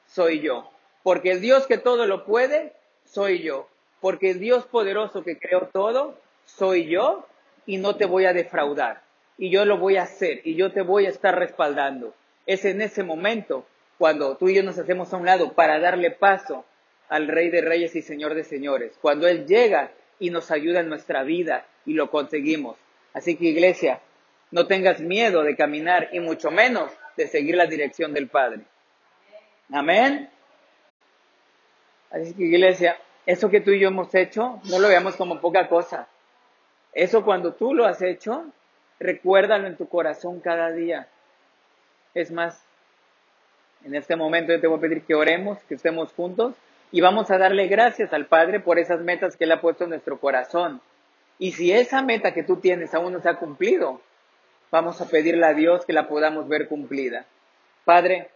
soy 0.07 0.41
yo. 0.41 0.69
Porque 1.03 1.32
el 1.32 1.41
Dios 1.41 1.67
que 1.67 1.78
todo 1.78 2.05
lo 2.05 2.26
puede, 2.26 2.74
soy 3.05 3.41
yo. 3.41 3.69
Porque 4.01 4.32
el 4.32 4.39
Dios 4.39 4.65
poderoso 4.65 5.24
que 5.24 5.38
creó 5.38 5.69
todo, 5.71 6.19
soy 6.45 6.88
yo 6.88 7.26
y 7.65 7.78
no 7.78 7.95
te 7.95 8.05
voy 8.05 8.26
a 8.26 8.34
defraudar. 8.34 9.01
Y 9.38 9.49
yo 9.49 9.65
lo 9.65 9.78
voy 9.78 9.97
a 9.97 10.03
hacer 10.03 10.41
y 10.43 10.55
yo 10.55 10.71
te 10.71 10.82
voy 10.82 11.05
a 11.05 11.09
estar 11.09 11.38
respaldando. 11.38 12.13
Es 12.46 12.66
en 12.66 12.82
ese 12.82 13.04
momento 13.04 13.66
cuando 13.98 14.38
tú 14.38 14.50
y 14.50 14.56
yo 14.56 14.64
nos 14.64 14.78
hacemos 14.78 15.14
a 15.14 15.18
un 15.18 15.26
lado 15.26 15.54
para 15.54 15.80
darle 15.80 16.12
paso 16.12 16.66
al 17.10 17.28
Rey 17.28 17.50
de 17.50 17.62
Reyes 17.62 17.96
y 17.96 18.02
Señor 18.02 18.34
de 18.34 18.44
Señores. 18.44 18.98
Cuando 19.02 19.28
Él 19.28 19.46
llega 19.46 19.91
y 20.20 20.30
nos 20.30 20.52
ayuda 20.52 20.80
en 20.80 20.89
nuestra 20.89 21.24
vida 21.24 21.66
y 21.86 21.94
lo 21.94 22.10
conseguimos. 22.10 22.78
Así 23.14 23.36
que 23.36 23.46
iglesia, 23.46 24.02
no 24.52 24.68
tengas 24.68 25.00
miedo 25.00 25.44
de 25.44 25.56
caminar 25.56 26.10
y 26.12 26.20
mucho 26.20 26.52
menos 26.52 26.91
de 27.18 27.28
seguir 27.28 27.56
la 27.56 27.66
dirección 27.66 28.14
del 28.14 28.28
Padre. 28.28 28.62
Amén. 29.72 30.30
Así 32.12 32.34
que 32.34 32.44
iglesia, 32.44 32.98
eso 33.26 33.50
que 33.50 33.62
tú 33.62 33.72
y 33.72 33.80
yo 33.80 33.88
hemos 33.88 34.14
hecho, 34.16 34.60
no 34.66 34.80
lo 34.80 34.88
veamos 34.88 35.16
como 35.16 35.39
poca 35.39 35.68
cosa. 35.68 36.08
Eso 36.94 37.24
cuando 37.24 37.54
tú 37.54 37.74
lo 37.74 37.86
has 37.86 38.02
hecho, 38.02 38.46
recuérdalo 39.00 39.68
en 39.68 39.78
tu 39.78 39.88
corazón 39.88 40.39
cada 40.39 40.72
día. 40.72 41.08
Es 42.14 42.32
más, 42.32 42.64
en 43.84 43.95
este 43.95 44.16
momento 44.16 44.53
yo 44.53 44.61
te 44.61 44.68
voy 44.68 44.78
a 44.78 44.82
pedir 44.82 45.03
que 45.03 45.16
oremos, 45.16 45.59
que 45.64 45.76
estemos 45.76 46.14
juntos 46.14 46.55
Y 46.91 47.01
vamos 47.01 47.32
a 47.32 47.38
darle 47.38 47.68
gracias 47.68 48.14
al 48.14 48.28
Padre 48.28 48.59
por 48.59 48.78
esas 48.78 49.01
metas 49.01 49.36
que 49.36 49.45
Él 49.45 49.51
ha 49.51 49.61
puesto 49.61 49.86
en 49.86 49.89
nuestro 49.91 50.20
corazón. 50.20 50.80
Y 51.39 51.53
si 51.53 51.72
esa 51.72 52.03
meta 52.03 52.34
que 52.34 52.43
tú 52.43 52.57
tienes 52.57 52.93
aún 52.93 53.14
no 53.14 53.20
se 53.20 53.30
ha 53.30 53.38
cumplido, 53.38 53.99
vamos 54.72 55.01
a 55.01 55.09
pedirle 55.09 55.45
a 55.45 55.53
Dios 55.53 55.86
que 55.86 55.93
la 55.93 56.07
podamos 56.07 56.47
ver 56.47 56.68
cumplida. 56.68 57.26
Padre, 57.84 58.30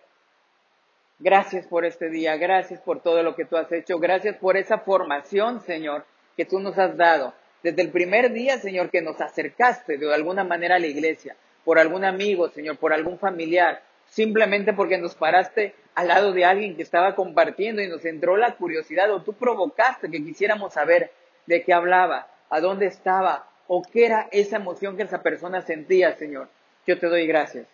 gracias 1.20 1.68
por 1.68 1.86
este 1.86 2.10
día, 2.10 2.36
gracias 2.38 2.82
por 2.82 3.02
todo 3.02 3.22
lo 3.22 3.36
que 3.36 3.46
tú 3.46 3.58
has 3.58 3.72
hecho, 3.72 4.00
gracias 4.00 4.38
por 4.38 4.58
esa 4.58 4.80
formación, 4.80 5.62
Señor, 5.62 6.06
que 6.36 6.46
tú 6.46 6.60
nos 6.60 6.78
has 6.80 6.98
dado. 6.98 7.34
Desde 7.62 7.84
el 7.84 7.92
primer 7.92 8.34
día, 8.34 8.58
Señor, 8.58 8.90
que 8.90 9.02
nos 9.02 9.22
acercaste 9.22 9.98
de 9.98 10.14
alguna 10.14 10.44
manera 10.44 10.76
a 10.76 10.80
la 10.80 10.88
iglesia, 10.88 11.36
por 11.68 11.80
algún 11.80 12.06
amigo, 12.06 12.48
Señor, 12.48 12.78
por 12.78 12.94
algún 12.94 13.20
familiar, 13.20 13.82
simplemente 14.06 14.72
porque 14.72 14.98
nos 14.98 15.16
paraste 15.16 15.76
al 15.96 16.08
lado 16.08 16.32
de 16.32 16.46
alguien 16.46 16.78
que 16.78 16.82
estaba 16.82 17.14
compartiendo 17.14 17.82
y 17.82 17.90
nos 17.90 18.06
entró 18.06 18.38
la 18.38 18.56
curiosidad 18.56 19.12
o 19.12 19.22
tú 19.22 19.34
provocaste 19.34 20.10
que 20.10 20.24
quisiéramos 20.24 20.76
saber 20.76 21.12
de 21.46 21.64
qué 21.64 21.74
hablaba, 21.74 22.30
a 22.50 22.62
dónde 22.62 22.86
estaba 22.86 23.50
o 23.68 23.82
qué 23.82 24.06
era 24.06 24.30
esa 24.32 24.56
emoción 24.56 24.96
que 24.96 25.04
esa 25.04 25.22
persona 25.22 25.62
sentía, 25.62 26.16
Señor. 26.16 26.48
Yo 26.86 26.98
te 27.00 27.08
doy 27.08 27.28
gracias. 27.28 27.68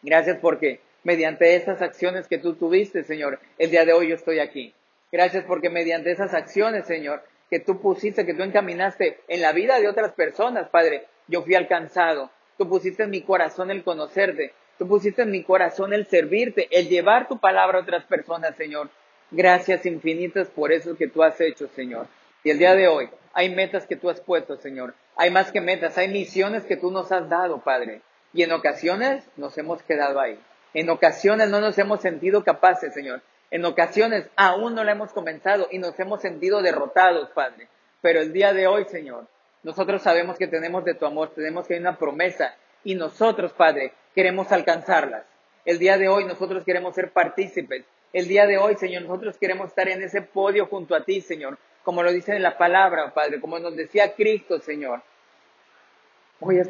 Gracias 0.00 0.38
porque 0.40 0.80
mediante 1.04 1.54
esas 1.54 1.82
acciones 1.82 2.26
que 2.28 2.38
tú 2.38 2.54
tuviste, 2.54 3.04
Señor, 3.04 3.40
el 3.58 3.70
día 3.70 3.84
de 3.84 3.92
hoy 3.92 4.08
yo 4.08 4.14
estoy 4.14 4.38
aquí. 4.38 4.72
Gracias 5.12 5.44
porque 5.44 5.68
mediante 5.68 6.12
esas 6.12 6.32
acciones, 6.32 6.86
Señor, 6.86 7.22
que 7.50 7.60
tú 7.60 7.78
pusiste, 7.78 8.24
que 8.24 8.32
tú 8.32 8.42
encaminaste 8.42 9.20
en 9.28 9.42
la 9.42 9.52
vida 9.52 9.80
de 9.80 9.88
otras 9.88 10.12
personas, 10.12 10.70
Padre, 10.70 11.04
yo 11.28 11.42
fui 11.42 11.56
alcanzado. 11.56 12.30
Tú 12.58 12.68
pusiste 12.68 13.02
en 13.02 13.10
mi 13.10 13.22
corazón 13.22 13.70
el 13.70 13.84
conocerte. 13.84 14.52
Tú 14.78 14.88
pusiste 14.88 15.22
en 15.22 15.30
mi 15.30 15.42
corazón 15.42 15.92
el 15.92 16.06
servirte, 16.06 16.68
el 16.70 16.88
llevar 16.88 17.28
tu 17.28 17.38
palabra 17.38 17.78
a 17.78 17.82
otras 17.82 18.04
personas, 18.04 18.56
Señor. 18.56 18.90
Gracias 19.30 19.86
infinitas 19.86 20.48
por 20.48 20.72
eso 20.72 20.96
que 20.96 21.08
tú 21.08 21.22
has 21.22 21.40
hecho, 21.40 21.68
Señor. 21.74 22.06
Y 22.44 22.50
el 22.50 22.58
día 22.58 22.74
de 22.74 22.88
hoy 22.88 23.08
hay 23.32 23.54
metas 23.54 23.86
que 23.86 23.96
tú 23.96 24.08
has 24.08 24.20
puesto, 24.20 24.56
Señor. 24.56 24.94
Hay 25.16 25.30
más 25.30 25.50
que 25.50 25.60
metas, 25.60 25.98
hay 25.98 26.08
misiones 26.08 26.64
que 26.64 26.76
tú 26.76 26.90
nos 26.90 27.10
has 27.12 27.28
dado, 27.28 27.58
Padre. 27.60 28.02
Y 28.32 28.42
en 28.42 28.52
ocasiones 28.52 29.24
nos 29.36 29.56
hemos 29.58 29.82
quedado 29.82 30.20
ahí. 30.20 30.38
En 30.74 30.90
ocasiones 30.90 31.48
no 31.48 31.60
nos 31.60 31.78
hemos 31.78 32.00
sentido 32.00 32.44
capaces, 32.44 32.94
Señor. 32.94 33.22
En 33.50 33.64
ocasiones 33.64 34.28
aún 34.36 34.74
no 34.74 34.84
la 34.84 34.92
hemos 34.92 35.12
comenzado 35.12 35.68
y 35.70 35.78
nos 35.78 35.98
hemos 35.98 36.20
sentido 36.20 36.62
derrotados, 36.62 37.30
Padre. 37.30 37.68
Pero 38.00 38.20
el 38.20 38.32
día 38.32 38.52
de 38.52 38.66
hoy, 38.66 38.84
Señor, 38.84 39.26
nosotros 39.66 40.00
sabemos 40.00 40.38
que 40.38 40.46
tenemos 40.46 40.84
de 40.84 40.94
tu 40.94 41.06
amor, 41.06 41.32
tenemos 41.34 41.66
que 41.66 41.74
hay 41.74 41.80
una 41.80 41.98
promesa 41.98 42.54
y 42.84 42.94
nosotros, 42.94 43.52
Padre, 43.52 43.94
queremos 44.14 44.52
alcanzarlas. 44.52 45.24
El 45.64 45.80
día 45.80 45.98
de 45.98 46.06
hoy 46.06 46.24
nosotros 46.24 46.62
queremos 46.64 46.94
ser 46.94 47.10
partícipes. 47.10 47.84
El 48.12 48.28
día 48.28 48.46
de 48.46 48.58
hoy, 48.58 48.76
Señor, 48.76 49.02
nosotros 49.02 49.36
queremos 49.38 49.70
estar 49.70 49.88
en 49.88 50.04
ese 50.04 50.22
podio 50.22 50.66
junto 50.66 50.94
a 50.94 51.04
ti, 51.04 51.20
Señor, 51.20 51.58
como 51.82 52.04
lo 52.04 52.12
dice 52.12 52.36
en 52.36 52.44
la 52.44 52.56
palabra, 52.56 53.12
Padre, 53.12 53.40
como 53.40 53.58
nos 53.58 53.74
decía 53.74 54.14
Cristo, 54.14 54.60
Señor. 54.60 55.02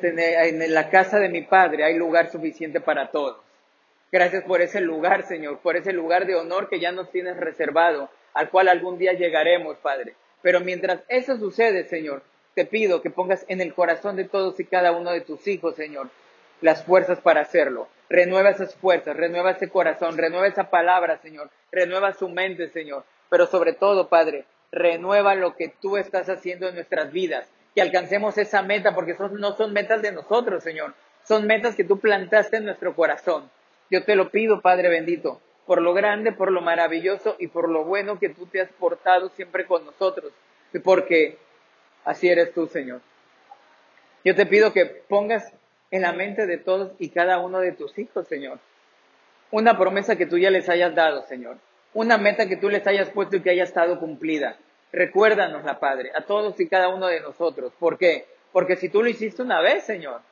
Tener 0.00 0.46
en 0.46 0.72
la 0.72 0.88
casa 0.88 1.18
de 1.18 1.28
mi 1.28 1.42
Padre 1.42 1.84
hay 1.84 1.98
lugar 1.98 2.30
suficiente 2.30 2.80
para 2.80 3.10
todos. 3.10 3.36
Gracias 4.10 4.42
por 4.44 4.62
ese 4.62 4.80
lugar, 4.80 5.26
Señor, 5.26 5.58
por 5.58 5.76
ese 5.76 5.92
lugar 5.92 6.24
de 6.24 6.36
honor 6.36 6.70
que 6.70 6.80
ya 6.80 6.92
nos 6.92 7.10
tienes 7.10 7.36
reservado, 7.36 8.08
al 8.32 8.48
cual 8.48 8.70
algún 8.70 8.96
día 8.96 9.12
llegaremos, 9.12 9.76
Padre. 9.82 10.14
Pero 10.40 10.60
mientras 10.60 11.00
eso 11.08 11.36
sucede, 11.36 11.84
Señor, 11.84 12.22
te 12.56 12.64
pido 12.64 13.02
que 13.02 13.10
pongas 13.10 13.44
en 13.48 13.60
el 13.60 13.74
corazón 13.74 14.16
de 14.16 14.24
todos 14.24 14.58
y 14.58 14.64
cada 14.64 14.92
uno 14.92 15.12
de 15.12 15.20
tus 15.20 15.46
hijos, 15.46 15.76
Señor, 15.76 16.08
las 16.62 16.82
fuerzas 16.82 17.20
para 17.20 17.42
hacerlo. 17.42 17.86
Renueva 18.08 18.48
esas 18.48 18.74
fuerzas, 18.74 19.14
renueva 19.14 19.50
ese 19.50 19.68
corazón, 19.68 20.16
renueva 20.16 20.46
esa 20.46 20.70
palabra, 20.70 21.18
Señor, 21.18 21.50
renueva 21.70 22.14
su 22.14 22.30
mente, 22.30 22.70
Señor. 22.70 23.04
Pero 23.28 23.46
sobre 23.46 23.74
todo, 23.74 24.08
Padre, 24.08 24.46
renueva 24.72 25.34
lo 25.34 25.54
que 25.54 25.68
tú 25.68 25.98
estás 25.98 26.30
haciendo 26.30 26.66
en 26.66 26.76
nuestras 26.76 27.12
vidas, 27.12 27.46
que 27.74 27.82
alcancemos 27.82 28.38
esa 28.38 28.62
meta, 28.62 28.94
porque 28.94 29.14
no 29.32 29.52
son 29.54 29.74
metas 29.74 30.00
de 30.00 30.12
nosotros, 30.12 30.64
Señor, 30.64 30.94
son 31.24 31.46
metas 31.46 31.76
que 31.76 31.84
tú 31.84 32.00
plantaste 32.00 32.56
en 32.56 32.64
nuestro 32.64 32.94
corazón. 32.94 33.50
Yo 33.90 34.02
te 34.04 34.16
lo 34.16 34.30
pido, 34.30 34.62
Padre 34.62 34.88
bendito, 34.88 35.42
por 35.66 35.82
lo 35.82 35.92
grande, 35.92 36.32
por 36.32 36.50
lo 36.50 36.62
maravilloso 36.62 37.36
y 37.38 37.48
por 37.48 37.68
lo 37.68 37.84
bueno 37.84 38.18
que 38.18 38.30
tú 38.30 38.46
te 38.46 38.62
has 38.62 38.70
portado 38.70 39.28
siempre 39.28 39.66
con 39.66 39.84
nosotros, 39.84 40.32
porque 40.82 41.36
así 42.06 42.28
eres 42.28 42.54
tú, 42.54 42.66
Señor. 42.68 43.02
Yo 44.24 44.34
te 44.34 44.46
pido 44.46 44.72
que 44.72 44.86
pongas 44.86 45.52
en 45.90 46.02
la 46.02 46.12
mente 46.12 46.46
de 46.46 46.56
todos 46.56 46.92
y 46.98 47.10
cada 47.10 47.38
uno 47.38 47.58
de 47.60 47.72
tus 47.72 47.98
hijos, 47.98 48.26
Señor, 48.26 48.58
una 49.50 49.76
promesa 49.76 50.16
que 50.16 50.26
tú 50.26 50.38
ya 50.38 50.50
les 50.50 50.68
hayas 50.68 50.94
dado, 50.94 51.22
Señor, 51.26 51.58
una 51.92 52.16
meta 52.16 52.48
que 52.48 52.56
tú 52.56 52.68
les 52.70 52.86
hayas 52.86 53.10
puesto 53.10 53.36
y 53.36 53.42
que 53.42 53.50
haya 53.50 53.64
estado 53.64 54.00
cumplida. 54.00 54.56
Recuérdanosla, 54.92 55.78
Padre, 55.78 56.12
a 56.14 56.22
todos 56.22 56.58
y 56.60 56.68
cada 56.68 56.88
uno 56.88 57.08
de 57.08 57.20
nosotros. 57.20 57.72
¿Por 57.78 57.98
qué? 57.98 58.26
Porque 58.52 58.76
si 58.76 58.88
tú 58.88 59.02
lo 59.02 59.08
hiciste 59.08 59.42
una 59.42 59.60
vez, 59.60 59.84
Señor, 59.84 60.22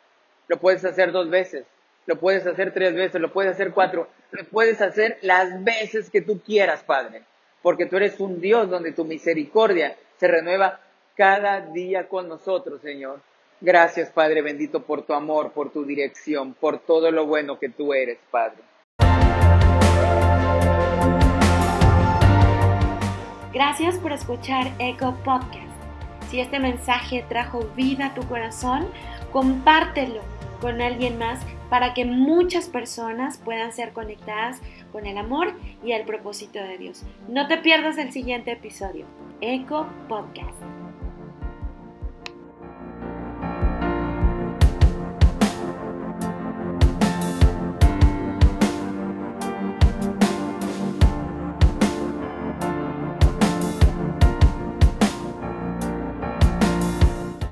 lo 0.49 0.59
puedes 0.59 0.85
hacer 0.85 1.13
dos 1.13 1.29
veces, 1.29 1.67
lo 2.07 2.19
puedes 2.19 2.47
hacer 2.47 2.73
tres 2.73 2.95
veces, 2.95 3.21
lo 3.21 3.33
puedes 3.33 3.53
hacer 3.53 3.73
cuatro, 3.73 4.09
lo 4.31 4.45
puedes 4.45 4.81
hacer 4.81 5.19
las 5.23 5.63
veces 5.63 6.11
que 6.11 6.23
tú 6.23 6.41
quieras, 6.41 6.83
Padre, 6.83 7.23
porque 7.63 7.87
tú 7.87 7.97
eres 7.97 8.21
un 8.21 8.41
Dios 8.41 8.71
donde 8.71 8.93
tu 8.93 9.05
misericordia 9.05 9.97
se 10.17 10.29
renueva 10.29 10.81
cada 11.17 11.61
día 11.61 12.09
con 12.09 12.29
nosotros, 12.29 12.81
Señor. 12.83 13.21
Gracias, 13.61 14.11
Padre 14.11 14.43
bendito, 14.43 14.83
por 14.83 15.03
tu 15.03 15.15
amor, 15.15 15.53
por 15.53 15.71
tu 15.71 15.85
dirección, 15.85 16.55
por 16.55 16.79
todo 16.79 17.11
lo 17.11 17.27
bueno 17.27 17.59
que 17.59 17.69
tú 17.69 17.95
eres, 17.95 18.19
Padre. 18.31 18.63
Gracias 23.53 23.99
por 23.99 24.13
escuchar 24.13 24.67
Eco 24.81 25.15
Podcast. 25.25 25.73
Si 26.29 26.41
este 26.41 26.59
mensaje 26.59 27.25
trajo 27.29 27.61
vida 27.77 28.07
a 28.07 28.15
tu 28.15 28.27
corazón, 28.27 28.89
compártelo 29.33 30.21
con 30.61 30.81
alguien 30.81 31.19
más 31.19 31.41
para 31.71 31.95
que 31.95 32.05
muchas 32.05 32.69
personas 32.69 33.39
puedan 33.39 33.73
ser 33.73 33.93
conectadas 33.93 34.61
con 34.91 35.07
el 35.07 35.19
amor 35.19 35.55
y 35.85 35.93
el 35.93 36.05
propósito 36.05 36.59
de 36.59 36.79
Dios. 36.79 37.05
No 37.29 37.47
te 37.47 37.59
pierdas 37.59 37.99
el 37.99 38.13
siguiente 38.13 38.53
episodio, 38.53 39.07
Eco 39.41 39.87
Podcast. 40.09 40.63